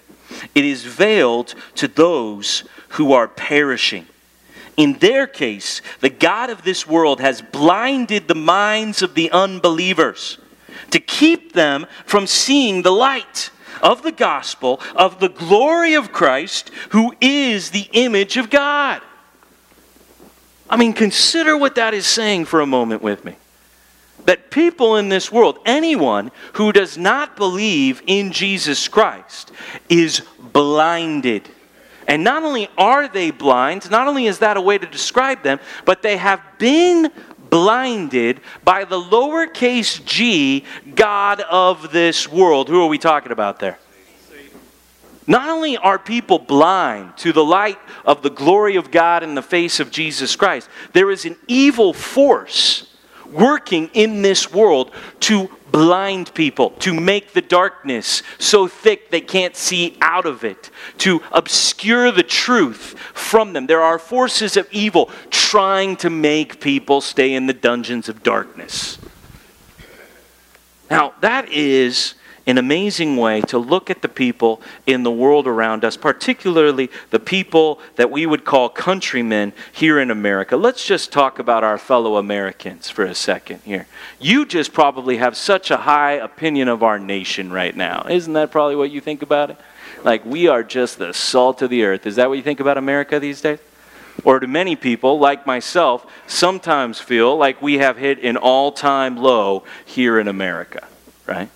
it 0.54 0.64
is 0.64 0.84
veiled 0.84 1.56
to 1.76 1.88
those 1.88 2.64
who 2.90 3.14
are 3.14 3.28
perishing. 3.28 4.06
In 4.76 4.94
their 5.00 5.26
case, 5.26 5.82
the 6.02 6.10
God 6.10 6.52
of 6.52 6.62
this 6.62 6.86
world 6.86 7.20
has 7.20 7.42
blinded 7.42 8.28
the 8.28 8.36
minds 8.36 9.02
of 9.02 9.16
the 9.16 9.32
unbelievers 9.32 10.38
to 10.98 11.06
keep 11.06 11.54
them 11.54 11.86
from 12.06 12.26
seeing 12.26 12.82
the 12.82 12.92
light 12.92 13.52
of 13.84 14.02
the 14.02 14.12
gospel 14.12 14.82
of 14.96 15.20
the 15.20 15.30
glory 15.30 15.94
of 15.94 16.12
Christ, 16.12 16.72
who 16.90 17.14
is 17.22 17.70
the 17.70 17.88
image 17.94 18.36
of 18.36 18.50
God. 18.50 19.04
I 20.68 20.76
mean, 20.76 20.94
consider 20.94 21.56
what 21.56 21.76
that 21.76 21.94
is 21.94 22.08
saying 22.08 22.46
for 22.46 22.62
a 22.62 22.66
moment 22.66 23.04
with 23.04 23.24
me. 23.24 23.36
That 24.26 24.50
people 24.50 24.96
in 24.96 25.10
this 25.10 25.32
world, 25.32 25.60
anyone 25.68 26.32
who 26.54 26.72
does 26.72 26.98
not 26.98 27.38
believe 27.38 28.02
in 28.08 28.32
Jesus 28.32 28.88
Christ, 28.88 29.52
is 29.90 30.24
blinded. 30.40 31.48
And 32.08 32.24
not 32.24 32.42
only 32.42 32.70
are 32.76 33.08
they 33.08 33.30
blind, 33.30 33.92
not 33.92 34.08
only 34.08 34.26
is 34.26 34.40
that 34.40 34.58
a 34.58 34.62
way 34.62 34.80
to 34.80 34.88
describe 34.88 35.44
them, 35.44 35.60
but 35.86 36.02
they 36.02 36.18
have 36.18 36.42
been 36.58 37.12
blinded 37.50 38.42
by 38.64 38.86
the 38.86 39.00
lowercase 39.00 40.04
g 40.06 40.66
God 40.96 41.42
of 41.42 41.92
this 41.92 42.28
world. 42.28 42.70
Who 42.70 42.82
are 42.82 42.88
we 42.88 42.98
talking 42.98 43.32
about 43.32 43.60
there? 43.60 43.80
Not 45.30 45.50
only 45.50 45.76
are 45.76 46.00
people 46.00 46.40
blind 46.40 47.18
to 47.18 47.34
the 47.34 47.44
light 47.44 47.80
of 48.06 48.22
the 48.22 48.30
glory 48.30 48.78
of 48.78 48.92
God 48.92 49.24
in 49.24 49.36
the 49.36 49.42
face 49.42 49.82
of 49.82 49.92
Jesus 49.92 50.38
Christ, 50.38 50.70
there 50.94 51.12
is 51.12 51.26
an 51.26 51.36
evil 51.48 51.92
force 51.94 52.97
working 53.32 53.90
in 53.94 54.22
this 54.22 54.52
world 54.52 54.92
to 55.22 55.50
blind 55.72 56.34
people, 56.34 56.72
to 56.72 56.94
make 56.94 57.34
the 57.34 57.42
darkness 57.42 58.24
so 58.40 58.68
thick 58.68 59.12
they 59.12 59.22
can't 59.22 59.56
see 59.56 59.98
out 60.02 60.26
of 60.26 60.44
it, 60.44 60.70
to 60.98 61.22
obscure 61.32 62.12
the 62.12 62.24
truth 62.24 62.96
from 63.14 63.54
them. 63.54 63.68
There 63.68 63.82
are 63.82 64.00
forces 64.00 64.58
of 64.58 64.68
evil 64.72 65.10
trying 65.30 65.98
to 65.98 66.10
make 66.10 66.62
people 66.62 67.02
stay 67.02 67.34
in 67.34 67.48
the 67.48 67.54
dungeons 67.54 68.10
of 68.10 68.24
darkness. 68.24 68.98
Now, 70.90 71.14
that 71.22 71.52
is 71.52 72.16
an 72.48 72.58
amazing 72.58 73.18
way 73.18 73.42
to 73.42 73.58
look 73.58 73.90
at 73.90 74.02
the 74.02 74.08
people 74.08 74.62
in 74.86 75.04
the 75.04 75.12
world 75.12 75.46
around 75.46 75.84
us, 75.84 75.98
particularly 75.98 76.90
the 77.10 77.20
people 77.20 77.80
that 77.98 78.10
we 78.10 78.26
would 78.26 78.46
call 78.46 78.70
countrymen 78.70 79.52
here 79.74 80.00
in 80.00 80.10
America. 80.10 80.56
Let's 80.56 80.86
just 80.86 81.12
talk 81.12 81.40
about 81.40 81.66
our 81.66 81.78
fellow 81.78 82.16
Americans 82.16 82.90
for 82.90 83.04
a 83.04 83.14
second 83.14 83.60
here. 83.66 83.86
You 84.20 84.46
just 84.46 84.72
probably 84.72 85.18
have 85.18 85.36
such 85.36 85.70
a 85.70 85.78
high 85.78 86.14
opinion 86.14 86.70
of 86.70 86.84
our 86.84 86.98
nation 86.98 87.52
right 87.52 87.76
now. 87.76 88.08
Isn't 88.10 88.34
that 88.34 88.50
probably 88.50 88.78
what 88.78 88.92
you 88.92 89.02
think 89.02 89.22
about 89.22 89.50
it? 89.50 89.58
Like, 90.04 90.26
we 90.26 90.48
are 90.48 90.64
just 90.64 91.00
the 91.00 91.14
salt 91.14 91.62
of 91.62 91.70
the 91.70 91.84
earth. 91.84 92.08
Is 92.08 92.16
that 92.16 92.30
what 92.30 92.36
you 92.36 92.44
think 92.44 92.62
about 92.62 92.78
America 92.78 93.20
these 93.20 93.42
days? 93.42 93.60
Or 94.24 94.40
do 94.40 94.48
many 94.48 94.76
people, 94.76 95.20
like 95.20 95.46
myself, 95.46 96.06
sometimes 96.28 97.00
feel 97.00 97.36
like 97.36 97.62
we 97.62 97.80
have 97.80 97.98
hit 97.98 98.24
an 98.24 98.38
all 98.38 98.72
time 98.72 99.18
low 99.18 99.64
here 99.86 100.18
in 100.20 100.28
America, 100.28 100.88
right? 101.26 101.50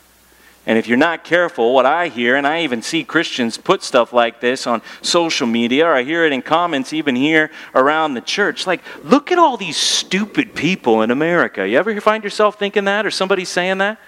And 0.68 0.78
if 0.78 0.88
you're 0.88 0.98
not 0.98 1.24
careful, 1.24 1.74
what 1.74 1.88
I 1.88 2.10
hear, 2.10 2.36
and 2.36 2.46
I 2.46 2.62
even 2.62 2.84
see 2.84 3.04
Christians 3.04 3.58
put 3.58 3.82
stuff 3.82 4.14
like 4.14 4.42
this 4.42 4.68
on 4.68 4.84
social 5.02 5.48
media, 5.48 5.88
or 5.88 5.94
I 5.94 6.04
hear 6.04 6.24
it 6.24 6.34
in 6.34 6.44
comments 6.44 6.94
even 6.94 7.16
here 7.16 7.50
around 7.74 8.14
the 8.14 8.22
church, 8.22 8.68
like, 8.68 8.82
look 9.04 9.32
at 9.32 9.40
all 9.40 9.58
these 9.58 9.78
stupid 9.78 10.54
people 10.54 11.02
in 11.02 11.10
America. 11.10 11.68
You 11.68 11.78
ever 11.80 12.00
find 12.00 12.24
yourself 12.24 12.60
thinking 12.60 12.86
that, 12.86 13.08
or 13.08 13.12
somebody 13.12 13.44
saying 13.44 13.80
that? 13.80 14.00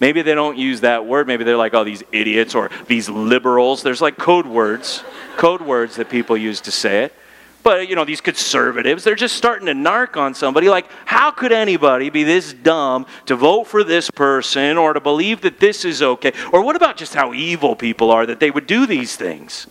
Maybe 0.00 0.20
they 0.20 0.34
don't 0.34 0.58
use 0.58 0.80
that 0.80 1.06
word. 1.06 1.28
Maybe 1.28 1.44
they're 1.44 1.56
like, 1.56 1.74
oh, 1.74 1.84
these 1.84 2.02
idiots 2.10 2.54
or 2.54 2.70
these 2.88 3.08
liberals. 3.08 3.82
There's 3.82 4.00
like 4.02 4.18
code 4.18 4.46
words, 4.46 5.04
code 5.36 5.62
words 5.62 5.96
that 5.96 6.10
people 6.10 6.36
use 6.36 6.60
to 6.62 6.72
say 6.72 7.04
it. 7.04 7.14
But, 7.62 7.88
you 7.88 7.94
know, 7.94 8.04
these 8.04 8.20
conservatives, 8.20 9.04
they're 9.04 9.14
just 9.14 9.36
starting 9.36 9.66
to 9.66 9.72
narc 9.72 10.16
on 10.16 10.34
somebody. 10.34 10.68
Like, 10.68 10.88
how 11.04 11.30
could 11.30 11.52
anybody 11.52 12.10
be 12.10 12.24
this 12.24 12.52
dumb 12.52 13.06
to 13.26 13.36
vote 13.36 13.64
for 13.64 13.84
this 13.84 14.10
person 14.10 14.76
or 14.76 14.92
to 14.92 15.00
believe 15.00 15.42
that 15.42 15.60
this 15.60 15.84
is 15.84 16.02
okay? 16.02 16.32
Or 16.52 16.62
what 16.62 16.74
about 16.74 16.96
just 16.96 17.14
how 17.14 17.32
evil 17.32 17.76
people 17.76 18.10
are 18.10 18.26
that 18.26 18.40
they 18.40 18.50
would 18.50 18.66
do 18.66 18.86
these 18.86 19.14
things? 19.14 19.68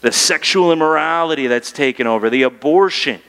The 0.00 0.10
sexual 0.10 0.72
immorality 0.72 1.46
that's 1.46 1.70
taken 1.70 2.06
over, 2.06 2.30
the 2.30 2.42
abortion. 2.42 3.20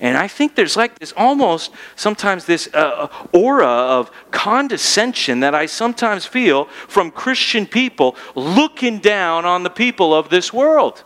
And 0.00 0.18
I 0.18 0.28
think 0.28 0.54
there's 0.54 0.76
like 0.76 0.98
this 0.98 1.14
almost 1.16 1.70
sometimes 1.96 2.44
this 2.44 2.68
uh, 2.74 3.08
aura 3.32 3.66
of 3.66 4.10
condescension 4.32 5.40
that 5.40 5.54
I 5.54 5.66
sometimes 5.66 6.26
feel 6.26 6.64
from 6.88 7.10
Christian 7.10 7.64
people 7.64 8.16
looking 8.34 8.98
down 8.98 9.44
on 9.44 9.62
the 9.62 9.70
people 9.70 10.12
of 10.12 10.28
this 10.28 10.52
world. 10.52 11.04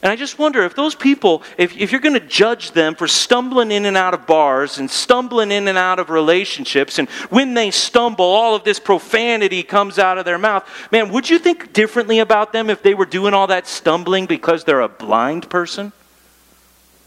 And 0.00 0.12
I 0.12 0.16
just 0.16 0.38
wonder 0.38 0.62
if 0.62 0.76
those 0.76 0.94
people, 0.94 1.42
if, 1.56 1.76
if 1.76 1.90
you're 1.90 2.00
going 2.00 2.14
to 2.14 2.20
judge 2.20 2.70
them 2.70 2.94
for 2.94 3.08
stumbling 3.08 3.72
in 3.72 3.84
and 3.84 3.96
out 3.96 4.14
of 4.14 4.28
bars 4.28 4.78
and 4.78 4.88
stumbling 4.88 5.50
in 5.50 5.66
and 5.66 5.76
out 5.76 5.98
of 5.98 6.08
relationships, 6.08 7.00
and 7.00 7.08
when 7.30 7.54
they 7.54 7.72
stumble, 7.72 8.24
all 8.24 8.54
of 8.54 8.62
this 8.62 8.78
profanity 8.78 9.64
comes 9.64 9.98
out 9.98 10.16
of 10.16 10.24
their 10.24 10.38
mouth, 10.38 10.68
man, 10.92 11.10
would 11.10 11.28
you 11.28 11.40
think 11.40 11.72
differently 11.72 12.20
about 12.20 12.52
them 12.52 12.70
if 12.70 12.80
they 12.80 12.94
were 12.94 13.06
doing 13.06 13.34
all 13.34 13.48
that 13.48 13.66
stumbling 13.66 14.26
because 14.26 14.62
they're 14.62 14.82
a 14.82 14.88
blind 14.88 15.50
person? 15.50 15.92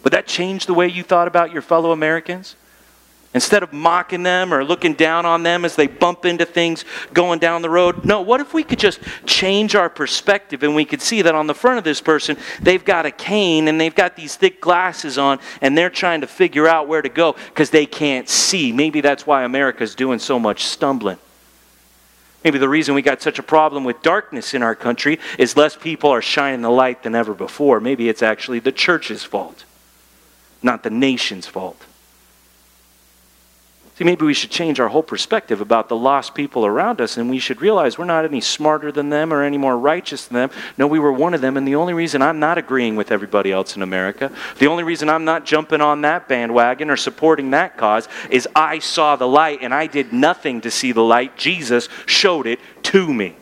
Would 0.03 0.11
that 0.11 0.27
change 0.27 0.65
the 0.65 0.73
way 0.73 0.87
you 0.89 1.03
thought 1.03 1.29
about 1.29 1.51
your 1.53 1.61
fellow 1.61 1.93
Americans? 1.93 2.57
Instead 3.33 3.63
of 3.63 3.71
mocking 3.71 4.23
them 4.23 4.53
or 4.53 4.61
looking 4.61 4.93
down 4.93 5.25
on 5.25 5.41
them 5.41 5.63
as 5.63 5.77
they 5.77 5.87
bump 5.87 6.25
into 6.25 6.43
things 6.43 6.83
going 7.13 7.39
down 7.39 7.61
the 7.61 7.69
road, 7.69 8.03
no, 8.03 8.21
what 8.21 8.41
if 8.41 8.53
we 8.53 8.61
could 8.61 8.79
just 8.79 8.99
change 9.25 9.73
our 9.73 9.89
perspective 9.89 10.63
and 10.63 10.75
we 10.75 10.83
could 10.83 11.01
see 11.01 11.21
that 11.21 11.33
on 11.33 11.47
the 11.47 11.53
front 11.53 11.77
of 11.77 11.85
this 11.85 12.01
person, 12.01 12.35
they've 12.61 12.83
got 12.83 13.05
a 13.05 13.11
cane 13.11 13.69
and 13.69 13.79
they've 13.79 13.95
got 13.95 14.17
these 14.17 14.35
thick 14.35 14.59
glasses 14.59 15.17
on 15.17 15.39
and 15.61 15.77
they're 15.77 15.89
trying 15.89 16.19
to 16.21 16.27
figure 16.27 16.67
out 16.67 16.89
where 16.89 17.01
to 17.01 17.07
go 17.07 17.33
because 17.47 17.69
they 17.69 17.85
can't 17.85 18.27
see. 18.27 18.73
Maybe 18.73 18.99
that's 18.99 19.25
why 19.25 19.43
America's 19.43 19.95
doing 19.95 20.19
so 20.19 20.37
much 20.37 20.65
stumbling. 20.65 21.17
Maybe 22.43 22.57
the 22.57 22.67
reason 22.67 22.95
we 22.95 23.01
got 23.01 23.21
such 23.21 23.39
a 23.39 23.43
problem 23.43 23.85
with 23.85 24.01
darkness 24.01 24.53
in 24.53 24.61
our 24.61 24.75
country 24.75 25.19
is 25.37 25.55
less 25.55 25.77
people 25.77 26.09
are 26.09 26.21
shining 26.21 26.61
the 26.61 26.71
light 26.71 27.03
than 27.03 27.15
ever 27.15 27.33
before. 27.33 27.79
Maybe 27.79 28.09
it's 28.09 28.23
actually 28.23 28.59
the 28.59 28.71
church's 28.73 29.23
fault, 29.23 29.63
not 30.61 30.83
the 30.83 30.89
nation's 30.89 31.47
fault. 31.47 31.85
See, 34.01 34.05
maybe 34.05 34.25
we 34.25 34.33
should 34.33 34.49
change 34.49 34.79
our 34.79 34.87
whole 34.87 35.03
perspective 35.03 35.61
about 35.61 35.87
the 35.87 35.95
lost 35.95 36.33
people 36.33 36.65
around 36.65 36.99
us, 36.99 37.17
and 37.17 37.29
we 37.29 37.37
should 37.37 37.61
realize 37.61 37.99
we're 37.99 38.05
not 38.05 38.25
any 38.25 38.41
smarter 38.41 38.91
than 38.91 39.11
them 39.11 39.31
or 39.31 39.43
any 39.43 39.59
more 39.59 39.77
righteous 39.77 40.25
than 40.25 40.33
them. 40.33 40.49
No, 40.75 40.87
we 40.87 40.97
were 40.97 41.13
one 41.13 41.35
of 41.35 41.41
them, 41.41 41.55
and 41.55 41.67
the 41.67 41.75
only 41.75 41.93
reason 41.93 42.23
I'm 42.23 42.39
not 42.39 42.57
agreeing 42.57 42.95
with 42.95 43.11
everybody 43.11 43.51
else 43.51 43.75
in 43.75 43.83
America, 43.83 44.31
the 44.57 44.65
only 44.65 44.83
reason 44.83 45.07
I'm 45.07 45.23
not 45.23 45.45
jumping 45.45 45.81
on 45.81 46.01
that 46.01 46.27
bandwagon 46.27 46.89
or 46.89 46.97
supporting 46.97 47.51
that 47.51 47.77
cause 47.77 48.07
is 48.31 48.47
I 48.55 48.79
saw 48.79 49.17
the 49.17 49.27
light, 49.27 49.59
and 49.61 49.71
I 49.71 49.85
did 49.85 50.11
nothing 50.11 50.61
to 50.61 50.71
see 50.71 50.93
the 50.93 51.03
light. 51.03 51.37
Jesus 51.37 51.87
showed 52.07 52.47
it 52.47 52.59
to 52.85 53.13
me. 53.13 53.35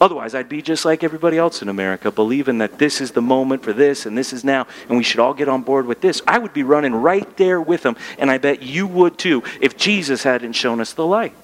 Otherwise, 0.00 0.34
I'd 0.34 0.48
be 0.48 0.62
just 0.62 0.84
like 0.84 1.02
everybody 1.02 1.38
else 1.38 1.60
in 1.60 1.68
America, 1.68 2.12
believing 2.12 2.58
that 2.58 2.78
this 2.78 3.00
is 3.00 3.12
the 3.12 3.22
moment 3.22 3.64
for 3.64 3.72
this 3.72 4.06
and 4.06 4.16
this 4.16 4.32
is 4.32 4.44
now, 4.44 4.66
and 4.88 4.96
we 4.96 5.02
should 5.02 5.18
all 5.18 5.34
get 5.34 5.48
on 5.48 5.62
board 5.62 5.86
with 5.86 6.00
this. 6.00 6.22
I 6.26 6.38
would 6.38 6.52
be 6.52 6.62
running 6.62 6.94
right 6.94 7.36
there 7.36 7.60
with 7.60 7.82
them, 7.82 7.96
and 8.16 8.30
I 8.30 8.38
bet 8.38 8.62
you 8.62 8.86
would 8.86 9.18
too 9.18 9.42
if 9.60 9.76
Jesus 9.76 10.22
hadn't 10.22 10.52
shown 10.52 10.80
us 10.80 10.92
the 10.92 11.06
light. 11.06 11.34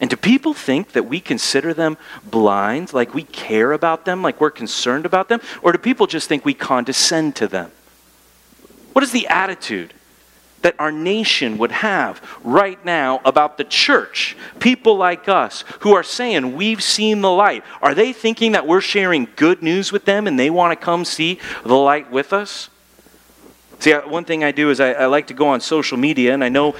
And 0.00 0.10
do 0.10 0.16
people 0.16 0.54
think 0.54 0.92
that 0.92 1.04
we 1.04 1.20
consider 1.20 1.72
them 1.74 1.96
blind, 2.24 2.92
like 2.92 3.14
we 3.14 3.22
care 3.24 3.72
about 3.72 4.04
them, 4.04 4.22
like 4.22 4.40
we're 4.40 4.50
concerned 4.50 5.06
about 5.06 5.28
them? 5.28 5.40
Or 5.62 5.72
do 5.72 5.78
people 5.78 6.06
just 6.06 6.28
think 6.28 6.44
we 6.44 6.54
condescend 6.54 7.36
to 7.36 7.48
them? 7.48 7.72
What 8.92 9.02
is 9.02 9.12
the 9.12 9.26
attitude 9.28 9.92
that 10.62 10.74
our 10.78 10.90
nation 10.90 11.58
would 11.58 11.70
have 11.70 12.20
right 12.42 12.82
now 12.84 13.20
about 13.24 13.56
the 13.56 13.64
church, 13.64 14.36
people 14.58 14.96
like 14.96 15.28
us 15.28 15.64
who 15.80 15.94
are 15.94 16.02
saying, 16.02 16.56
We've 16.56 16.82
seen 16.82 17.20
the 17.20 17.30
light. 17.30 17.62
Are 17.82 17.94
they 17.94 18.12
thinking 18.12 18.52
that 18.52 18.66
we're 18.66 18.80
sharing 18.80 19.28
good 19.36 19.62
news 19.62 19.92
with 19.92 20.04
them 20.04 20.26
and 20.26 20.38
they 20.38 20.50
want 20.50 20.78
to 20.78 20.84
come 20.84 21.04
see 21.04 21.38
the 21.64 21.74
light 21.74 22.10
with 22.10 22.32
us? 22.32 22.68
See, 23.78 23.92
one 23.92 24.24
thing 24.24 24.42
I 24.42 24.52
do 24.52 24.70
is 24.70 24.80
I, 24.80 24.92
I 24.92 25.06
like 25.06 25.26
to 25.26 25.34
go 25.34 25.48
on 25.48 25.60
social 25.60 25.98
media, 25.98 26.32
and 26.32 26.42
I 26.42 26.48
know 26.48 26.74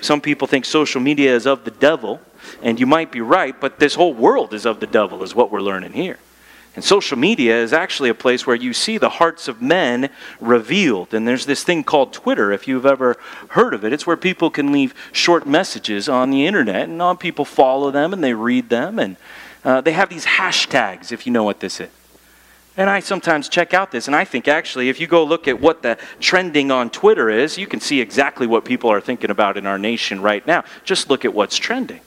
some 0.00 0.20
people 0.20 0.48
think 0.48 0.64
social 0.64 1.00
media 1.00 1.34
is 1.34 1.46
of 1.46 1.64
the 1.64 1.70
devil, 1.70 2.20
and 2.62 2.80
you 2.80 2.86
might 2.86 3.12
be 3.12 3.20
right, 3.20 3.58
but 3.60 3.78
this 3.78 3.94
whole 3.94 4.14
world 4.14 4.54
is 4.54 4.64
of 4.64 4.80
the 4.80 4.86
devil, 4.86 5.22
is 5.22 5.34
what 5.34 5.50
we're 5.50 5.60
learning 5.60 5.92
here. 5.92 6.18
And 6.78 6.84
social 6.84 7.18
media 7.18 7.60
is 7.60 7.72
actually 7.72 8.08
a 8.08 8.14
place 8.14 8.46
where 8.46 8.54
you 8.54 8.72
see 8.72 8.98
the 8.98 9.08
hearts 9.08 9.48
of 9.48 9.60
men 9.60 10.10
revealed. 10.40 11.12
And 11.12 11.26
there's 11.26 11.44
this 11.44 11.64
thing 11.64 11.82
called 11.82 12.12
Twitter, 12.12 12.52
if 12.52 12.68
you've 12.68 12.86
ever 12.86 13.16
heard 13.48 13.74
of 13.74 13.84
it. 13.84 13.92
It's 13.92 14.06
where 14.06 14.16
people 14.16 14.48
can 14.48 14.70
leave 14.70 14.94
short 15.10 15.44
messages 15.44 16.08
on 16.08 16.30
the 16.30 16.46
internet, 16.46 16.88
and 16.88 17.18
people 17.18 17.44
follow 17.44 17.90
them 17.90 18.12
and 18.12 18.22
they 18.22 18.32
read 18.32 18.68
them. 18.68 19.00
And 19.00 19.16
uh, 19.64 19.80
they 19.80 19.90
have 19.90 20.08
these 20.08 20.24
hashtags, 20.24 21.10
if 21.10 21.26
you 21.26 21.32
know 21.32 21.42
what 21.42 21.58
this 21.58 21.80
is. 21.80 21.90
And 22.76 22.88
I 22.88 23.00
sometimes 23.00 23.48
check 23.48 23.74
out 23.74 23.90
this, 23.90 24.06
and 24.06 24.14
I 24.14 24.24
think 24.24 24.46
actually, 24.46 24.88
if 24.88 25.00
you 25.00 25.08
go 25.08 25.24
look 25.24 25.48
at 25.48 25.60
what 25.60 25.82
the 25.82 25.98
trending 26.20 26.70
on 26.70 26.90
Twitter 26.90 27.28
is, 27.28 27.58
you 27.58 27.66
can 27.66 27.80
see 27.80 28.00
exactly 28.00 28.46
what 28.46 28.64
people 28.64 28.88
are 28.88 29.00
thinking 29.00 29.30
about 29.30 29.56
in 29.56 29.66
our 29.66 29.80
nation 29.80 30.22
right 30.22 30.46
now. 30.46 30.62
Just 30.84 31.10
look 31.10 31.24
at 31.24 31.34
what's 31.34 31.56
trending. 31.56 32.02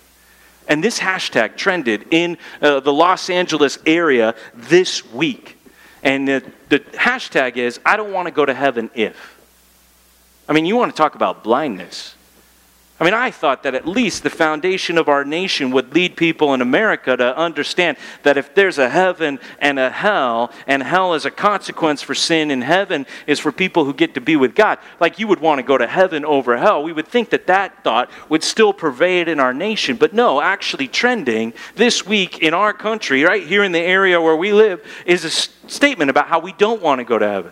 And 0.68 0.84
this 0.84 1.00
hashtag 1.00 1.58
trended 1.58 2.06
in 2.12 2.38
uh, 2.62 2.80
the 2.80 2.94
Los 2.94 3.30
Angeles 3.30 3.78
area 3.86 4.36
this 4.54 5.06
week. 5.12 5.58
And 6.04 6.28
the, 6.28 6.44
the 6.70 6.80
hashtag 6.80 7.58
is, 7.58 7.80
I 7.86 7.98
don't 7.98 8.12
want 8.12 8.28
to 8.28 8.32
go 8.32 8.46
to 8.46 8.54
heaven 8.54 8.90
if. 8.96 9.38
I 10.48 10.54
mean, 10.54 10.66
you 10.66 10.76
want 10.76 10.92
to 10.92 10.98
talk 10.98 11.16
about 11.16 11.44
blindness. 11.44 12.16
I 13.02 13.04
mean, 13.04 13.16
I 13.16 13.32
thought 13.32 13.64
that 13.64 13.74
at 13.74 13.88
least 13.88 14.22
the 14.22 14.30
foundation 14.30 14.96
of 15.00 15.10
our 15.10 15.26
nation 15.26 15.72
would 15.72 15.92
lead 15.96 16.16
people 16.16 16.54
in 16.54 16.62
America 16.62 17.18
to 17.18 17.36
understand 17.36 17.98
that 18.22 18.38
if 18.38 18.54
there's 18.54 18.78
a 18.78 18.92
heaven 18.92 19.40
and 19.58 19.80
a 19.80 19.90
hell, 19.90 20.52
and 20.68 20.84
hell 20.84 21.16
is 21.16 21.26
a 21.26 21.32
consequence 21.32 22.04
for 22.04 22.14
sin, 22.14 22.52
and 22.52 22.64
heaven 22.64 23.08
is 23.26 23.40
for 23.40 23.52
people 23.52 23.86
who 23.86 23.94
get 23.96 24.14
to 24.14 24.22
be 24.22 24.36
with 24.36 24.54
God, 24.54 24.78
like 25.00 25.18
you 25.18 25.28
would 25.28 25.40
want 25.40 25.58
to 25.58 25.64
go 25.64 25.80
to 25.80 25.88
heaven 25.88 26.24
over 26.24 26.56
hell, 26.60 26.84
we 26.84 26.94
would 26.94 27.08
think 27.08 27.32
that 27.32 27.48
that 27.48 27.84
thought 27.84 28.12
would 28.30 28.44
still 28.44 28.72
pervade 28.72 29.28
in 29.28 29.40
our 29.40 29.52
nation. 29.52 29.96
But 29.96 30.14
no, 30.14 30.40
actually, 30.40 30.88
trending 30.88 31.54
this 31.74 32.06
week 32.06 32.38
in 32.38 32.54
our 32.54 32.72
country, 32.72 33.24
right 33.24 33.48
here 33.48 33.64
in 33.64 33.72
the 33.72 33.80
area 33.80 34.22
where 34.22 34.36
we 34.36 34.54
live, 34.54 34.86
is 35.08 35.26
a 35.26 35.32
statement 35.68 36.12
about 36.12 36.28
how 36.28 36.38
we 36.38 36.54
don't 36.54 36.84
want 36.84 37.00
to 37.00 37.04
go 37.04 37.18
to 37.18 37.28
heaven. 37.28 37.52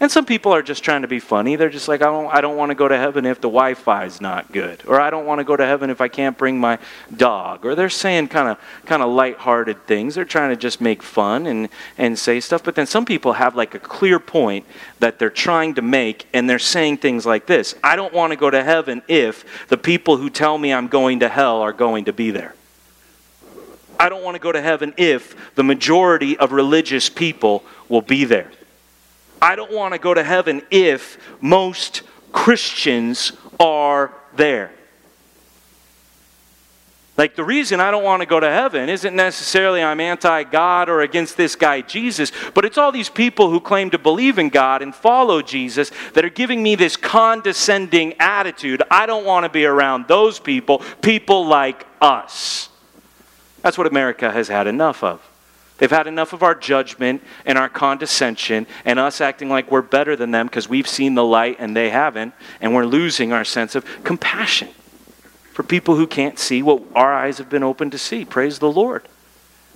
And 0.00 0.12
some 0.12 0.24
people 0.24 0.52
are 0.52 0.62
just 0.62 0.84
trying 0.84 1.02
to 1.02 1.08
be 1.08 1.18
funny. 1.18 1.56
They're 1.56 1.68
just 1.68 1.88
like, 1.88 2.02
I 2.02 2.04
don't, 2.04 2.32
I 2.32 2.40
don't 2.40 2.56
want 2.56 2.70
to 2.70 2.76
go 2.76 2.86
to 2.86 2.96
heaven 2.96 3.26
if 3.26 3.40
the 3.40 3.48
Wi 3.48 3.74
Fi 3.74 4.04
is 4.04 4.20
not 4.20 4.52
good. 4.52 4.84
Or 4.86 5.00
I 5.00 5.10
don't 5.10 5.26
want 5.26 5.40
to 5.40 5.44
go 5.44 5.56
to 5.56 5.66
heaven 5.66 5.90
if 5.90 6.00
I 6.00 6.06
can't 6.06 6.38
bring 6.38 6.60
my 6.60 6.78
dog. 7.16 7.66
Or 7.66 7.74
they're 7.74 7.88
saying 7.88 8.28
kind 8.28 8.48
of 8.48 8.58
kind 8.86 9.02
of 9.02 9.10
lighthearted 9.10 9.88
things. 9.88 10.14
They're 10.14 10.24
trying 10.24 10.50
to 10.50 10.56
just 10.56 10.80
make 10.80 11.02
fun 11.02 11.46
and, 11.46 11.68
and 11.96 12.16
say 12.16 12.38
stuff. 12.38 12.62
But 12.62 12.76
then 12.76 12.86
some 12.86 13.04
people 13.04 13.32
have 13.32 13.56
like 13.56 13.74
a 13.74 13.80
clear 13.80 14.20
point 14.20 14.66
that 15.00 15.18
they're 15.18 15.30
trying 15.30 15.74
to 15.74 15.82
make, 15.82 16.28
and 16.32 16.48
they're 16.48 16.60
saying 16.60 16.98
things 16.98 17.26
like 17.26 17.46
this 17.46 17.74
I 17.82 17.96
don't 17.96 18.14
want 18.14 18.32
to 18.32 18.36
go 18.36 18.50
to 18.50 18.62
heaven 18.62 19.02
if 19.08 19.66
the 19.66 19.78
people 19.78 20.16
who 20.16 20.30
tell 20.30 20.58
me 20.58 20.72
I'm 20.72 20.86
going 20.86 21.20
to 21.20 21.28
hell 21.28 21.60
are 21.60 21.72
going 21.72 22.04
to 22.04 22.12
be 22.12 22.30
there. 22.30 22.54
I 23.98 24.08
don't 24.08 24.22
want 24.22 24.36
to 24.36 24.40
go 24.40 24.52
to 24.52 24.62
heaven 24.62 24.94
if 24.96 25.54
the 25.56 25.64
majority 25.64 26.38
of 26.38 26.52
religious 26.52 27.08
people 27.08 27.64
will 27.88 28.00
be 28.00 28.24
there. 28.24 28.52
I 29.40 29.56
don't 29.56 29.72
want 29.72 29.94
to 29.94 29.98
go 29.98 30.14
to 30.14 30.24
heaven 30.24 30.62
if 30.70 31.18
most 31.40 32.02
Christians 32.32 33.32
are 33.58 34.12
there. 34.36 34.70
Like, 37.18 37.34
the 37.34 37.42
reason 37.42 37.80
I 37.80 37.90
don't 37.90 38.04
want 38.04 38.22
to 38.22 38.26
go 38.26 38.38
to 38.38 38.48
heaven 38.48 38.88
isn't 38.88 39.14
necessarily 39.14 39.82
I'm 39.82 39.98
anti 39.98 40.44
God 40.44 40.88
or 40.88 41.00
against 41.00 41.36
this 41.36 41.56
guy 41.56 41.80
Jesus, 41.80 42.30
but 42.54 42.64
it's 42.64 42.78
all 42.78 42.92
these 42.92 43.08
people 43.08 43.50
who 43.50 43.58
claim 43.58 43.90
to 43.90 43.98
believe 43.98 44.38
in 44.38 44.50
God 44.50 44.82
and 44.82 44.94
follow 44.94 45.42
Jesus 45.42 45.90
that 46.14 46.24
are 46.24 46.30
giving 46.30 46.62
me 46.62 46.76
this 46.76 46.96
condescending 46.96 48.14
attitude. 48.20 48.84
I 48.88 49.06
don't 49.06 49.24
want 49.24 49.42
to 49.44 49.48
be 49.48 49.66
around 49.66 50.06
those 50.06 50.38
people, 50.38 50.78
people 51.02 51.44
like 51.44 51.84
us. 52.00 52.68
That's 53.62 53.76
what 53.76 53.88
America 53.88 54.30
has 54.30 54.46
had 54.46 54.68
enough 54.68 55.02
of. 55.02 55.27
They've 55.78 55.90
had 55.90 56.06
enough 56.06 56.32
of 56.32 56.42
our 56.42 56.54
judgment 56.54 57.22
and 57.46 57.56
our 57.56 57.68
condescension 57.68 58.66
and 58.84 58.98
us 58.98 59.20
acting 59.20 59.48
like 59.48 59.70
we're 59.70 59.82
better 59.82 60.16
than 60.16 60.32
them 60.32 60.46
because 60.46 60.68
we've 60.68 60.88
seen 60.88 61.14
the 61.14 61.24
light 61.24 61.56
and 61.58 61.74
they 61.74 61.90
haven't, 61.90 62.34
and 62.60 62.74
we're 62.74 62.84
losing 62.84 63.32
our 63.32 63.44
sense 63.44 63.74
of 63.74 63.84
compassion 64.04 64.68
for 65.52 65.62
people 65.62 65.96
who 65.96 66.06
can't 66.06 66.38
see 66.38 66.62
what 66.62 66.82
our 66.94 67.14
eyes 67.14 67.38
have 67.38 67.48
been 67.48 67.62
opened 67.62 67.92
to 67.92 67.98
see. 67.98 68.24
Praise 68.24 68.58
the 68.58 68.70
Lord 68.70 69.08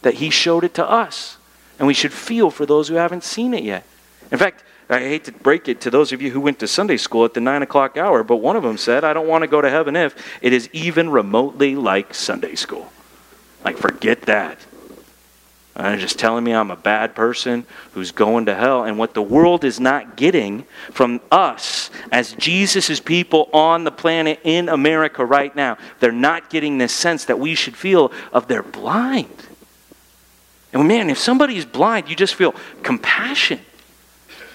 that 0.02 0.14
He 0.14 0.30
showed 0.30 0.64
it 0.64 0.74
to 0.74 0.88
us. 0.88 1.38
And 1.78 1.86
we 1.86 1.94
should 1.94 2.12
feel 2.12 2.50
for 2.50 2.66
those 2.66 2.88
who 2.88 2.94
haven't 2.94 3.24
seen 3.24 3.54
it 3.54 3.64
yet. 3.64 3.84
In 4.30 4.38
fact, 4.38 4.62
I 4.88 4.98
hate 4.98 5.24
to 5.24 5.32
break 5.32 5.68
it 5.68 5.80
to 5.82 5.90
those 5.90 6.12
of 6.12 6.20
you 6.20 6.30
who 6.30 6.40
went 6.40 6.58
to 6.58 6.68
Sunday 6.68 6.96
school 6.96 7.24
at 7.24 7.34
the 7.34 7.40
9 7.40 7.62
o'clock 7.62 7.96
hour, 7.96 8.22
but 8.22 8.36
one 8.36 8.56
of 8.56 8.62
them 8.62 8.76
said, 8.76 9.04
I 9.04 9.12
don't 9.12 9.26
want 9.26 9.42
to 9.42 9.48
go 9.48 9.60
to 9.60 9.70
heaven 9.70 9.96
if 9.96 10.14
it 10.42 10.52
is 10.52 10.68
even 10.72 11.10
remotely 11.10 11.74
like 11.74 12.14
Sunday 12.14 12.54
school. 12.56 12.92
Like, 13.64 13.78
forget 13.78 14.22
that. 14.22 14.58
Uh, 15.74 15.96
just 15.96 16.18
telling 16.18 16.44
me 16.44 16.52
I'm 16.52 16.70
a 16.70 16.76
bad 16.76 17.14
person 17.14 17.64
who's 17.92 18.12
going 18.12 18.46
to 18.46 18.54
hell. 18.54 18.84
And 18.84 18.98
what 18.98 19.14
the 19.14 19.22
world 19.22 19.64
is 19.64 19.80
not 19.80 20.16
getting 20.16 20.66
from 20.90 21.20
us 21.30 21.90
as 22.10 22.34
Jesus' 22.34 23.00
people 23.00 23.48
on 23.54 23.84
the 23.84 23.90
planet 23.90 24.38
in 24.44 24.68
America 24.68 25.24
right 25.24 25.54
now, 25.56 25.78
they're 25.98 26.12
not 26.12 26.50
getting 26.50 26.76
this 26.76 26.92
sense 26.92 27.24
that 27.24 27.38
we 27.38 27.54
should 27.54 27.76
feel 27.76 28.12
of 28.34 28.48
they're 28.48 28.62
blind. 28.62 29.46
And 30.74 30.86
man, 30.88 31.08
if 31.08 31.18
somebody 31.18 31.56
is 31.56 31.64
blind, 31.64 32.08
you 32.08 32.16
just 32.16 32.34
feel 32.34 32.54
compassion. 32.82 33.60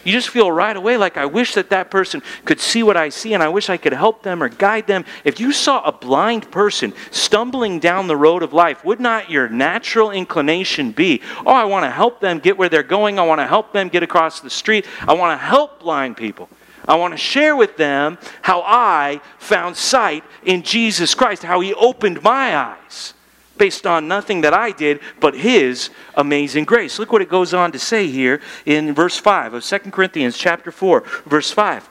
You 0.07 0.13
just 0.13 0.29
feel 0.29 0.49
right 0.49 0.77
away 0.77 0.95
like, 0.95 1.17
I 1.17 1.25
wish 1.25 1.55
that 1.55 1.69
that 1.71 1.91
person 1.91 2.23
could 2.45 2.61
see 2.61 2.81
what 2.81 2.95
I 2.95 3.09
see 3.09 3.33
and 3.33 3.43
I 3.43 3.49
wish 3.49 3.69
I 3.69 3.75
could 3.75 3.91
help 3.91 4.23
them 4.23 4.41
or 4.41 4.47
guide 4.47 4.87
them. 4.87 5.03
If 5.25 5.37
you 5.41 5.51
saw 5.51 5.83
a 5.83 5.91
blind 5.91 6.49
person 6.49 6.93
stumbling 7.11 7.79
down 7.79 8.07
the 8.07 8.15
road 8.15 8.41
of 8.41 8.53
life, 8.53 8.85
would 8.85 9.01
not 9.01 9.29
your 9.29 9.49
natural 9.49 10.11
inclination 10.11 10.93
be, 10.93 11.21
oh, 11.45 11.51
I 11.51 11.65
want 11.65 11.83
to 11.83 11.91
help 11.91 12.21
them 12.21 12.39
get 12.39 12.57
where 12.57 12.69
they're 12.69 12.83
going. 12.83 13.19
I 13.19 13.23
want 13.23 13.41
to 13.41 13.47
help 13.47 13.73
them 13.73 13.89
get 13.89 14.01
across 14.01 14.39
the 14.39 14.49
street. 14.49 14.85
I 15.05 15.11
want 15.11 15.37
to 15.37 15.45
help 15.45 15.81
blind 15.81 16.15
people. 16.15 16.47
I 16.87 16.95
want 16.95 17.13
to 17.13 17.17
share 17.17 17.57
with 17.57 17.75
them 17.75 18.17
how 18.41 18.61
I 18.61 19.19
found 19.39 19.75
sight 19.75 20.23
in 20.45 20.63
Jesus 20.63 21.15
Christ, 21.15 21.43
how 21.43 21.59
He 21.59 21.73
opened 21.73 22.23
my 22.23 22.55
eyes 22.55 23.13
based 23.57 23.87
on 23.87 24.07
nothing 24.07 24.41
that 24.41 24.53
I 24.53 24.71
did, 24.71 24.99
but 25.19 25.35
His 25.35 25.89
amazing 26.15 26.65
grace. 26.65 26.99
Look 26.99 27.11
what 27.11 27.21
it 27.21 27.29
goes 27.29 27.53
on 27.53 27.71
to 27.71 27.79
say 27.79 28.07
here 28.07 28.41
in 28.65 28.93
verse 28.93 29.17
5 29.17 29.55
of 29.55 29.63
2 29.63 29.79
Corinthians 29.91 30.37
chapter 30.37 30.71
4, 30.71 31.03
verse 31.25 31.51
5. 31.51 31.89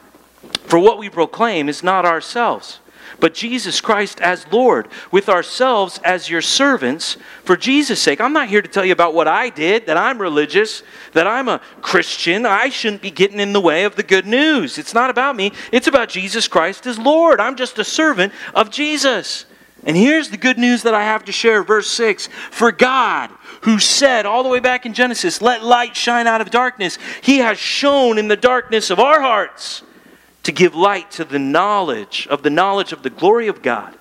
For 0.67 0.79
what 0.79 0.99
we 0.99 1.09
proclaim 1.09 1.69
is 1.69 1.83
not 1.83 2.05
ourselves, 2.05 2.81
but 3.19 3.35
Jesus 3.35 3.81
Christ 3.81 4.21
as 4.21 4.47
Lord, 4.53 4.89
with 5.11 5.29
ourselves 5.29 5.99
as 6.05 6.29
your 6.29 6.43
servants 6.43 7.17
for 7.45 7.57
Jesus' 7.57 8.01
sake. 8.01 8.21
I'm 8.21 8.33
not 8.33 8.49
here 8.49 8.63
to 8.63 8.69
tell 8.69 8.85
you 8.85 8.93
about 8.93 9.15
what 9.15 9.29
I 9.29 9.49
did, 9.49 9.87
that 9.87 9.97
I'm 9.97 10.21
religious, 10.21 10.83
that 11.13 11.27
I'm 11.27 11.49
a 11.49 11.61
Christian. 11.81 12.45
I 12.45 12.69
shouldn't 12.69 13.03
be 13.03 13.11
getting 13.11 13.41
in 13.41 13.53
the 13.53 13.61
way 13.61 13.85
of 13.85 13.97
the 13.97 14.03
good 14.03 14.27
news. 14.27 14.77
It's 14.79 14.95
not 14.95 15.11
about 15.11 15.37
me, 15.37 15.53
it's 15.73 15.87
about 15.87 16.09
Jesus 16.09 16.47
Christ 16.47 16.87
as 16.87 16.99
Lord. 16.99 17.41
I'm 17.41 17.57
just 17.57 17.79
a 17.79 17.85
servant 17.85 18.33
of 18.55 18.71
Jesus. 18.71 19.46
And 19.87 19.97
here's 19.97 20.31
the 20.31 20.37
good 20.37 20.59
news 20.59 20.83
that 20.83 20.95
I 20.95 21.05
have 21.05 21.25
to 21.27 21.33
share. 21.33 21.63
Verse 21.63 21.89
6 21.89 22.29
For 22.51 22.73
God, 22.73 23.31
who 23.63 23.79
said 23.79 24.27
all 24.27 24.43
the 24.43 24.49
way 24.49 24.59
back 24.59 24.85
in 24.85 24.93
Genesis, 24.93 25.41
Let 25.41 25.63
light 25.65 25.97
shine 25.97 26.27
out 26.27 26.41
of 26.41 26.51
darkness, 26.51 26.99
he 27.23 27.39
has 27.39 27.57
shone 27.57 28.19
in 28.19 28.27
the 28.27 28.37
darkness 28.37 28.91
of 28.91 28.99
our 28.99 29.21
hearts 29.21 29.83
to 30.43 30.53
give 30.53 30.75
light 30.75 31.11
to 31.13 31.25
the 31.25 31.39
knowledge 31.39 32.27
of 32.29 32.43
the 32.43 32.51
knowledge 32.51 32.93
of 32.93 33.05
the 33.05 33.11
glory 33.11 33.47
of 33.47 33.63
God 33.63 33.97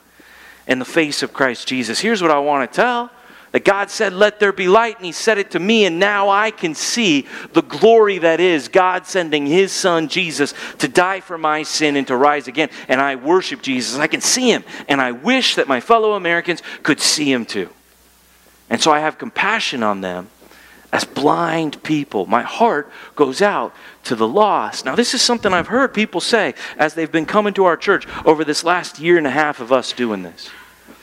and 0.68 0.82
the 0.82 0.86
face 0.86 1.22
of 1.22 1.34
Christ 1.34 1.68
Jesus. 1.68 2.00
Here's 2.00 2.22
what 2.22 2.32
I 2.32 2.40
want 2.40 2.70
to 2.70 2.76
tell 2.76 3.12
that 3.56 3.64
God 3.64 3.90
said, 3.90 4.12
Let 4.12 4.42
there 4.42 4.52
be 4.52 4.68
light, 4.68 4.98
and 4.98 5.06
He 5.06 5.14
said 5.14 5.38
it 5.38 5.52
to 5.52 5.60
me, 5.60 5.86
and 5.86 5.98
now 5.98 6.28
I 6.28 6.52
can 6.52 6.76
see 6.76 7.26
the 7.54 7.62
glory 7.62 8.18
that 8.18 8.42
is 8.42 8.68
God 8.68 9.08
sending 9.08 9.46
His 9.46 9.72
Son 9.72 10.10
Jesus 10.10 10.54
to 10.80 10.90
die 10.90 11.22
for 11.22 11.38
my 11.38 11.64
sin 11.64 11.96
and 11.96 12.06
to 12.08 12.18
rise 12.18 12.50
again. 12.50 12.70
And 12.90 13.00
I 13.00 13.16
worship 13.16 13.62
Jesus. 13.62 13.98
I 13.98 14.08
can 14.08 14.20
see 14.20 14.52
Him, 14.52 14.66
and 14.90 15.00
I 15.00 15.14
wish 15.14 15.56
that 15.56 15.70
my 15.70 15.80
fellow 15.80 16.16
Americans 16.16 16.62
could 16.84 17.00
see 17.00 17.32
Him 17.32 17.46
too. 17.46 17.70
And 18.70 18.82
so 18.82 18.92
I 18.92 19.00
have 19.00 19.18
compassion 19.18 19.84
on 19.84 20.02
them 20.02 20.28
as 20.92 21.06
blind 21.06 21.82
people. 21.82 22.26
My 22.26 22.42
heart 22.42 22.92
goes 23.16 23.42
out 23.42 23.74
to 24.04 24.18
the 24.18 24.28
lost. 24.28 24.84
Now, 24.84 24.96
this 24.96 25.14
is 25.14 25.22
something 25.22 25.54
I've 25.54 25.68
heard 25.68 25.94
people 25.94 26.20
say 26.20 26.56
as 26.78 26.94
they've 26.94 27.10
been 27.10 27.26
coming 27.26 27.54
to 27.54 27.64
our 27.64 27.78
church 27.78 28.06
over 28.26 28.44
this 28.44 28.66
last 28.66 29.00
year 29.00 29.18
and 29.18 29.26
a 29.26 29.32
half 29.32 29.62
of 29.62 29.72
us 29.72 29.94
doing 29.94 30.24
this. 30.24 30.50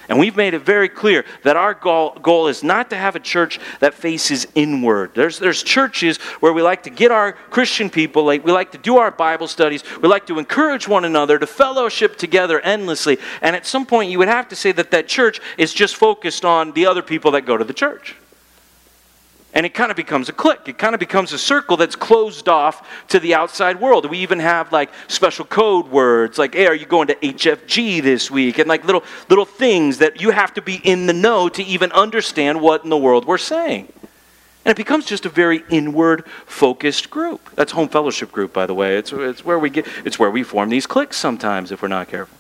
And 0.09 0.19
we've 0.19 0.37
made 0.37 0.55
it 0.55 0.61
very 0.61 0.89
clear 0.89 1.25
that 1.43 1.57
our 1.57 1.75
goal, 1.75 2.19
goal 2.23 2.49
is 2.49 2.63
not 2.63 2.91
to 2.91 2.97
have 2.97 3.17
a 3.17 3.21
church 3.21 3.61
that 3.81 3.95
faces 3.95 4.47
inward. 4.55 5.13
There's, 5.15 5.39
there's 5.39 5.63
churches 5.63 6.19
where 6.41 6.53
we 6.53 6.63
like 6.63 6.83
to 6.85 6.91
get 6.91 7.11
our 7.11 7.33
Christian 7.33 7.89
people, 7.89 8.25
like 8.25 8.45
we 8.45 8.53
like 8.53 8.73
to 8.73 8.79
do 8.79 8.99
our 8.99 9.11
Bible 9.11 9.49
studies, 9.49 9.85
we 10.01 10.09
like 10.09 10.27
to 10.27 10.39
encourage 10.39 10.89
one 10.89 11.05
another 11.05 11.39
to 11.39 11.47
fellowship 11.47 12.17
together 12.17 12.61
endlessly. 12.61 13.19
And 13.41 13.55
at 13.55 13.67
some 13.67 13.87
point, 13.87 14.11
you 14.11 14.19
would 14.19 14.29
have 14.29 14.49
to 14.49 14.57
say 14.57 14.73
that 14.73 14.91
that 14.91 15.09
church 15.09 15.41
is 15.57 15.73
just 15.73 15.97
focused 15.97 16.45
on 16.45 16.73
the 16.73 16.87
other 16.87 17.03
people 17.03 17.31
that 17.33 17.43
go 17.43 17.57
to 17.57 17.65
the 17.65 17.75
church. 17.75 18.17
And 19.55 19.67
it 19.67 19.75
kind 19.75 19.91
of 19.91 19.97
becomes 19.97 20.31
a 20.31 20.33
clique. 20.33 20.67
It 20.67 20.79
kind 20.79 20.95
of 20.95 20.99
becomes 20.99 21.33
a 21.33 21.39
circle 21.39 21.77
that's 21.77 21.95
closed 21.95 22.49
off 22.49 23.07
to 23.09 23.21
the 23.21 23.35
outside 23.35 23.81
world. 23.81 24.09
We 24.09 24.19
even 24.19 24.39
have 24.39 24.73
like 24.73 24.91
special 25.09 25.45
code 25.45 25.89
words 25.89 26.39
like, 26.39 26.55
hey, 26.55 26.67
are 26.67 26.75
you 26.75 26.87
going 26.87 27.09
to 27.09 27.15
HFG 27.17 28.03
this 28.03 28.31
week? 28.31 28.59
And 28.59 28.67
like 28.67 28.85
little, 28.85 29.05
little 29.29 29.45
things 29.45 29.99
that 29.99 30.23
you 30.23 30.31
have 30.31 30.55
to 30.55 30.63
be 30.63 30.77
in 30.77 31.07
the 31.07 31.13
know 31.13 31.51
to 31.51 31.63
even 31.63 31.93
understand 31.93 32.63
what 32.63 32.83
in 32.85 32.89
the 32.89 32.97
world 32.97 33.27
we're 33.27 33.37
saying. 33.37 33.93
And 34.65 34.71
it 34.71 34.77
becomes 34.77 35.05
just 35.05 35.27
a 35.27 35.29
very 35.29 35.65
inward 35.69 36.27
focused 36.47 37.11
group. 37.11 37.51
That's 37.55 37.73
home 37.73 37.89
fellowship 37.89 38.33
group, 38.33 38.53
by 38.53 38.67
the 38.67 38.75
way. 38.75 38.97
It's, 38.97 39.13
it's, 39.13 39.45
where 39.45 39.59
we 39.59 39.71
get, 39.71 39.87
it's 40.05 40.19
where 40.19 40.31
we 40.31 40.45
form 40.45 40.71
these 40.71 40.87
cliques 40.87 41.17
sometimes 41.17 41.73
if 41.73 41.83
we're 41.83 41.89
not 41.89 42.09
careful. 42.09 42.39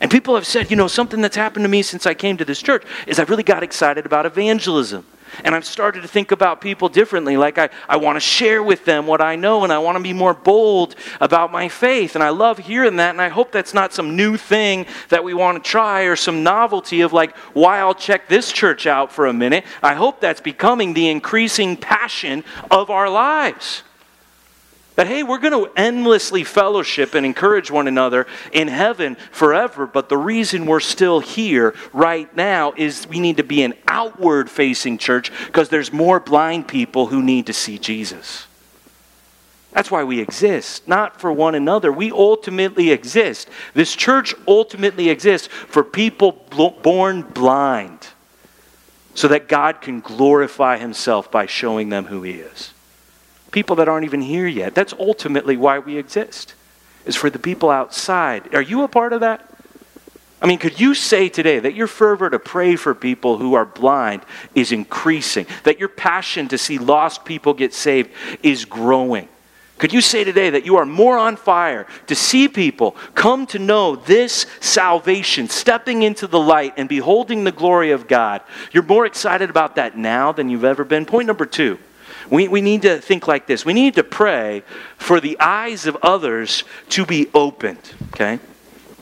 And 0.00 0.10
people 0.10 0.34
have 0.36 0.46
said, 0.46 0.70
you 0.70 0.76
know, 0.76 0.86
something 0.86 1.20
that's 1.20 1.36
happened 1.36 1.64
to 1.64 1.68
me 1.68 1.82
since 1.82 2.06
I 2.06 2.14
came 2.14 2.36
to 2.36 2.44
this 2.44 2.62
church 2.62 2.84
is 3.06 3.18
I've 3.18 3.30
really 3.30 3.42
got 3.42 3.62
excited 3.62 4.06
about 4.06 4.26
evangelism. 4.26 5.04
And 5.42 5.54
I've 5.54 5.64
started 5.64 6.02
to 6.02 6.08
think 6.08 6.30
about 6.30 6.60
people 6.60 6.88
differently. 6.88 7.36
Like, 7.36 7.58
I, 7.58 7.70
I 7.88 7.96
want 7.96 8.16
to 8.16 8.20
share 8.20 8.62
with 8.62 8.84
them 8.84 9.06
what 9.06 9.20
I 9.20 9.36
know, 9.36 9.64
and 9.64 9.72
I 9.72 9.78
want 9.78 9.96
to 9.98 10.02
be 10.02 10.12
more 10.12 10.34
bold 10.34 10.94
about 11.20 11.50
my 11.50 11.68
faith. 11.68 12.14
And 12.14 12.22
I 12.22 12.28
love 12.28 12.58
hearing 12.58 12.96
that, 12.96 13.10
and 13.10 13.20
I 13.20 13.28
hope 13.28 13.50
that's 13.50 13.74
not 13.74 13.92
some 13.92 14.14
new 14.14 14.36
thing 14.36 14.86
that 15.08 15.24
we 15.24 15.34
want 15.34 15.62
to 15.62 15.70
try 15.70 16.02
or 16.02 16.16
some 16.16 16.42
novelty 16.42 17.00
of, 17.00 17.12
like, 17.12 17.36
why 17.54 17.78
I'll 17.78 17.94
check 17.94 18.28
this 18.28 18.52
church 18.52 18.86
out 18.86 19.10
for 19.10 19.26
a 19.26 19.32
minute. 19.32 19.64
I 19.82 19.94
hope 19.94 20.20
that's 20.20 20.40
becoming 20.40 20.94
the 20.94 21.08
increasing 21.08 21.76
passion 21.76 22.44
of 22.70 22.90
our 22.90 23.08
lives. 23.08 23.82
That, 24.96 25.08
hey, 25.08 25.24
we're 25.24 25.38
going 25.38 25.64
to 25.64 25.72
endlessly 25.76 26.44
fellowship 26.44 27.14
and 27.14 27.26
encourage 27.26 27.68
one 27.68 27.88
another 27.88 28.28
in 28.52 28.68
heaven 28.68 29.16
forever, 29.32 29.86
but 29.86 30.08
the 30.08 30.16
reason 30.16 30.66
we're 30.66 30.78
still 30.78 31.18
here 31.18 31.74
right 31.92 32.34
now 32.36 32.72
is 32.76 33.08
we 33.08 33.18
need 33.18 33.38
to 33.38 33.42
be 33.42 33.64
an 33.64 33.74
outward 33.88 34.48
facing 34.48 34.98
church 34.98 35.32
because 35.46 35.68
there's 35.68 35.92
more 35.92 36.20
blind 36.20 36.68
people 36.68 37.06
who 37.06 37.22
need 37.22 37.46
to 37.46 37.52
see 37.52 37.76
Jesus. 37.76 38.46
That's 39.72 39.90
why 39.90 40.04
we 40.04 40.20
exist, 40.20 40.86
not 40.86 41.20
for 41.20 41.32
one 41.32 41.56
another. 41.56 41.90
We 41.90 42.12
ultimately 42.12 42.92
exist. 42.92 43.48
This 43.74 43.96
church 43.96 44.32
ultimately 44.46 45.08
exists 45.08 45.48
for 45.48 45.82
people 45.82 46.46
born 46.84 47.22
blind 47.22 48.06
so 49.16 49.26
that 49.26 49.48
God 49.48 49.80
can 49.80 49.98
glorify 49.98 50.76
himself 50.76 51.32
by 51.32 51.46
showing 51.46 51.88
them 51.88 52.04
who 52.04 52.22
he 52.22 52.34
is 52.34 52.73
people 53.54 53.76
that 53.76 53.88
aren't 53.88 54.04
even 54.04 54.20
here 54.20 54.48
yet. 54.48 54.74
That's 54.74 54.92
ultimately 54.94 55.56
why 55.56 55.78
we 55.78 55.96
exist, 55.96 56.54
is 57.06 57.14
for 57.14 57.30
the 57.30 57.38
people 57.38 57.70
outside. 57.70 58.52
Are 58.52 58.60
you 58.60 58.82
a 58.82 58.88
part 58.88 59.12
of 59.12 59.20
that? 59.20 59.48
I 60.42 60.46
mean, 60.46 60.58
could 60.58 60.80
you 60.80 60.92
say 60.92 61.28
today 61.28 61.60
that 61.60 61.74
your 61.74 61.86
fervor 61.86 62.28
to 62.28 62.40
pray 62.40 62.74
for 62.74 62.96
people 62.96 63.38
who 63.38 63.54
are 63.54 63.64
blind 63.64 64.22
is 64.56 64.72
increasing? 64.72 65.46
That 65.62 65.78
your 65.78 65.88
passion 65.88 66.48
to 66.48 66.58
see 66.58 66.78
lost 66.78 67.24
people 67.24 67.54
get 67.54 67.72
saved 67.72 68.10
is 68.42 68.64
growing? 68.64 69.28
Could 69.78 69.92
you 69.92 70.00
say 70.00 70.24
today 70.24 70.50
that 70.50 70.66
you 70.66 70.76
are 70.76 70.86
more 70.86 71.16
on 71.16 71.36
fire 71.36 71.86
to 72.08 72.14
see 72.16 72.48
people 72.48 72.96
come 73.14 73.46
to 73.48 73.60
know 73.60 73.94
this 73.94 74.46
salvation, 74.60 75.48
stepping 75.48 76.02
into 76.02 76.26
the 76.26 76.40
light 76.40 76.74
and 76.76 76.88
beholding 76.88 77.44
the 77.44 77.52
glory 77.52 77.92
of 77.92 78.08
God? 78.08 78.42
You're 78.72 78.82
more 78.82 79.06
excited 79.06 79.48
about 79.48 79.76
that 79.76 79.96
now 79.96 80.32
than 80.32 80.48
you've 80.48 80.64
ever 80.64 80.84
been. 80.84 81.06
Point 81.06 81.28
number 81.28 81.46
two 81.46 81.78
we, 82.30 82.48
we 82.48 82.60
need 82.60 82.82
to 82.82 83.00
think 83.00 83.28
like 83.28 83.46
this. 83.46 83.64
We 83.64 83.72
need 83.72 83.94
to 83.96 84.04
pray 84.04 84.62
for 84.96 85.20
the 85.20 85.38
eyes 85.40 85.86
of 85.86 85.96
others 86.02 86.64
to 86.90 87.04
be 87.04 87.28
opened, 87.34 87.94
okay? 88.14 88.38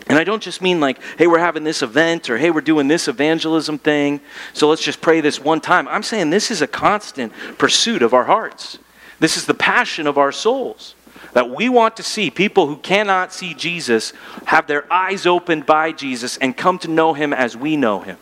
And 0.08 0.18
I 0.18 0.24
don't 0.24 0.42
just 0.42 0.60
mean 0.60 0.80
like, 0.80 0.98
hey, 1.16 1.26
we're 1.26 1.38
having 1.38 1.64
this 1.64 1.82
event 1.82 2.28
or 2.28 2.36
hey, 2.36 2.50
we're 2.50 2.60
doing 2.60 2.88
this 2.88 3.08
evangelism 3.08 3.78
thing, 3.78 4.20
so 4.52 4.68
let's 4.68 4.82
just 4.82 5.00
pray 5.00 5.20
this 5.20 5.40
one 5.40 5.60
time. 5.60 5.86
I'm 5.88 6.02
saying 6.02 6.30
this 6.30 6.50
is 6.50 6.60
a 6.60 6.66
constant 6.66 7.32
pursuit 7.58 8.02
of 8.02 8.12
our 8.12 8.24
hearts. 8.24 8.78
This 9.20 9.36
is 9.36 9.46
the 9.46 9.54
passion 9.54 10.06
of 10.06 10.18
our 10.18 10.32
souls. 10.32 10.94
That 11.34 11.48
we 11.48 11.68
want 11.68 11.96
to 11.96 12.02
see 12.02 12.30
people 12.30 12.66
who 12.66 12.76
cannot 12.76 13.32
see 13.32 13.54
Jesus 13.54 14.12
have 14.46 14.66
their 14.66 14.92
eyes 14.92 15.24
opened 15.24 15.64
by 15.64 15.92
Jesus 15.92 16.36
and 16.36 16.54
come 16.54 16.78
to 16.80 16.88
know 16.88 17.14
him 17.14 17.32
as 17.32 17.56
we 17.56 17.76
know 17.76 18.00
him. 18.00 18.18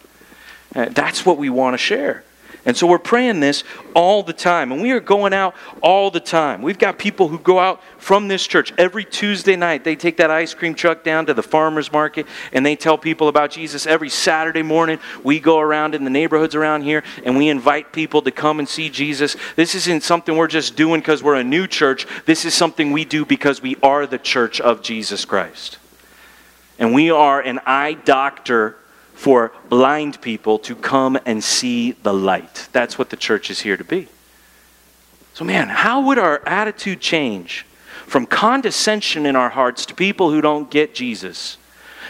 Uh, 0.77 0.91
that's 0.91 1.27
what 1.27 1.37
we 1.37 1.51
want 1.51 1.75
to 1.75 1.79
share. 1.79 2.23
And 2.67 2.77
so 2.77 2.87
we're 2.87 2.99
praying 2.99 3.41
this 3.41 3.65
all 3.95 4.23
the 4.23 4.35
time. 4.35 4.71
And 4.71 4.83
we 4.83 4.91
are 4.91 5.01
going 5.01 5.33
out 5.33 5.55
all 5.83 6.11
the 6.11 6.21
time. 6.21 6.61
We've 6.61 6.79
got 6.79 6.99
people 6.99 7.29
who 7.29 7.39
go 7.39 7.59
out 7.59 7.83
from 7.99 8.29
this 8.29 8.47
church 8.47 8.73
every 8.77 9.05
Tuesday 9.05 9.57
night. 9.57 9.83
They 9.83 9.97
take 9.97 10.19
that 10.19 10.31
ice 10.31 10.53
cream 10.53 10.75
truck 10.75 11.03
down 11.03 11.27
to 11.27 11.35
the 11.35 11.43
farmer's 11.43 11.91
market 11.91 12.27
and 12.53 12.65
they 12.65 12.77
tell 12.77 12.99
people 12.99 13.29
about 13.29 13.51
Jesus. 13.51 13.87
Every 13.87 14.11
Saturday 14.11 14.63
morning, 14.63 14.99
we 15.25 15.41
go 15.41 15.59
around 15.59 15.95
in 15.95 16.05
the 16.05 16.11
neighborhoods 16.11 16.55
around 16.55 16.83
here 16.83 17.03
and 17.25 17.37
we 17.37 17.49
invite 17.49 17.93
people 17.93 18.21
to 18.23 18.31
come 18.31 18.59
and 18.59 18.69
see 18.69 18.91
Jesus. 18.91 19.37
This 19.57 19.75
isn't 19.75 20.03
something 20.03 20.37
we're 20.37 20.47
just 20.47 20.77
doing 20.77 21.01
because 21.01 21.23
we're 21.23 21.37
a 21.37 21.45
new 21.45 21.67
church. 21.67 22.07
This 22.27 22.45
is 22.45 22.53
something 22.53 22.93
we 22.93 23.07
do 23.07 23.25
because 23.25 23.63
we 23.63 23.77
are 23.83 24.07
the 24.07 24.19
church 24.19 24.61
of 24.61 24.83
Jesus 24.83 25.25
Christ. 25.25 25.79
And 26.79 26.95
we 26.95 27.11
are 27.11 27.41
an 27.41 27.61
eye 27.65 27.95
doctor 27.95 28.77
for 29.21 29.53
blind 29.69 30.19
people 30.23 30.59
to 30.59 30.75
come 30.75 31.19
and 31.27 31.45
see 31.45 31.93
the 31.93 32.13
light. 32.13 32.71
That's 32.73 32.99
what 32.99 33.11
the 33.11 33.19
church 33.19 33.51
is 33.51 33.61
here 33.61 33.77
to 33.77 33.85
be. 33.85 34.09
So, 35.35 35.45
man, 35.45 35.69
how 35.69 36.01
would 36.07 36.19
our 36.19 36.41
attitude 36.49 37.01
change 37.01 37.67
from 38.07 38.25
condescension 38.25 39.27
in 39.27 39.37
our 39.37 39.51
hearts 39.51 39.85
to 39.87 39.95
people 39.95 40.31
who 40.31 40.41
don't 40.41 40.71
get 40.71 40.95
Jesus 40.95 41.59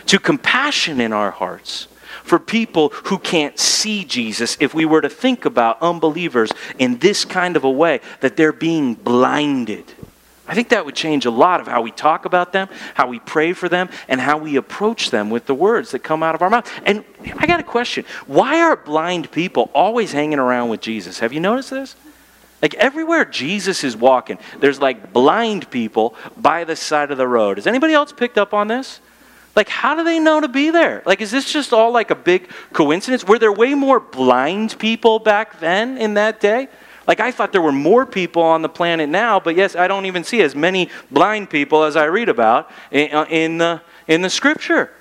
to 0.06 0.20
compassion 0.20 1.00
in 1.00 1.12
our 1.12 1.32
hearts 1.32 1.88
for 2.22 2.38
people 2.38 2.90
who 3.06 3.18
can't 3.18 3.58
see 3.58 4.04
Jesus 4.04 4.56
if 4.60 4.72
we 4.72 4.84
were 4.84 5.00
to 5.00 5.08
think 5.08 5.44
about 5.44 5.82
unbelievers 5.82 6.52
in 6.78 6.98
this 6.98 7.24
kind 7.24 7.56
of 7.56 7.64
a 7.64 7.70
way 7.70 7.98
that 8.20 8.36
they're 8.36 8.52
being 8.52 8.94
blinded? 8.94 9.84
I 10.50 10.54
think 10.54 10.70
that 10.70 10.84
would 10.84 10.96
change 10.96 11.26
a 11.26 11.30
lot 11.30 11.60
of 11.60 11.68
how 11.68 11.80
we 11.80 11.92
talk 11.92 12.24
about 12.24 12.52
them, 12.52 12.68
how 12.94 13.06
we 13.06 13.20
pray 13.20 13.52
for 13.52 13.68
them, 13.68 13.88
and 14.08 14.20
how 14.20 14.36
we 14.36 14.56
approach 14.56 15.10
them 15.10 15.30
with 15.30 15.46
the 15.46 15.54
words 15.54 15.92
that 15.92 16.00
come 16.00 16.24
out 16.24 16.34
of 16.34 16.42
our 16.42 16.50
mouth. 16.50 16.68
And 16.84 17.04
I 17.36 17.46
got 17.46 17.60
a 17.60 17.62
question. 17.62 18.04
Why 18.26 18.60
are 18.60 18.74
blind 18.74 19.30
people 19.30 19.70
always 19.72 20.10
hanging 20.10 20.40
around 20.40 20.68
with 20.68 20.80
Jesus? 20.80 21.20
Have 21.20 21.32
you 21.32 21.38
noticed 21.38 21.70
this? 21.70 21.94
Like 22.60 22.74
everywhere 22.74 23.24
Jesus 23.24 23.84
is 23.84 23.96
walking, 23.96 24.38
there's 24.58 24.80
like 24.80 25.12
blind 25.12 25.70
people 25.70 26.16
by 26.36 26.64
the 26.64 26.74
side 26.74 27.12
of 27.12 27.16
the 27.16 27.28
road. 27.28 27.58
Has 27.58 27.68
anybody 27.68 27.94
else 27.94 28.12
picked 28.12 28.36
up 28.36 28.52
on 28.52 28.66
this? 28.66 28.98
Like, 29.54 29.68
how 29.68 29.94
do 29.94 30.02
they 30.02 30.18
know 30.18 30.40
to 30.40 30.48
be 30.48 30.70
there? 30.70 31.02
Like, 31.06 31.20
is 31.20 31.30
this 31.30 31.52
just 31.52 31.72
all 31.72 31.92
like 31.92 32.10
a 32.10 32.16
big 32.16 32.48
coincidence? 32.72 33.24
Were 33.24 33.38
there 33.38 33.52
way 33.52 33.74
more 33.74 34.00
blind 34.00 34.76
people 34.80 35.20
back 35.20 35.60
then 35.60 35.96
in 35.96 36.14
that 36.14 36.40
day? 36.40 36.68
Like, 37.06 37.20
I 37.20 37.30
thought 37.30 37.52
there 37.52 37.62
were 37.62 37.72
more 37.72 38.06
people 38.06 38.42
on 38.42 38.62
the 38.62 38.68
planet 38.68 39.08
now, 39.08 39.40
but 39.40 39.56
yes, 39.56 39.74
I 39.74 39.88
don't 39.88 40.06
even 40.06 40.22
see 40.22 40.42
as 40.42 40.54
many 40.54 40.90
blind 41.10 41.50
people 41.50 41.82
as 41.82 41.96
I 41.96 42.04
read 42.04 42.28
about 42.28 42.70
in, 42.90 43.10
uh, 43.12 43.26
in, 43.28 43.58
the, 43.58 43.82
in 44.06 44.22
the 44.22 44.30
scripture. 44.30 44.92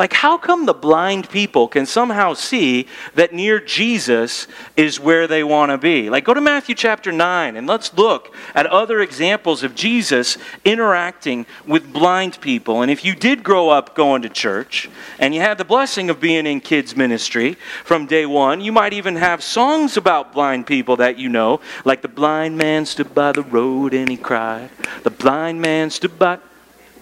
Like, 0.00 0.14
how 0.14 0.38
come 0.38 0.64
the 0.64 0.72
blind 0.72 1.28
people 1.28 1.68
can 1.68 1.84
somehow 1.84 2.32
see 2.32 2.86
that 3.16 3.34
near 3.34 3.60
Jesus 3.60 4.46
is 4.74 4.98
where 4.98 5.26
they 5.26 5.44
want 5.44 5.72
to 5.72 5.76
be? 5.76 6.08
Like, 6.08 6.24
go 6.24 6.32
to 6.32 6.40
Matthew 6.40 6.74
chapter 6.74 7.12
9 7.12 7.54
and 7.54 7.66
let's 7.66 7.92
look 7.92 8.34
at 8.54 8.64
other 8.64 9.00
examples 9.00 9.62
of 9.62 9.74
Jesus 9.74 10.38
interacting 10.64 11.44
with 11.66 11.92
blind 11.92 12.40
people. 12.40 12.80
And 12.80 12.90
if 12.90 13.04
you 13.04 13.14
did 13.14 13.42
grow 13.42 13.68
up 13.68 13.94
going 13.94 14.22
to 14.22 14.30
church 14.30 14.88
and 15.18 15.34
you 15.34 15.42
had 15.42 15.58
the 15.58 15.66
blessing 15.66 16.08
of 16.08 16.18
being 16.18 16.46
in 16.46 16.62
kids' 16.62 16.96
ministry 16.96 17.58
from 17.84 18.06
day 18.06 18.24
one, 18.24 18.62
you 18.62 18.72
might 18.72 18.94
even 18.94 19.16
have 19.16 19.42
songs 19.42 19.98
about 19.98 20.32
blind 20.32 20.66
people 20.66 20.96
that 20.96 21.18
you 21.18 21.28
know, 21.28 21.60
like 21.84 22.00
the 22.00 22.08
blind 22.08 22.56
man 22.56 22.86
stood 22.86 23.14
by 23.14 23.32
the 23.32 23.42
road 23.42 23.92
and 23.92 24.08
he 24.08 24.16
cried. 24.16 24.70
The 25.02 25.10
blind 25.10 25.60
man 25.60 25.90
stood 25.90 26.18
by. 26.18 26.38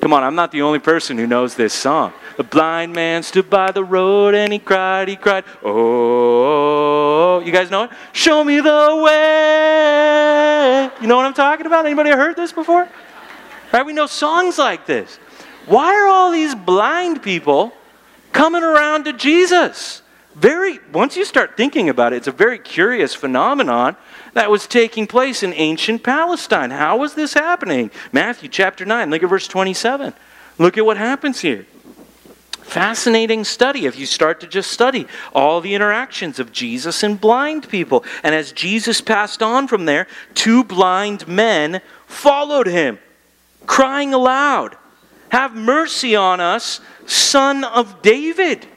Come 0.00 0.12
on, 0.12 0.22
I'm 0.22 0.36
not 0.36 0.52
the 0.52 0.62
only 0.62 0.78
person 0.78 1.18
who 1.18 1.26
knows 1.26 1.56
this 1.56 1.74
song. 1.74 2.12
The 2.36 2.44
blind 2.44 2.92
man 2.92 3.24
stood 3.24 3.50
by 3.50 3.72
the 3.72 3.82
road 3.82 4.34
and 4.34 4.52
he 4.52 4.60
cried, 4.60 5.08
he 5.08 5.16
cried, 5.16 5.42
Oh, 5.64 7.40
you 7.44 7.50
guys 7.50 7.68
know 7.70 7.84
it? 7.84 7.90
Show 8.12 8.44
me 8.44 8.60
the 8.60 9.02
way. 9.04 10.90
You 11.00 11.08
know 11.08 11.16
what 11.16 11.26
I'm 11.26 11.34
talking 11.34 11.66
about? 11.66 11.84
Anybody 11.84 12.10
heard 12.10 12.36
this 12.36 12.52
before? 12.52 12.88
Right? 13.72 13.84
We 13.84 13.92
know 13.92 14.06
songs 14.06 14.56
like 14.56 14.86
this. 14.86 15.16
Why 15.66 15.94
are 15.96 16.06
all 16.06 16.30
these 16.30 16.54
blind 16.54 17.22
people 17.22 17.72
coming 18.32 18.62
around 18.62 19.04
to 19.04 19.12
Jesus? 19.12 20.02
Very, 20.38 20.78
once 20.92 21.16
you 21.16 21.24
start 21.24 21.56
thinking 21.56 21.88
about 21.88 22.12
it, 22.12 22.16
it's 22.16 22.28
a 22.28 22.32
very 22.32 22.60
curious 22.60 23.12
phenomenon 23.12 23.96
that 24.34 24.52
was 24.52 24.68
taking 24.68 25.08
place 25.08 25.42
in 25.42 25.52
ancient 25.54 26.04
Palestine. 26.04 26.70
How 26.70 26.96
was 26.96 27.14
this 27.14 27.34
happening? 27.34 27.90
Matthew 28.12 28.48
chapter 28.48 28.84
9, 28.84 29.10
look 29.10 29.24
at 29.24 29.28
verse 29.28 29.48
27. 29.48 30.14
Look 30.58 30.78
at 30.78 30.86
what 30.86 30.96
happens 30.96 31.40
here. 31.40 31.66
Fascinating 32.52 33.42
study 33.42 33.86
if 33.86 33.98
you 33.98 34.06
start 34.06 34.38
to 34.40 34.46
just 34.46 34.70
study 34.70 35.08
all 35.34 35.60
the 35.60 35.74
interactions 35.74 36.38
of 36.38 36.52
Jesus 36.52 37.02
and 37.02 37.20
blind 37.20 37.68
people. 37.68 38.04
And 38.22 38.32
as 38.32 38.52
Jesus 38.52 39.00
passed 39.00 39.42
on 39.42 39.66
from 39.66 39.86
there, 39.86 40.06
two 40.34 40.62
blind 40.62 41.26
men 41.26 41.80
followed 42.06 42.68
him, 42.68 43.00
crying 43.66 44.14
aloud, 44.14 44.76
Have 45.30 45.56
mercy 45.56 46.14
on 46.14 46.38
us, 46.38 46.80
son 47.06 47.64
of 47.64 48.02
David. 48.02 48.68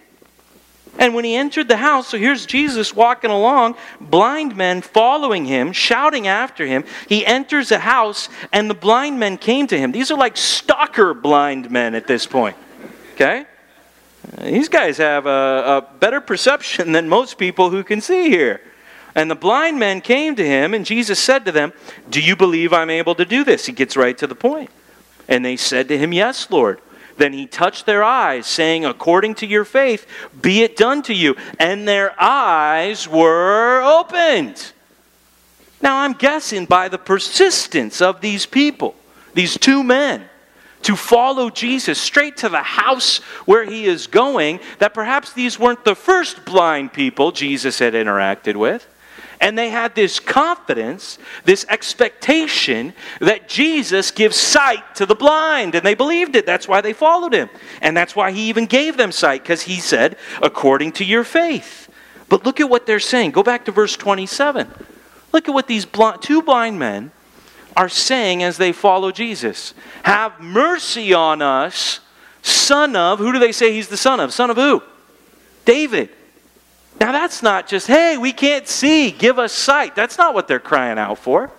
And 1.01 1.15
when 1.15 1.25
he 1.25 1.35
entered 1.35 1.67
the 1.67 1.77
house, 1.77 2.09
so 2.09 2.17
here's 2.19 2.45
Jesus 2.45 2.95
walking 2.95 3.31
along, 3.31 3.75
blind 3.99 4.55
men 4.55 4.81
following 4.81 5.45
him, 5.45 5.71
shouting 5.71 6.27
after 6.27 6.63
him. 6.63 6.83
He 7.09 7.25
enters 7.25 7.69
the 7.69 7.79
house, 7.79 8.29
and 8.53 8.69
the 8.69 8.75
blind 8.75 9.19
men 9.19 9.39
came 9.39 9.65
to 9.65 9.77
him. 9.79 9.91
These 9.91 10.11
are 10.11 10.17
like 10.17 10.37
stalker 10.37 11.15
blind 11.15 11.71
men 11.71 11.95
at 11.95 12.05
this 12.05 12.27
point. 12.27 12.55
Okay? 13.15 13.47
These 14.43 14.69
guys 14.69 14.97
have 14.97 15.25
a, 15.25 15.89
a 15.89 15.97
better 15.99 16.21
perception 16.21 16.91
than 16.91 17.09
most 17.09 17.39
people 17.39 17.71
who 17.71 17.83
can 17.83 17.99
see 17.99 18.29
here. 18.29 18.61
And 19.15 19.29
the 19.29 19.35
blind 19.35 19.79
men 19.79 20.01
came 20.01 20.35
to 20.35 20.45
him, 20.45 20.75
and 20.75 20.85
Jesus 20.85 21.17
said 21.17 21.45
to 21.45 21.51
them, 21.51 21.73
Do 22.11 22.21
you 22.21 22.35
believe 22.35 22.73
I'm 22.73 22.91
able 22.91 23.15
to 23.15 23.25
do 23.25 23.43
this? 23.43 23.65
He 23.65 23.73
gets 23.73 23.97
right 23.97 24.15
to 24.19 24.27
the 24.27 24.35
point. 24.35 24.69
And 25.27 25.43
they 25.43 25.57
said 25.57 25.87
to 25.87 25.97
him, 25.97 26.13
Yes, 26.13 26.51
Lord. 26.51 26.79
Then 27.21 27.33
he 27.33 27.45
touched 27.45 27.85
their 27.85 28.03
eyes, 28.03 28.47
saying, 28.47 28.83
According 28.83 29.35
to 29.35 29.45
your 29.45 29.63
faith, 29.63 30.07
be 30.41 30.63
it 30.63 30.75
done 30.75 31.03
to 31.03 31.13
you. 31.13 31.35
And 31.59 31.87
their 31.87 32.19
eyes 32.19 33.07
were 33.07 33.79
opened. 33.83 34.71
Now 35.83 35.97
I'm 35.97 36.13
guessing 36.13 36.65
by 36.65 36.87
the 36.87 36.97
persistence 36.97 38.01
of 38.01 38.21
these 38.21 38.47
people, 38.47 38.95
these 39.35 39.55
two 39.55 39.83
men, 39.83 40.27
to 40.81 40.95
follow 40.95 41.51
Jesus 41.51 42.01
straight 42.01 42.37
to 42.37 42.49
the 42.49 42.63
house 42.63 43.17
where 43.45 43.65
he 43.65 43.85
is 43.85 44.07
going, 44.07 44.59
that 44.79 44.95
perhaps 44.95 45.31
these 45.31 45.59
weren't 45.59 45.85
the 45.85 45.93
first 45.93 46.43
blind 46.43 46.91
people 46.91 47.31
Jesus 47.31 47.77
had 47.77 47.93
interacted 47.93 48.55
with. 48.55 48.87
And 49.41 49.57
they 49.57 49.69
had 49.69 49.95
this 49.95 50.19
confidence, 50.19 51.17
this 51.43 51.65
expectation 51.67 52.93
that 53.19 53.49
Jesus 53.49 54.11
gives 54.11 54.37
sight 54.37 54.95
to 54.95 55.07
the 55.07 55.15
blind. 55.15 55.73
And 55.73 55.83
they 55.83 55.95
believed 55.95 56.35
it. 56.35 56.45
That's 56.45 56.67
why 56.67 56.79
they 56.81 56.93
followed 56.93 57.33
him. 57.33 57.49
And 57.81 57.97
that's 57.97 58.15
why 58.15 58.31
he 58.31 58.49
even 58.49 58.67
gave 58.67 58.97
them 58.97 59.11
sight, 59.11 59.41
because 59.41 59.63
he 59.63 59.79
said, 59.79 60.15
according 60.43 60.91
to 60.93 61.03
your 61.03 61.23
faith. 61.23 61.89
But 62.29 62.45
look 62.45 62.59
at 62.59 62.69
what 62.69 62.85
they're 62.85 62.99
saying. 62.99 63.31
Go 63.31 63.41
back 63.41 63.65
to 63.65 63.71
verse 63.71 63.97
27. 63.97 64.71
Look 65.33 65.49
at 65.49 65.53
what 65.53 65.67
these 65.67 65.87
two 66.21 66.43
blind 66.43 66.77
men 66.77 67.11
are 67.75 67.89
saying 67.89 68.43
as 68.43 68.57
they 68.57 68.71
follow 68.71 69.11
Jesus. 69.11 69.73
Have 70.03 70.39
mercy 70.39 71.13
on 71.13 71.41
us, 71.41 71.99
son 72.43 72.95
of, 72.95 73.17
who 73.17 73.31
do 73.31 73.39
they 73.39 73.51
say 73.51 73.73
he's 73.73 73.87
the 73.87 73.97
son 73.97 74.19
of? 74.19 74.33
Son 74.33 74.51
of 74.51 74.57
who? 74.57 74.83
David. 75.65 76.09
Now 77.01 77.11
that's 77.11 77.41
not 77.41 77.65
just, 77.65 77.87
hey, 77.87 78.19
we 78.19 78.31
can't 78.31 78.67
see, 78.67 79.09
give 79.09 79.39
us 79.39 79.51
sight. 79.51 79.95
That's 79.95 80.19
not 80.19 80.35
what 80.35 80.47
they're 80.47 80.59
crying 80.59 80.99
out 80.99 81.17
for. 81.17 81.49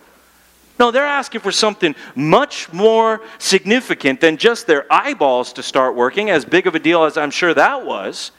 No, 0.78 0.93
they're 0.93 1.05
asking 1.05 1.40
for 1.40 1.51
something 1.51 1.97
much 2.14 2.72
more 2.72 3.20
significant 3.38 4.20
than 4.20 4.36
just 4.36 4.68
their 4.68 4.86
eyeballs 4.88 5.53
to 5.55 5.62
start 5.64 5.97
working, 5.97 6.30
as 6.30 6.45
big 6.45 6.68
of 6.68 6.76
a 6.76 6.78
deal 6.78 7.03
as 7.03 7.16
I'm 7.16 7.32
sure 7.32 7.53
that 7.55 7.84
was. 7.84 8.30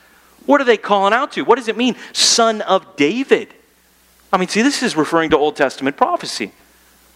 What 0.46 0.62
are 0.62 0.64
they 0.64 0.78
calling 0.78 1.12
out 1.12 1.34
to? 1.34 1.42
What 1.42 1.58
does 1.58 1.68
it 1.68 1.76
mean? 1.76 1.98
Son 2.14 2.62
of 2.62 2.96
David. 2.96 3.54
I 4.32 4.38
mean, 4.38 4.48
see, 4.48 4.62
this 4.62 4.82
is 4.82 4.96
referring 4.96 5.32
to 5.32 5.38
Old 5.38 5.58
Testament 5.58 5.98
prophecy. 5.98 6.54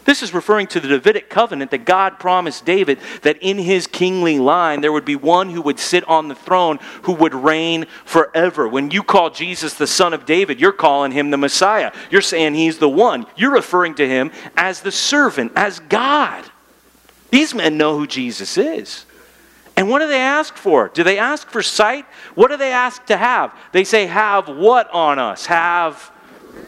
This 0.08 0.24
is 0.24 0.34
referring 0.34 0.68
to 0.68 0.80
the 0.80 0.88
Davidic 0.88 1.30
covenant 1.30 1.70
that 1.72 1.84
God 1.84 2.18
promised 2.18 2.64
David 2.64 3.00
that 3.24 3.38
in 3.42 3.58
his 3.58 3.88
kingly 3.88 4.40
line 4.40 4.80
there 4.80 4.94
would 4.94 5.04
be 5.04 5.18
one 5.18 5.50
who 5.50 5.62
would 5.64 5.80
sit 5.80 6.08
on 6.08 6.30
the 6.30 6.34
throne 6.34 6.80
who 7.02 7.12
would 7.12 7.36
reign 7.36 7.88
forever. 8.06 8.70
When 8.70 8.90
you 8.90 9.04
call 9.04 9.32
Jesus 9.32 9.74
the 9.74 9.86
son 9.86 10.14
of 10.14 10.26
David, 10.26 10.62
you're 10.62 10.72
calling 10.72 11.12
him 11.12 11.30
the 11.30 11.36
Messiah. 11.36 11.92
You're 12.10 12.22
saying 12.22 12.54
he's 12.54 12.78
the 12.78 12.88
one. 12.88 13.26
You're 13.36 13.52
referring 13.52 13.96
to 13.96 14.08
him 14.08 14.32
as 14.56 14.80
the 14.80 14.94
servant, 14.94 15.52
as 15.58 15.80
God. 15.80 16.46
These 17.30 17.54
men 17.54 17.78
know 17.78 18.00
who 18.00 18.08
Jesus 18.08 18.58
is. 18.58 19.06
And 19.76 19.90
what 19.90 20.00
do 20.00 20.08
they 20.08 20.22
ask 20.22 20.56
for? 20.56 20.88
Do 20.88 21.04
they 21.04 21.18
ask 21.18 21.50
for 21.50 21.62
sight? 21.62 22.06
What 22.34 22.50
do 22.50 22.56
they 22.56 22.72
ask 22.72 23.06
to 23.08 23.18
have? 23.18 23.54
They 23.74 23.84
say, 23.84 24.06
Have 24.06 24.48
what 24.48 24.90
on 24.92 25.20
us? 25.20 25.48
Have. 25.48 26.14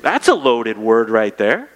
That's 0.01 0.27
a 0.27 0.35
loaded 0.35 0.77
word 0.77 1.09
right 1.09 1.37
there. 1.37 1.69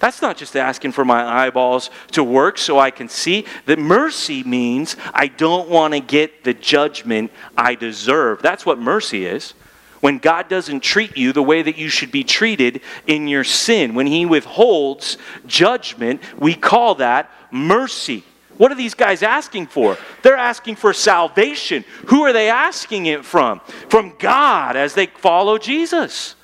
That's 0.00 0.22
not 0.22 0.38
just 0.38 0.56
asking 0.56 0.92
for 0.92 1.04
my 1.04 1.22
eyeballs 1.24 1.90
to 2.12 2.24
work 2.24 2.56
so 2.56 2.78
I 2.78 2.90
can 2.90 3.08
see. 3.08 3.44
That 3.66 3.78
mercy 3.78 4.42
means 4.42 4.96
I 5.12 5.28
don't 5.28 5.68
want 5.68 5.92
to 5.92 6.00
get 6.00 6.42
the 6.42 6.54
judgment 6.54 7.30
I 7.56 7.74
deserve. 7.74 8.40
That's 8.42 8.64
what 8.64 8.78
mercy 8.78 9.26
is. 9.26 9.52
When 10.00 10.16
God 10.16 10.48
doesn't 10.48 10.80
treat 10.80 11.18
you 11.18 11.34
the 11.34 11.42
way 11.42 11.60
that 11.60 11.76
you 11.76 11.90
should 11.90 12.10
be 12.10 12.24
treated 12.24 12.80
in 13.06 13.28
your 13.28 13.44
sin, 13.44 13.94
when 13.94 14.06
He 14.06 14.24
withholds 14.24 15.18
judgment, 15.46 16.22
we 16.38 16.54
call 16.54 16.94
that 16.96 17.30
mercy. 17.50 18.24
What 18.56 18.72
are 18.72 18.76
these 18.76 18.94
guys 18.94 19.22
asking 19.22 19.66
for? 19.66 19.98
They're 20.22 20.36
asking 20.36 20.76
for 20.76 20.94
salvation. 20.94 21.84
Who 22.06 22.22
are 22.22 22.32
they 22.32 22.48
asking 22.48 23.04
it 23.06 23.26
from? 23.26 23.60
From 23.90 24.14
God 24.18 24.76
as 24.76 24.94
they 24.94 25.06
follow 25.06 25.58
Jesus. 25.58 26.36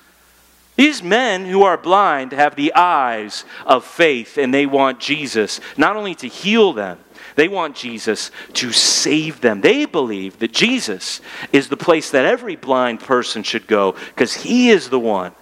These 0.77 1.01
men 1.03 1.45
who 1.45 1.63
are 1.63 1.77
blind 1.77 2.31
have 2.31 2.55
the 2.55 2.73
eyes 2.73 3.43
of 3.65 3.83
faith, 3.83 4.37
and 4.37 4.53
they 4.53 4.65
want 4.65 4.99
Jesus 4.99 5.59
not 5.75 5.97
only 5.97 6.15
to 6.15 6.27
heal 6.27 6.71
them, 6.71 6.99
they 7.35 7.47
want 7.47 7.75
Jesus 7.75 8.31
to 8.53 8.71
save 8.71 9.41
them. 9.41 9.61
They 9.61 9.85
believe 9.85 10.39
that 10.39 10.53
Jesus 10.53 11.19
is 11.51 11.69
the 11.69 11.77
place 11.77 12.11
that 12.11 12.25
every 12.25 12.55
blind 12.55 12.99
person 12.99 13.43
should 13.43 13.67
go 13.67 13.93
because 14.09 14.33
he 14.35 14.69
is 14.69 14.89
the 14.89 14.99
one 14.99 15.33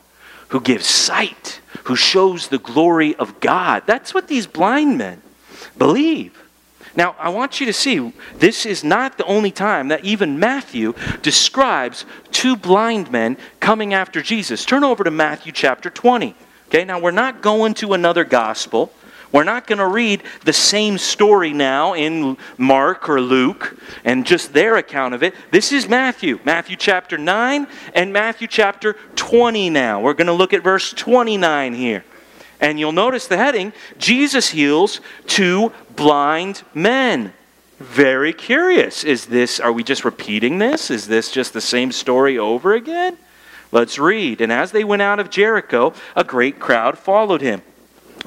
who 0.49 0.61
gives 0.61 0.85
sight, 0.85 1.61
who 1.83 1.95
shows 1.95 2.47
the 2.47 2.57
glory 2.57 3.15
of 3.15 3.39
God. 3.39 3.83
That's 3.85 4.13
what 4.13 4.27
these 4.27 4.47
blind 4.47 4.97
men 4.97 5.21
believe. 5.77 6.44
Now, 6.95 7.15
I 7.19 7.29
want 7.29 7.59
you 7.59 7.65
to 7.65 7.73
see 7.73 8.13
this 8.37 8.65
is 8.65 8.83
not 8.83 9.17
the 9.17 9.25
only 9.25 9.51
time 9.51 9.89
that 9.89 10.05
even 10.05 10.39
Matthew 10.39 10.93
describes 11.21 12.05
two 12.31 12.55
blind 12.55 13.11
men 13.11 13.37
coming 13.59 13.93
after 13.93 14.21
Jesus. 14.21 14.63
Turn 14.65 14.83
over 14.83 15.03
to 15.03 15.11
Matthew 15.11 15.51
chapter 15.51 15.89
20. 15.89 16.35
Okay, 16.67 16.85
now 16.85 16.99
we're 16.99 17.11
not 17.11 17.41
going 17.41 17.73
to 17.75 17.93
another 17.93 18.23
gospel. 18.23 18.91
We're 19.31 19.43
not 19.43 19.67
going 19.67 19.79
to 19.79 19.87
read 19.87 20.23
the 20.45 20.53
same 20.53 20.97
story 20.97 21.51
now 21.51 21.93
in 21.93 22.37
Mark 22.57 23.09
or 23.09 23.19
Luke 23.19 23.77
and 24.05 24.25
just 24.25 24.53
their 24.53 24.77
account 24.77 25.13
of 25.13 25.23
it. 25.23 25.35
This 25.51 25.73
is 25.73 25.89
Matthew, 25.89 26.39
Matthew 26.45 26.77
chapter 26.77 27.17
9 27.17 27.67
and 27.93 28.13
Matthew 28.13 28.47
chapter 28.47 28.93
20 29.17 29.69
now. 29.69 29.99
We're 29.99 30.13
going 30.13 30.27
to 30.27 30.33
look 30.33 30.53
at 30.53 30.63
verse 30.63 30.93
29 30.93 31.73
here. 31.73 32.05
And 32.59 32.79
you'll 32.79 32.91
notice 32.91 33.27
the 33.27 33.37
heading 33.37 33.73
Jesus 33.97 34.49
heals 34.49 35.01
two 35.27 35.71
blind 35.95 36.63
men. 36.73 37.33
Very 37.79 38.31
curious. 38.31 39.03
Is 39.03 39.25
this, 39.25 39.59
are 39.59 39.73
we 39.73 39.83
just 39.83 40.05
repeating 40.05 40.59
this? 40.59 40.89
Is 40.89 41.07
this 41.07 41.31
just 41.31 41.53
the 41.53 41.61
same 41.61 41.91
story 41.91 42.37
over 42.37 42.73
again? 42.73 43.17
Let's 43.71 43.99
read. 43.99 44.39
And 44.39 44.51
as 44.51 44.71
they 44.71 44.83
went 44.83 45.01
out 45.01 45.19
of 45.19 45.29
Jericho, 45.29 45.93
a 46.15 46.23
great 46.23 46.59
crowd 46.59 46.97
followed 46.97 47.41
him. 47.41 47.61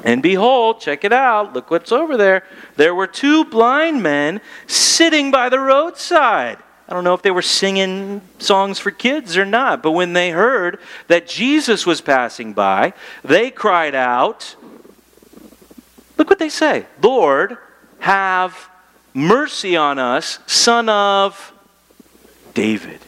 And 0.04 0.22
behold, 0.22 0.80
check 0.80 1.04
it 1.04 1.12
out. 1.12 1.54
Look 1.54 1.70
what's 1.70 1.90
over 1.90 2.16
there. 2.16 2.44
There 2.76 2.94
were 2.94 3.06
two 3.06 3.44
blind 3.44 4.02
men 4.02 4.40
sitting 4.66 5.30
by 5.30 5.48
the 5.48 5.58
roadside. 5.58 6.58
I 6.88 6.94
don't 6.94 7.04
know 7.04 7.12
if 7.12 7.20
they 7.20 7.30
were 7.30 7.42
singing 7.42 8.22
songs 8.38 8.78
for 8.78 8.90
kids 8.90 9.36
or 9.36 9.44
not, 9.44 9.82
but 9.82 9.90
when 9.92 10.14
they 10.14 10.30
heard 10.30 10.78
that 11.08 11.28
Jesus 11.28 11.84
was 11.84 12.00
passing 12.00 12.54
by, 12.54 12.94
they 13.22 13.50
cried 13.50 13.94
out, 13.94 14.56
Look 16.16 16.30
what 16.30 16.38
they 16.38 16.48
say 16.48 16.86
Lord, 17.02 17.58
have 18.00 18.70
mercy 19.12 19.76
on 19.76 19.98
us, 19.98 20.38
son 20.46 20.88
of 20.88 21.52
David. 22.54 23.00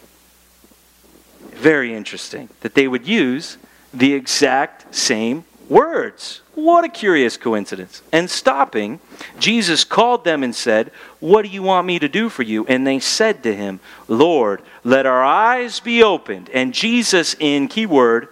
Very 1.52 1.94
interesting 1.94 2.48
that 2.60 2.74
they 2.74 2.86
would 2.86 3.06
use 3.06 3.56
the 3.92 4.12
exact 4.12 4.94
same 4.94 5.44
words. 5.70 6.42
What 6.54 6.84
a 6.84 6.88
curious 6.88 7.36
coincidence. 7.38 8.02
And 8.12 8.28
stopping, 8.28 9.00
Jesus 9.38 9.84
called 9.84 10.24
them 10.24 10.42
and 10.42 10.54
said, 10.54 10.90
What 11.20 11.42
do 11.42 11.48
you 11.48 11.62
want 11.62 11.86
me 11.86 11.98
to 12.00 12.08
do 12.08 12.28
for 12.28 12.42
you? 12.42 12.66
And 12.66 12.86
they 12.86 12.98
said 12.98 13.42
to 13.44 13.56
him, 13.56 13.80
Lord, 14.08 14.60
let 14.84 15.06
our 15.06 15.24
eyes 15.24 15.80
be 15.80 16.02
opened. 16.02 16.50
And 16.50 16.74
Jesus, 16.74 17.34
in 17.38 17.68
keyword, 17.68 18.28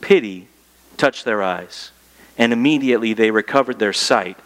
pity, 0.00 0.48
touched 0.96 1.24
their 1.24 1.42
eyes. 1.42 1.92
And 2.38 2.52
immediately 2.52 3.12
they 3.12 3.30
recovered 3.30 3.78
their 3.78 3.92
sight 3.92 4.38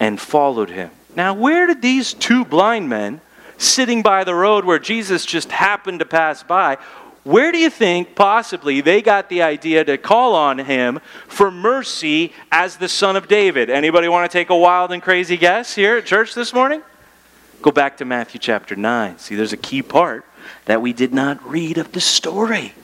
and 0.00 0.20
followed 0.20 0.70
him. 0.70 0.90
Now, 1.14 1.34
where 1.34 1.66
did 1.66 1.82
these 1.82 2.14
two 2.14 2.44
blind 2.44 2.88
men 2.88 3.20
sitting 3.58 4.02
by 4.02 4.24
the 4.24 4.34
road 4.34 4.64
where 4.64 4.78
Jesus 4.78 5.24
just 5.24 5.52
happened 5.52 6.00
to 6.00 6.04
pass 6.04 6.42
by, 6.42 6.78
where 7.24 7.52
do 7.52 7.58
you 7.58 7.70
think 7.70 8.14
possibly 8.14 8.82
they 8.82 9.00
got 9.00 9.30
the 9.30 9.42
idea 9.42 9.82
to 9.84 9.96
call 9.96 10.34
on 10.34 10.58
him 10.58 11.00
for 11.26 11.50
mercy 11.50 12.32
as 12.52 12.76
the 12.76 12.88
son 12.88 13.16
of 13.16 13.28
David? 13.28 13.70
Anybody 13.70 14.08
want 14.08 14.30
to 14.30 14.38
take 14.38 14.50
a 14.50 14.56
wild 14.56 14.92
and 14.92 15.02
crazy 15.02 15.38
guess 15.38 15.74
here 15.74 15.96
at 15.96 16.04
church 16.04 16.34
this 16.34 16.52
morning? 16.52 16.82
Go 17.62 17.70
back 17.70 17.96
to 17.96 18.04
Matthew 18.04 18.38
chapter 18.38 18.76
9. 18.76 19.18
See, 19.18 19.34
there's 19.34 19.54
a 19.54 19.58
key 19.58 19.80
part 19.80 20.26
that 20.66 20.82
we 20.82 20.92
did 20.92 21.14
not 21.14 21.42
read 21.48 21.78
of 21.78 21.92
the 21.92 22.00
story 22.00 22.74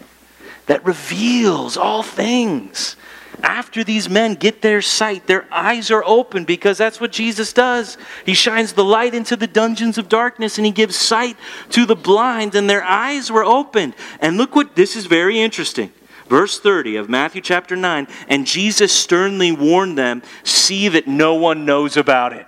that 0.66 0.82
reveals 0.86 1.76
all 1.76 2.02
things 2.02 2.96
after 3.42 3.84
these 3.84 4.08
men 4.08 4.34
get 4.34 4.62
their 4.62 4.82
sight, 4.82 5.26
their 5.26 5.46
eyes 5.52 5.90
are 5.90 6.02
open 6.04 6.44
because 6.44 6.78
that's 6.78 7.00
what 7.00 7.12
Jesus 7.12 7.52
does. 7.52 7.96
He 8.26 8.34
shines 8.34 8.72
the 8.72 8.84
light 8.84 9.14
into 9.14 9.36
the 9.36 9.46
dungeons 9.46 9.98
of 9.98 10.08
darkness 10.08 10.58
and 10.58 10.66
he 10.66 10.72
gives 10.72 10.96
sight 10.96 11.36
to 11.70 11.86
the 11.86 11.96
blind, 11.96 12.54
and 12.54 12.68
their 12.68 12.82
eyes 12.82 13.30
were 13.30 13.44
opened. 13.44 13.94
And 14.20 14.36
look 14.36 14.54
what 14.54 14.74
this 14.74 14.96
is 14.96 15.06
very 15.06 15.40
interesting. 15.40 15.92
Verse 16.28 16.60
30 16.60 16.96
of 16.96 17.08
Matthew 17.08 17.40
chapter 17.40 17.74
9 17.76 18.06
And 18.28 18.46
Jesus 18.46 18.92
sternly 18.92 19.52
warned 19.52 19.98
them, 19.98 20.22
See 20.44 20.88
that 20.88 21.06
no 21.06 21.34
one 21.34 21.64
knows 21.64 21.96
about 21.96 22.32
it. 22.32 22.46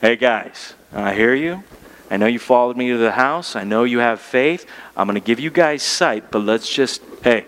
Hey 0.00 0.16
guys, 0.16 0.74
I 0.92 1.14
hear 1.14 1.34
you. 1.34 1.62
I 2.10 2.16
know 2.16 2.26
you 2.26 2.38
followed 2.38 2.76
me 2.76 2.90
to 2.90 2.98
the 2.98 3.12
house. 3.12 3.56
I 3.56 3.64
know 3.64 3.84
you 3.84 3.98
have 3.98 4.20
faith. 4.20 4.66
I'm 4.96 5.06
going 5.06 5.20
to 5.20 5.24
give 5.24 5.40
you 5.40 5.50
guys 5.50 5.82
sight, 5.82 6.30
but 6.30 6.38
let's 6.38 6.68
just, 6.68 7.02
hey, 7.24 7.46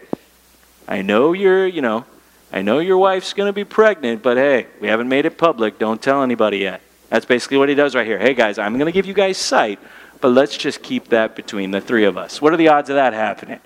I 0.86 1.02
know 1.02 1.32
you're, 1.32 1.66
you 1.66 1.80
know, 1.80 2.04
I 2.53 2.62
know 2.62 2.78
your 2.78 2.99
wife's 2.99 3.34
going 3.34 3.49
to 3.49 3.53
be 3.53 3.64
pregnant, 3.64 4.22
but 4.22 4.36
hey, 4.36 4.66
we 4.80 4.88
haven't 4.88 5.09
made 5.09 5.26
it 5.26 5.36
public. 5.36 5.78
Don't 5.78 6.01
tell 6.01 6.22
anybody 6.22 6.59
yet. 6.59 6.80
That's 7.11 7.26
basically 7.26 7.59
what 7.59 7.68
he 7.68 7.74
does 7.74 7.94
right 7.94 8.07
here. 8.07 8.18
Hey, 8.18 8.34
guys, 8.34 8.59
I'm 8.59 8.74
going 8.74 8.86
to 8.86 8.92
give 8.92 9.07
you 9.07 9.14
guys 9.14 9.36
sight, 9.38 9.78
but 10.20 10.28
let's 10.28 10.57
just 10.57 10.82
keep 10.82 11.09
that 11.09 11.36
between 11.36 11.70
the 11.70 11.80
three 11.80 12.05
of 12.05 12.16
us. 12.16 12.40
What 12.40 12.53
are 12.53 12.57
the 12.57 12.68
odds 12.68 12.90
of 12.90 12.96
that 12.96 13.12
happening? 13.12 13.61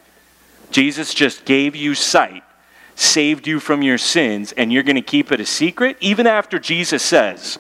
Jesus 0.71 1.15
just 1.15 1.45
gave 1.45 1.77
you 1.77 1.95
sight, 1.95 2.43
saved 2.95 3.47
you 3.47 3.61
from 3.61 3.83
your 3.83 3.99
sins, 3.99 4.53
and 4.53 4.73
you're 4.73 4.83
going 4.83 4.97
to 4.97 5.03
keep 5.03 5.31
it 5.31 5.41
a 5.41 5.47
secret? 5.47 5.97
Even 6.01 6.27
after 6.27 6.59
Jesus 6.59 7.03
says, 7.03 7.59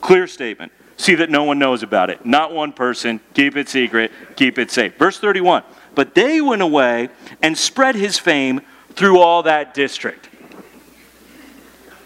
clear 0.00 0.26
statement, 0.26 0.72
see 0.96 1.14
that 1.16 1.30
no 1.30 1.44
one 1.44 1.58
knows 1.58 1.82
about 1.82 2.10
it. 2.10 2.24
Not 2.24 2.52
one 2.52 2.72
person, 2.72 3.20
keep 3.34 3.56
it 3.56 3.68
secret, 3.68 4.12
keep 4.36 4.58
it 4.58 4.70
safe. 4.70 4.96
Verse 4.96 5.18
31 5.18 5.62
But 5.94 6.14
they 6.14 6.40
went 6.40 6.62
away 6.62 7.08
and 7.40 7.56
spread 7.56 7.94
his 7.94 8.18
fame 8.18 8.60
through 8.90 9.18
all 9.18 9.44
that 9.44 9.72
district. 9.72 10.28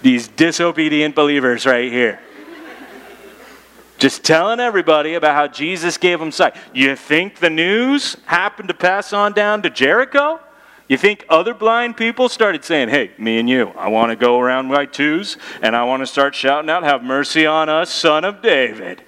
These 0.06 0.28
disobedient 0.28 1.16
believers 1.16 1.66
right 1.66 1.90
here. 1.90 2.20
Just 3.98 4.22
telling 4.22 4.60
everybody 4.60 5.14
about 5.14 5.34
how 5.34 5.48
Jesus 5.48 5.98
gave 5.98 6.20
them 6.20 6.30
sight. 6.30 6.54
You 6.72 6.94
think 6.94 7.40
the 7.40 7.50
news 7.50 8.16
happened 8.26 8.68
to 8.68 8.74
pass 8.74 9.12
on 9.12 9.32
down 9.32 9.62
to 9.62 9.68
Jericho? 9.68 10.38
You 10.86 10.96
think 10.96 11.26
other 11.28 11.54
blind 11.54 11.96
people 11.96 12.28
started 12.28 12.64
saying, 12.64 12.88
Hey, 12.88 13.10
me 13.18 13.40
and 13.40 13.50
you, 13.50 13.72
I 13.76 13.88
want 13.88 14.10
to 14.10 14.16
go 14.16 14.38
around 14.38 14.68
my 14.68 14.86
twos 14.86 15.38
and 15.60 15.74
I 15.74 15.82
want 15.82 16.02
to 16.02 16.06
start 16.06 16.36
shouting 16.36 16.70
out, 16.70 16.84
Have 16.84 17.02
mercy 17.02 17.44
on 17.44 17.68
us, 17.68 17.92
son 17.92 18.24
of 18.24 18.40
David. 18.40 19.02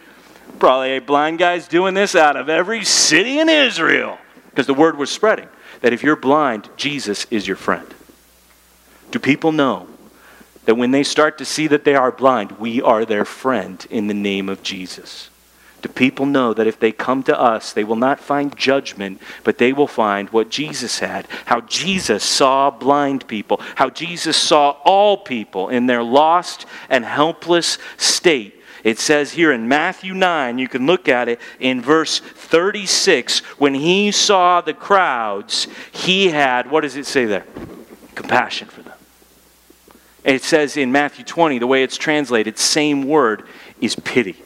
Probably 0.59 0.97
a 0.97 1.01
blind 1.01 1.39
guy's 1.39 1.69
doing 1.69 1.95
this 1.95 2.17
out 2.17 2.37
of 2.37 2.49
every 2.49 2.85
city 2.85 3.39
in 3.39 3.49
Israel 3.49 4.19
because 4.51 4.67
the 4.67 4.75
word 4.75 4.99
was 4.99 5.11
spreading 5.11 5.49
that 5.81 5.93
if 5.93 6.03
you're 6.03 6.17
blind, 6.17 6.69
Jesus 6.77 7.25
is 7.31 7.47
your 7.47 7.57
friend. 7.57 7.95
Do 9.13 9.21
people 9.21 9.53
know 9.53 9.87
that 10.69 10.75
when 10.75 10.91
they 10.91 11.03
start 11.03 11.39
to 11.39 11.47
see 11.47 11.67
that 11.67 11.85
they 11.85 11.95
are 11.95 12.13
blind, 12.13 12.53
we 12.59 12.83
are 12.83 13.07
their 13.07 13.25
friend 13.25 13.87
in 13.89 14.07
the 14.07 14.13
name 14.13 14.51
of 14.51 14.63
Jesus. 14.63 15.31
Do 15.81 15.89
people 15.89 16.27
know 16.27 16.53
that 16.53 16.67
if 16.67 16.79
they 16.79 16.93
come 16.93 17.23
to 17.23 17.41
us, 17.41 17.73
they 17.73 17.85
will 17.85 17.97
not 17.97 18.21
find 18.21 18.55
judgment, 18.55 19.19
but 19.45 19.57
they 19.57 19.73
will 19.73 19.87
find 19.87 20.29
what 20.29 20.51
Jesus 20.51 20.99
had? 20.99 21.27
How 21.47 21.63
Jesus 21.63 22.23
saw 22.23 22.71
blind 22.71 23.27
people, 23.27 23.63
how 23.77 23.89
Jesus 23.89 24.37
saw 24.37 24.73
all 24.85 25.17
people 25.17 25.71
in 25.71 25.87
their 25.87 26.03
lost 26.03 26.67
and 26.91 27.03
helpless 27.03 27.79
state. 27.97 28.61
It 28.85 28.99
says 28.99 29.33
here 29.33 29.53
in 29.53 29.69
Matthew 29.69 30.13
9, 30.13 30.59
you 30.59 30.69
can 30.69 30.85
look 30.85 31.09
at 31.09 31.31
it 31.31 31.41
in 31.59 31.81
verse 31.81 32.19
36, 32.21 33.39
when 33.57 33.73
he 33.73 34.13
saw 34.13 34.61
the 34.61 34.75
crowds, 34.75 35.67
he 35.93 36.29
had, 36.29 36.71
what 36.71 36.83
does 36.83 36.97
it 36.97 37.07
say 37.07 37.25
there? 37.25 37.47
Compassion 38.15 38.69
for 38.69 38.83
them. 38.83 38.88
It 40.35 40.45
says 40.45 40.77
in 40.77 40.93
Matthew 40.93 41.25
20, 41.25 41.59
the 41.59 41.67
way 41.67 41.83
it's 41.83 41.97
translated, 41.97 42.59
same 42.59 43.09
word 43.09 43.45
is 43.81 43.97
pity. 43.97 44.37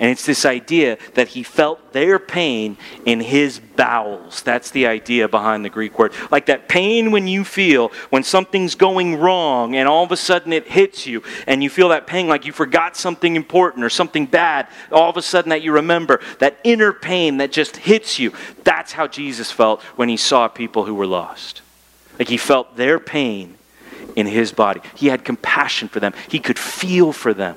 And 0.00 0.10
it's 0.10 0.26
this 0.26 0.44
idea 0.44 0.98
that 1.14 1.28
he 1.28 1.44
felt 1.44 1.92
their 1.92 2.18
pain 2.18 2.76
in 3.06 3.20
his 3.20 3.60
bowels. 3.60 4.42
That's 4.42 4.72
the 4.72 4.88
idea 4.88 5.28
behind 5.28 5.64
the 5.64 5.70
Greek 5.70 6.00
word. 6.00 6.12
Like 6.32 6.46
that 6.46 6.68
pain 6.68 7.12
when 7.12 7.28
you 7.28 7.44
feel 7.44 7.92
when 8.10 8.24
something's 8.24 8.74
going 8.74 9.20
wrong 9.20 9.76
and 9.76 9.88
all 9.88 10.02
of 10.02 10.10
a 10.10 10.16
sudden 10.16 10.52
it 10.52 10.66
hits 10.66 11.06
you 11.06 11.22
and 11.46 11.62
you 11.62 11.70
feel 11.70 11.90
that 11.90 12.08
pain 12.08 12.26
like 12.26 12.44
you 12.44 12.52
forgot 12.52 12.96
something 12.96 13.36
important 13.36 13.84
or 13.84 13.90
something 13.90 14.26
bad. 14.26 14.66
All 14.90 15.10
of 15.10 15.16
a 15.16 15.22
sudden 15.22 15.50
that 15.50 15.62
you 15.62 15.70
remember 15.70 16.18
that 16.40 16.58
inner 16.64 16.92
pain 16.92 17.36
that 17.36 17.52
just 17.52 17.76
hits 17.76 18.18
you. 18.18 18.32
That's 18.64 18.90
how 18.90 19.06
Jesus 19.06 19.52
felt 19.52 19.80
when 19.94 20.08
he 20.08 20.16
saw 20.16 20.48
people 20.48 20.86
who 20.86 20.94
were 20.96 21.06
lost. 21.06 21.62
Like 22.18 22.28
he 22.28 22.36
felt 22.36 22.76
their 22.76 22.98
pain 22.98 23.58
in 24.16 24.26
his 24.26 24.52
body. 24.52 24.80
He 24.94 25.08
had 25.08 25.24
compassion 25.24 25.88
for 25.88 26.00
them, 26.00 26.12
he 26.28 26.38
could 26.38 26.58
feel 26.58 27.12
for 27.12 27.34
them. 27.34 27.56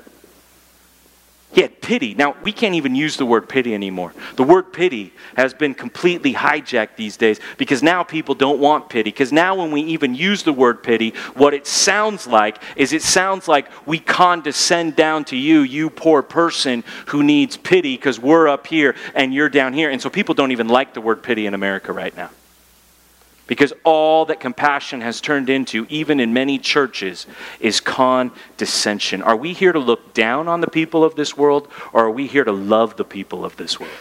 He 1.53 1.61
had 1.61 1.81
pity. 1.81 2.13
Now, 2.13 2.35
we 2.43 2.51
can't 2.51 2.75
even 2.75 2.93
use 2.93 3.15
the 3.15 3.25
word 3.25 3.47
pity 3.47 3.73
anymore. 3.73 4.13
The 4.35 4.43
word 4.43 4.73
pity 4.73 5.13
has 5.37 5.53
been 5.53 5.73
completely 5.73 6.33
hijacked 6.33 6.97
these 6.97 7.15
days 7.15 7.39
because 7.57 7.81
now 7.81 8.03
people 8.03 8.35
don't 8.35 8.59
want 8.59 8.89
pity. 8.89 9.11
Because 9.11 9.31
now, 9.31 9.55
when 9.55 9.71
we 9.71 9.81
even 9.81 10.13
use 10.13 10.43
the 10.43 10.51
word 10.51 10.83
pity, 10.83 11.11
what 11.35 11.53
it 11.53 11.65
sounds 11.65 12.27
like 12.27 12.61
is 12.75 12.91
it 12.91 13.01
sounds 13.01 13.47
like 13.47 13.69
we 13.87 13.97
condescend 13.97 14.97
down 14.97 15.23
to 15.25 15.37
you, 15.37 15.61
you 15.61 15.89
poor 15.89 16.21
person 16.21 16.83
who 17.07 17.23
needs 17.23 17.55
pity 17.55 17.95
because 17.95 18.19
we're 18.19 18.49
up 18.49 18.67
here 18.67 18.93
and 19.15 19.33
you're 19.33 19.49
down 19.49 19.71
here. 19.71 19.89
And 19.89 20.01
so 20.01 20.09
people 20.09 20.35
don't 20.35 20.51
even 20.51 20.67
like 20.67 20.93
the 20.93 21.01
word 21.01 21.23
pity 21.23 21.45
in 21.45 21.53
America 21.53 21.93
right 21.93 22.15
now. 22.15 22.29
Because 23.47 23.73
all 23.85 24.25
that 24.25 24.41
compassion 24.41 24.99
has 25.01 25.21
turned 25.21 25.49
into, 25.49 25.87
even 25.89 26.19
in 26.19 26.33
many 26.33 26.59
churches, 26.59 27.25
is 27.61 27.79
condescension. 27.79 29.21
Are 29.21 29.37
we 29.37 29.53
here 29.53 29.71
to 29.71 29.79
look 29.79 30.13
down 30.13 30.49
on 30.49 30.59
the 30.59 30.69
people 30.69 31.03
of 31.03 31.15
this 31.15 31.37
world, 31.37 31.69
or 31.93 32.03
are 32.05 32.11
we 32.11 32.27
here 32.27 32.43
to 32.43 32.51
love 32.51 32.97
the 32.97 33.05
people 33.05 33.45
of 33.45 33.55
this 33.55 33.79
world? 33.79 33.93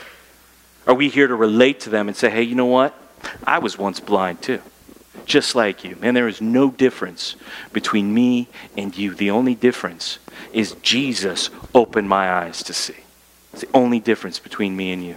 Are 0.86 0.94
we 0.94 1.09
here 1.09 1.26
to 1.26 1.34
relate 1.34 1.80
to 1.80 1.90
them 1.90 2.09
and 2.09 2.16
say, 2.16 2.28
hey, 2.28 2.42
you 2.42 2.55
know 2.57 2.66
what? 2.66 2.94
I 3.44 3.59
was 3.59 3.78
once 3.78 4.01
blind 4.01 4.42
too, 4.42 4.61
just 5.24 5.55
like 5.55 5.84
you. 5.84 5.97
And 6.03 6.16
there 6.16 6.28
is 6.28 6.40
no 6.40 6.70
difference 6.70 7.36
between 7.72 8.12
me 8.12 8.49
and 8.76 8.97
you. 8.97 9.14
The 9.14 9.30
only 9.30 9.55
difference 9.55 10.18
is 10.53 10.76
Jesus 10.82 11.51
opened 11.74 12.09
my 12.09 12.30
eyes 12.30 12.62
to 12.64 12.72
see. 12.72 12.97
It's 13.53 13.62
the 13.62 13.68
only 13.74 14.01
difference 14.01 14.38
between 14.38 14.76
me 14.76 14.92
and 14.92 15.05
you. 15.05 15.16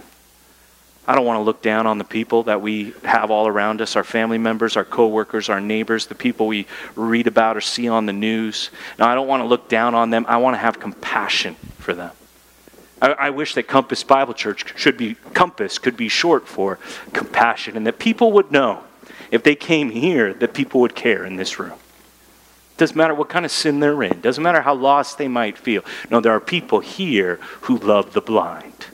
I 1.10 1.16
don't 1.16 1.26
want 1.26 1.40
to 1.40 1.42
look 1.42 1.60
down 1.60 1.88
on 1.88 1.98
the 1.98 2.04
people 2.04 2.44
that 2.44 2.62
we 2.62 2.94
have 3.02 3.32
all 3.32 3.48
around 3.48 3.82
us, 3.82 3.96
our 3.96 4.04
family 4.04 4.38
members, 4.38 4.76
our 4.76 4.84
coworkers, 4.84 5.48
our 5.48 5.60
neighbors, 5.60 6.06
the 6.06 6.14
people 6.14 6.46
we 6.46 6.68
read 6.94 7.26
about 7.26 7.56
or 7.56 7.60
see 7.60 7.88
on 7.88 8.06
the 8.06 8.12
news. 8.12 8.70
Now, 8.96 9.08
I 9.08 9.16
don't 9.16 9.26
want 9.26 9.42
to 9.42 9.48
look 9.48 9.68
down 9.68 9.96
on 9.96 10.10
them. 10.10 10.24
I 10.28 10.36
want 10.36 10.54
to 10.54 10.58
have 10.58 10.78
compassion 10.78 11.56
for 11.78 11.94
them. 11.94 12.12
I, 13.02 13.10
I 13.10 13.30
wish 13.30 13.54
that 13.54 13.64
Compass 13.64 14.04
Bible 14.04 14.34
Church 14.34 14.72
should 14.78 14.96
be 14.96 15.16
Compass 15.34 15.80
could 15.80 15.96
be 15.96 16.08
short 16.08 16.46
for 16.46 16.78
compassion, 17.12 17.76
and 17.76 17.84
that 17.88 17.98
people 17.98 18.30
would 18.30 18.52
know 18.52 18.84
if 19.32 19.42
they 19.42 19.56
came 19.56 19.90
here 19.90 20.32
that 20.34 20.54
people 20.54 20.80
would 20.80 20.94
care 20.94 21.24
in 21.24 21.34
this 21.34 21.58
room. 21.58 21.80
Doesn't 22.76 22.96
matter 22.96 23.16
what 23.16 23.28
kind 23.28 23.44
of 23.44 23.50
sin 23.50 23.80
they're 23.80 24.00
in. 24.04 24.20
Doesn't 24.20 24.44
matter 24.44 24.60
how 24.60 24.74
lost 24.74 25.18
they 25.18 25.26
might 25.26 25.58
feel. 25.58 25.84
No, 26.08 26.20
there 26.20 26.30
are 26.30 26.40
people 26.40 26.78
here 26.78 27.40
who 27.62 27.78
love 27.78 28.12
the 28.12 28.20
blind 28.20 28.86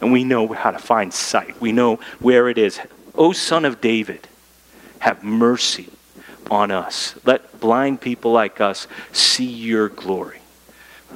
and 0.00 0.12
we 0.12 0.24
know 0.24 0.52
how 0.52 0.70
to 0.70 0.78
find 0.78 1.12
sight. 1.12 1.60
We 1.60 1.72
know 1.72 1.96
where 2.20 2.48
it 2.48 2.58
is. 2.58 2.80
O 3.14 3.32
Son 3.32 3.64
of 3.64 3.80
David, 3.80 4.28
have 4.98 5.22
mercy 5.22 5.88
on 6.50 6.70
us. 6.70 7.14
Let 7.24 7.60
blind 7.60 8.00
people 8.00 8.32
like 8.32 8.60
us 8.60 8.86
see 9.12 9.46
your 9.46 9.88
glory. 9.88 10.40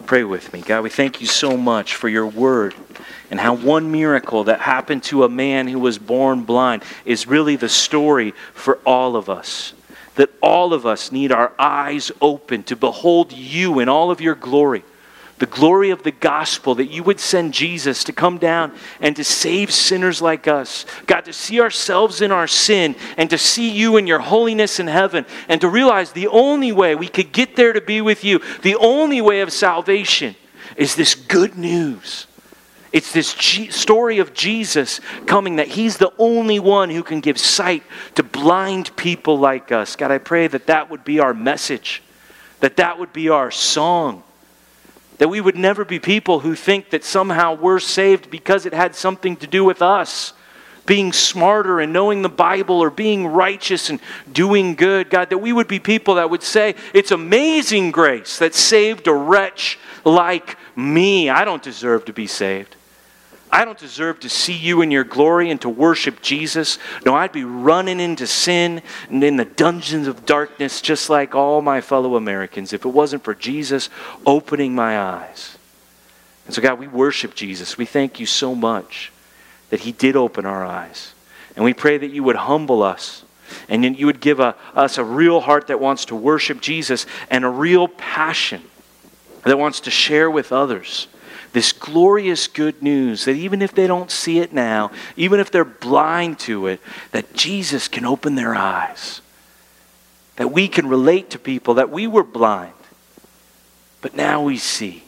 Pray 0.06 0.24
with 0.24 0.52
me. 0.52 0.62
God, 0.62 0.84
we 0.84 0.90
thank 0.90 1.20
you 1.20 1.26
so 1.26 1.56
much 1.56 1.94
for 1.94 2.08
your 2.08 2.26
word 2.26 2.74
and 3.30 3.40
how 3.40 3.54
one 3.54 3.90
miracle 3.90 4.44
that 4.44 4.60
happened 4.60 5.02
to 5.04 5.24
a 5.24 5.28
man 5.28 5.68
who 5.68 5.78
was 5.78 5.98
born 5.98 6.42
blind 6.42 6.82
is 7.04 7.26
really 7.26 7.56
the 7.56 7.68
story 7.68 8.32
for 8.54 8.78
all 8.86 9.16
of 9.16 9.28
us. 9.28 9.74
That 10.14 10.30
all 10.40 10.72
of 10.72 10.86
us 10.86 11.12
need 11.12 11.32
our 11.32 11.52
eyes 11.58 12.10
open 12.20 12.62
to 12.64 12.76
behold 12.76 13.32
you 13.32 13.80
in 13.80 13.88
all 13.88 14.10
of 14.10 14.20
your 14.20 14.34
glory 14.34 14.84
the 15.38 15.46
glory 15.46 15.90
of 15.90 16.02
the 16.02 16.10
gospel, 16.10 16.74
that 16.76 16.86
you 16.86 17.02
would 17.02 17.20
send 17.20 17.54
Jesus 17.54 18.04
to 18.04 18.12
come 18.12 18.38
down 18.38 18.74
and 19.00 19.14
to 19.16 19.24
save 19.24 19.70
sinners 19.70 20.20
like 20.20 20.48
us. 20.48 20.84
God, 21.06 21.24
to 21.26 21.32
see 21.32 21.60
ourselves 21.60 22.20
in 22.20 22.32
our 22.32 22.46
sin 22.46 22.96
and 23.16 23.30
to 23.30 23.38
see 23.38 23.70
you 23.70 23.96
in 23.96 24.06
your 24.06 24.18
holiness 24.18 24.80
in 24.80 24.88
heaven 24.88 25.26
and 25.48 25.60
to 25.60 25.68
realize 25.68 26.12
the 26.12 26.28
only 26.28 26.72
way 26.72 26.94
we 26.94 27.08
could 27.08 27.32
get 27.32 27.56
there 27.56 27.72
to 27.72 27.80
be 27.80 28.00
with 28.00 28.24
you, 28.24 28.40
the 28.62 28.76
only 28.76 29.20
way 29.20 29.40
of 29.40 29.52
salvation 29.52 30.34
is 30.76 30.94
this 30.94 31.14
good 31.14 31.56
news. 31.56 32.26
It's 32.90 33.12
this 33.12 33.34
G- 33.34 33.70
story 33.70 34.18
of 34.18 34.32
Jesus 34.32 35.00
coming 35.26 35.56
that 35.56 35.68
He's 35.68 35.98
the 35.98 36.12
only 36.18 36.58
one 36.58 36.88
who 36.90 37.02
can 37.02 37.20
give 37.20 37.38
sight 37.38 37.82
to 38.14 38.22
blind 38.22 38.96
people 38.96 39.38
like 39.38 39.70
us. 39.72 39.94
God, 39.94 40.10
I 40.10 40.18
pray 40.18 40.46
that 40.48 40.66
that 40.66 40.90
would 40.90 41.04
be 41.04 41.20
our 41.20 41.34
message, 41.34 42.02
that 42.60 42.76
that 42.78 42.98
would 42.98 43.12
be 43.12 43.28
our 43.28 43.50
song 43.50 44.22
that 45.18 45.28
we 45.28 45.40
would 45.40 45.56
never 45.56 45.84
be 45.84 45.98
people 45.98 46.40
who 46.40 46.54
think 46.54 46.90
that 46.90 47.04
somehow 47.04 47.54
we're 47.54 47.80
saved 47.80 48.30
because 48.30 48.66
it 48.66 48.72
had 48.72 48.94
something 48.94 49.36
to 49.36 49.46
do 49.46 49.64
with 49.64 49.82
us 49.82 50.32
being 50.88 51.12
smarter 51.12 51.80
and 51.80 51.92
knowing 51.92 52.22
the 52.22 52.28
Bible 52.30 52.80
or 52.80 52.90
being 52.90 53.26
righteous 53.26 53.90
and 53.90 54.00
doing 54.32 54.74
good. 54.74 55.10
God, 55.10 55.28
that 55.30 55.38
we 55.38 55.52
would 55.52 55.68
be 55.68 55.78
people 55.78 56.14
that 56.14 56.30
would 56.30 56.42
say, 56.42 56.74
It's 56.94 57.10
amazing 57.10 57.90
grace 57.90 58.38
that 58.38 58.54
saved 58.54 59.06
a 59.06 59.12
wretch 59.12 59.78
like 60.04 60.56
me. 60.74 61.28
I 61.28 61.44
don't 61.44 61.62
deserve 61.62 62.06
to 62.06 62.12
be 62.12 62.26
saved. 62.26 62.74
I 63.50 63.64
don't 63.64 63.78
deserve 63.78 64.20
to 64.20 64.28
see 64.28 64.52
you 64.52 64.82
in 64.82 64.90
your 64.90 65.04
glory 65.04 65.50
and 65.50 65.60
to 65.62 65.68
worship 65.68 66.20
Jesus. 66.20 66.78
No, 67.06 67.14
I'd 67.14 67.32
be 67.32 67.44
running 67.44 68.00
into 68.00 68.26
sin 68.26 68.82
and 69.08 69.24
in 69.24 69.36
the 69.36 69.44
dungeons 69.44 70.06
of 70.06 70.26
darkness 70.26 70.80
just 70.80 71.08
like 71.08 71.34
all 71.34 71.62
my 71.62 71.80
fellow 71.80 72.16
Americans 72.16 72.72
if 72.72 72.84
it 72.84 72.88
wasn't 72.88 73.24
for 73.24 73.34
Jesus 73.34 73.88
opening 74.26 74.74
my 74.74 74.98
eyes. 74.98 75.56
And 76.46 76.54
so, 76.54 76.62
God, 76.62 76.78
we 76.78 76.88
worship 76.88 77.34
Jesus. 77.34 77.78
We 77.78 77.86
thank 77.86 78.20
you 78.20 78.26
so 78.26 78.54
much 78.54 79.12
that 79.70 79.80
He 79.80 79.92
did 79.92 80.16
open 80.16 80.46
our 80.46 80.64
eyes. 80.64 81.14
And 81.56 81.64
we 81.64 81.74
pray 81.74 81.98
that 81.98 82.10
you 82.10 82.22
would 82.22 82.36
humble 82.36 82.82
us 82.82 83.24
and 83.68 83.82
that 83.84 83.98
you 83.98 84.06
would 84.06 84.20
give 84.20 84.40
a, 84.40 84.54
us 84.74 84.98
a 84.98 85.04
real 85.04 85.40
heart 85.40 85.68
that 85.68 85.80
wants 85.80 86.04
to 86.06 86.16
worship 86.16 86.60
Jesus 86.60 87.06
and 87.30 87.44
a 87.44 87.48
real 87.48 87.88
passion 87.88 88.62
that 89.44 89.58
wants 89.58 89.80
to 89.80 89.90
share 89.90 90.30
with 90.30 90.52
others 90.52 91.08
this 91.52 91.72
glorious 91.72 92.46
good 92.46 92.82
news 92.82 93.24
that 93.24 93.36
even 93.36 93.62
if 93.62 93.74
they 93.74 93.86
don't 93.86 94.10
see 94.10 94.38
it 94.38 94.52
now, 94.52 94.90
even 95.16 95.40
if 95.40 95.50
they're 95.50 95.64
blind 95.64 96.38
to 96.40 96.66
it, 96.66 96.80
that 97.12 97.34
Jesus 97.34 97.88
can 97.88 98.04
open 98.04 98.34
their 98.34 98.54
eyes. 98.54 99.20
That 100.36 100.52
we 100.52 100.68
can 100.68 100.88
relate 100.88 101.30
to 101.30 101.38
people 101.38 101.74
that 101.74 101.90
we 101.90 102.06
were 102.06 102.22
blind, 102.22 102.72
but 104.00 104.14
now 104.14 104.42
we 104.42 104.56
see. 104.56 105.04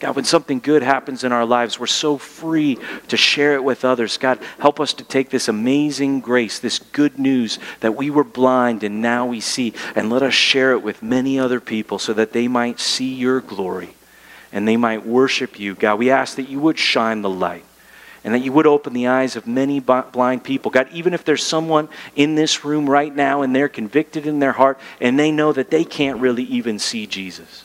God, 0.00 0.16
when 0.16 0.24
something 0.26 0.60
good 0.60 0.82
happens 0.82 1.24
in 1.24 1.32
our 1.32 1.46
lives, 1.46 1.80
we're 1.80 1.86
so 1.86 2.18
free 2.18 2.78
to 3.08 3.16
share 3.16 3.54
it 3.54 3.64
with 3.64 3.84
others. 3.84 4.18
God, 4.18 4.38
help 4.58 4.80
us 4.80 4.92
to 4.94 5.04
take 5.04 5.30
this 5.30 5.48
amazing 5.48 6.20
grace, 6.20 6.58
this 6.58 6.78
good 6.78 7.18
news 7.18 7.58
that 7.80 7.96
we 7.96 8.10
were 8.10 8.24
blind 8.24 8.82
and 8.82 9.00
now 9.00 9.24
we 9.24 9.40
see, 9.40 9.72
and 9.94 10.10
let 10.10 10.22
us 10.22 10.34
share 10.34 10.72
it 10.72 10.82
with 10.82 11.02
many 11.02 11.38
other 11.38 11.60
people 11.60 11.98
so 11.98 12.12
that 12.12 12.32
they 12.32 12.48
might 12.48 12.80
see 12.80 13.14
your 13.14 13.40
glory 13.40 13.94
and 14.54 14.66
they 14.66 14.78
might 14.78 15.04
worship 15.04 15.60
you. 15.60 15.74
God, 15.74 15.98
we 15.98 16.10
ask 16.10 16.36
that 16.36 16.48
you 16.48 16.60
would 16.60 16.78
shine 16.78 17.20
the 17.20 17.28
light 17.28 17.64
and 18.24 18.32
that 18.32 18.38
you 18.38 18.52
would 18.52 18.66
open 18.66 18.94
the 18.94 19.08
eyes 19.08 19.36
of 19.36 19.46
many 19.46 19.80
blind 19.80 20.44
people. 20.44 20.70
God, 20.70 20.88
even 20.92 21.12
if 21.12 21.24
there's 21.24 21.44
someone 21.44 21.90
in 22.16 22.36
this 22.36 22.64
room 22.64 22.88
right 22.88 23.14
now 23.14 23.42
and 23.42 23.54
they're 23.54 23.68
convicted 23.68 24.26
in 24.26 24.38
their 24.38 24.52
heart 24.52 24.78
and 25.00 25.18
they 25.18 25.30
know 25.30 25.52
that 25.52 25.70
they 25.70 25.84
can't 25.84 26.20
really 26.20 26.44
even 26.44 26.78
see 26.78 27.06
Jesus 27.06 27.64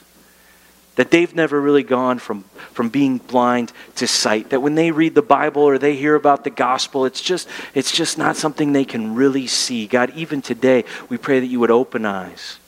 that 1.00 1.12
they've 1.12 1.34
never 1.34 1.62
really 1.62 1.84
gone 1.84 2.20
from, 2.20 2.44
from 2.74 2.90
being 2.90 3.20
blind 3.20 3.72
to 3.96 4.06
sight 4.06 4.50
that 4.50 4.60
when 4.60 4.76
they 4.76 4.92
read 4.92 5.16
the 5.16 5.22
bible 5.22 5.62
or 5.62 5.78
they 5.78 5.96
hear 5.96 6.14
about 6.14 6.44
the 6.44 6.50
gospel 6.50 7.06
it's 7.06 7.22
just 7.22 7.48
it's 7.74 7.94
just 7.94 8.18
not 8.18 8.36
something 8.36 8.74
they 8.74 8.84
can 8.84 9.16
really 9.16 9.48
see 9.48 9.88
god 9.88 10.12
even 10.14 10.42
today 10.42 10.84
we 11.08 11.18
pray 11.18 11.40
that 11.40 11.46
you 11.46 11.58
would 11.58 11.72
open 11.72 12.06
eyes 12.06 12.60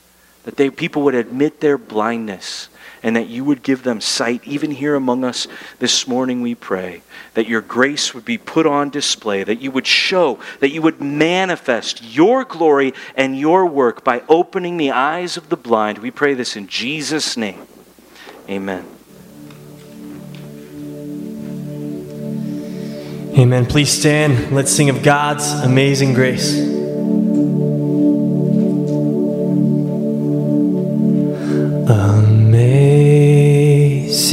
that 0.44 0.56
they 0.56 0.70
people 0.70 1.02
would 1.02 1.14
admit 1.14 1.60
their 1.60 1.76
blindness 1.76 2.70
and 3.02 3.16
that 3.16 3.28
you 3.28 3.44
would 3.44 3.62
give 3.62 3.82
them 3.82 4.00
sight 4.00 4.46
even 4.46 4.70
here 4.70 4.94
among 4.94 5.24
us 5.24 5.46
this 5.78 6.06
morning 6.06 6.40
we 6.40 6.54
pray 6.54 7.02
that 7.34 7.48
your 7.48 7.60
grace 7.60 8.14
would 8.14 8.24
be 8.24 8.38
put 8.38 8.66
on 8.66 8.90
display 8.90 9.44
that 9.44 9.60
you 9.60 9.70
would 9.70 9.86
show 9.86 10.38
that 10.60 10.70
you 10.70 10.82
would 10.82 11.00
manifest 11.00 12.02
your 12.02 12.44
glory 12.44 12.92
and 13.16 13.38
your 13.38 13.66
work 13.66 14.04
by 14.04 14.22
opening 14.28 14.76
the 14.76 14.90
eyes 14.90 15.36
of 15.36 15.48
the 15.48 15.56
blind 15.56 15.98
we 15.98 16.10
pray 16.10 16.34
this 16.34 16.56
in 16.56 16.66
jesus 16.66 17.36
name 17.36 17.66
Amen. 18.48 18.84
Amen. 23.38 23.66
Please 23.66 23.90
stand. 23.90 24.54
Let's 24.54 24.70
sing 24.70 24.90
of 24.90 25.02
God's 25.02 25.50
amazing 25.50 26.12
grace. 26.14 26.71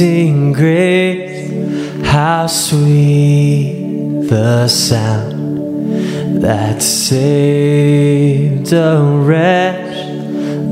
Amazing 0.00 0.54
grace, 0.54 2.06
how 2.06 2.46
sweet 2.46 4.22
the 4.30 4.66
sound 4.66 6.42
that 6.42 6.80
saved 6.80 8.72
a 8.72 9.02
wretch 9.26 10.06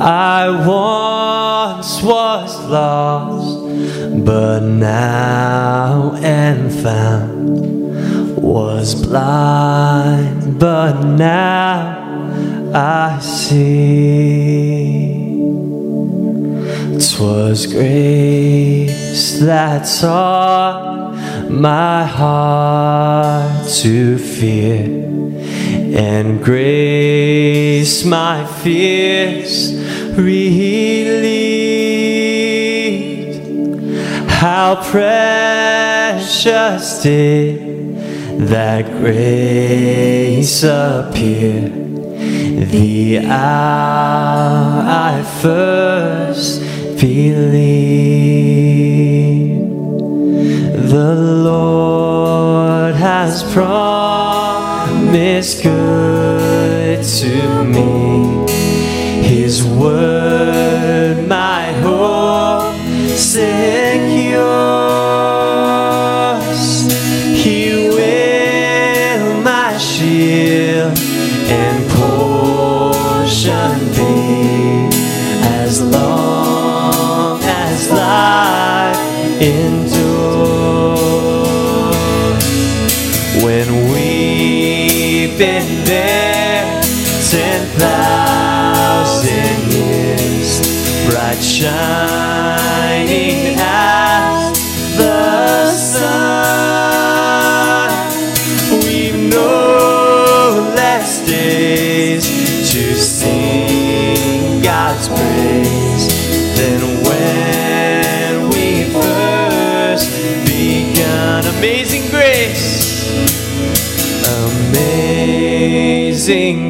I 0.00 0.50
once 0.66 2.02
was 2.02 2.60
lost, 2.66 3.60
but 4.24 4.58
now 4.58 6.16
am 6.16 6.68
found. 6.68 8.42
Was 8.42 8.96
blind, 8.96 10.58
but 10.58 11.00
now 11.04 12.01
I 12.74 13.18
see. 13.20 13.82
Twas 17.14 17.66
grace 17.66 19.40
that 19.40 19.84
taught 20.00 21.12
my 21.50 22.04
heart 22.06 23.68
to 23.68 24.16
fear, 24.16 24.84
and 25.94 26.42
grace 26.42 28.04
my 28.06 28.46
fears 28.62 29.74
relieved. 30.16 31.42
How 34.30 34.76
precious 34.90 36.22
did 37.02 37.98
that 38.48 38.86
grace 38.86 40.62
appear 40.64 41.81
the 42.72 43.18
hour 43.18 44.82
I 44.86 45.22
first 45.42 46.60
believed. 46.98 47.72
The 50.90 51.14
Lord 51.44 52.94
has 52.94 53.42
promised 53.52 54.02
good 55.62 57.04
to 57.04 57.64
me 57.64 58.50
his 59.22 59.62
word, 59.64 61.28
my 61.28 61.72
hope 61.82 62.74
secures. 63.18 63.91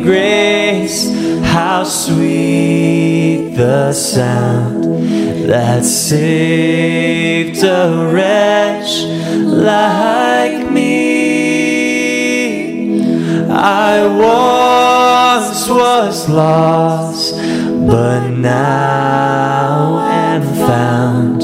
Grace, 0.03 1.09
how 1.45 1.85
sweet 1.85 3.55
the 3.55 3.93
sound 3.93 4.85
that 5.49 5.85
saved 5.85 7.63
a 7.63 8.11
wretch 8.13 9.05
like 9.45 10.71
me. 10.71 11.13
I 13.49 14.07
once 14.07 15.69
was 15.69 16.29
lost, 16.29 17.35
but 17.87 18.29
now 18.31 19.99
am 20.11 20.43
found. 20.67 21.43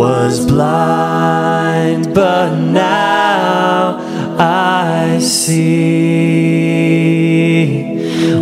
Was 0.00 0.46
blind, 0.46 2.14
but 2.14 2.54
now 2.56 3.98
I 4.42 5.18
see. 5.18 6.30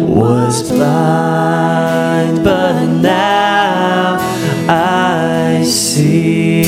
Was 0.01 0.71
blind, 0.71 2.45
but 2.45 2.87
now 2.87 4.19
I 4.69 5.65
see. 5.65 6.63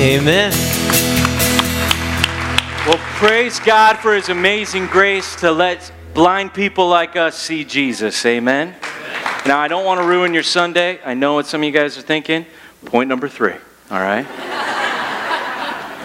Amen. 0.00 0.52
Well, 2.86 2.98
praise 3.18 3.60
God 3.60 3.98
for 3.98 4.12
his 4.16 4.28
amazing 4.28 4.86
grace 4.86 5.36
to 5.36 5.52
let 5.52 5.92
blind 6.12 6.52
people 6.54 6.88
like 6.88 7.14
us 7.14 7.38
see 7.38 7.62
Jesus. 7.64 8.26
Amen. 8.26 8.74
Now, 9.46 9.60
I 9.60 9.68
don't 9.68 9.84
want 9.84 10.00
to 10.00 10.06
ruin 10.06 10.34
your 10.34 10.42
Sunday. 10.42 10.98
I 11.04 11.14
know 11.14 11.34
what 11.34 11.46
some 11.46 11.60
of 11.60 11.64
you 11.66 11.70
guys 11.70 11.96
are 11.96 12.02
thinking. 12.02 12.46
Point 12.84 13.08
number 13.08 13.28
three, 13.28 13.54
all 13.92 14.00
right? 14.00 14.26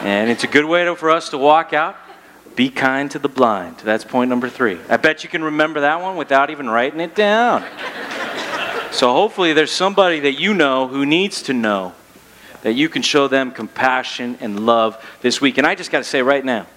And 0.06 0.30
it's 0.30 0.44
a 0.44 0.48
good 0.48 0.66
way 0.66 0.86
to, 0.86 0.96
for 0.96 1.10
us 1.10 1.30
to 1.30 1.38
walk 1.38 1.74
out. 1.74 1.96
Be 2.56 2.70
kind 2.70 3.10
to 3.12 3.20
the 3.20 3.28
blind. 3.28 3.78
That's 3.80 4.04
point 4.04 4.30
number 4.30 4.50
three. 4.50 4.78
I 4.88 4.98
bet 4.98 5.24
you 5.24 5.30
can 5.30 5.44
remember 5.44 5.82
that 5.82 6.00
one 6.00 6.16
without 6.16 6.52
even 6.52 6.70
writing 6.70 7.00
it 7.00 7.16
down. 7.16 7.66
So, 8.92 9.12
hopefully, 9.12 9.54
there's 9.54 9.72
somebody 9.72 10.22
that 10.22 10.34
you 10.34 10.54
know 10.54 10.88
who 10.88 11.06
needs 11.06 11.42
to 11.44 11.54
know 11.54 11.94
that 12.62 12.74
you 12.74 12.88
can 12.88 13.02
show 13.02 13.28
them 13.28 13.52
compassion 13.52 14.38
and 14.40 14.66
love 14.66 15.04
this 15.22 15.42
week. 15.42 15.58
And 15.58 15.68
I 15.68 15.76
just 15.76 15.92
got 15.92 15.98
to 15.98 16.04
say 16.04 16.22
right 16.22 16.46
now 16.46 16.68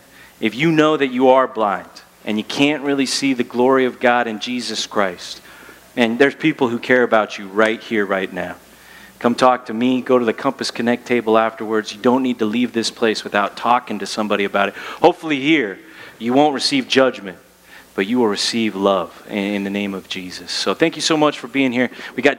if 0.40 0.54
you 0.54 0.72
know 0.72 0.96
that 0.96 1.08
you 1.08 1.28
are 1.28 1.46
blind 1.46 1.88
and 2.24 2.38
you 2.38 2.44
can't 2.44 2.82
really 2.82 3.06
see 3.06 3.34
the 3.34 3.44
glory 3.44 3.84
of 3.84 4.00
God 4.00 4.26
in 4.26 4.40
Jesus 4.40 4.86
Christ, 4.86 5.40
and 5.96 6.18
there's 6.18 6.34
people 6.34 6.68
who 6.68 6.78
care 6.78 7.02
about 7.02 7.38
you 7.38 7.46
right 7.48 7.80
here, 7.80 8.06
right 8.06 8.32
now. 8.32 8.56
Come 9.18 9.34
talk 9.34 9.66
to 9.66 9.74
me. 9.74 10.00
Go 10.00 10.18
to 10.18 10.24
the 10.24 10.32
Compass 10.32 10.70
Connect 10.70 11.06
table 11.06 11.36
afterwards. 11.36 11.92
You 11.92 12.00
don't 12.00 12.22
need 12.22 12.38
to 12.38 12.44
leave 12.44 12.72
this 12.72 12.90
place 12.90 13.24
without 13.24 13.56
talking 13.56 13.98
to 13.98 14.06
somebody 14.06 14.44
about 14.44 14.68
it. 14.68 14.74
Hopefully, 14.74 15.40
here, 15.40 15.78
you 16.18 16.32
won't 16.32 16.54
receive 16.54 16.86
judgment, 16.86 17.38
but 17.94 18.06
you 18.06 18.18
will 18.18 18.28
receive 18.28 18.76
love 18.76 19.26
in, 19.28 19.64
the 19.64 19.70
name 19.70 19.92
of 19.94 20.08
Jesus. 20.08 20.52
So 20.52 20.72
thank 20.72 20.94
you 20.94 21.02
so 21.02 21.16
much 21.16 21.38
for 21.38 21.48
being 21.48 21.72
here. 21.72 21.90
We 22.14 22.22
got 22.22 22.38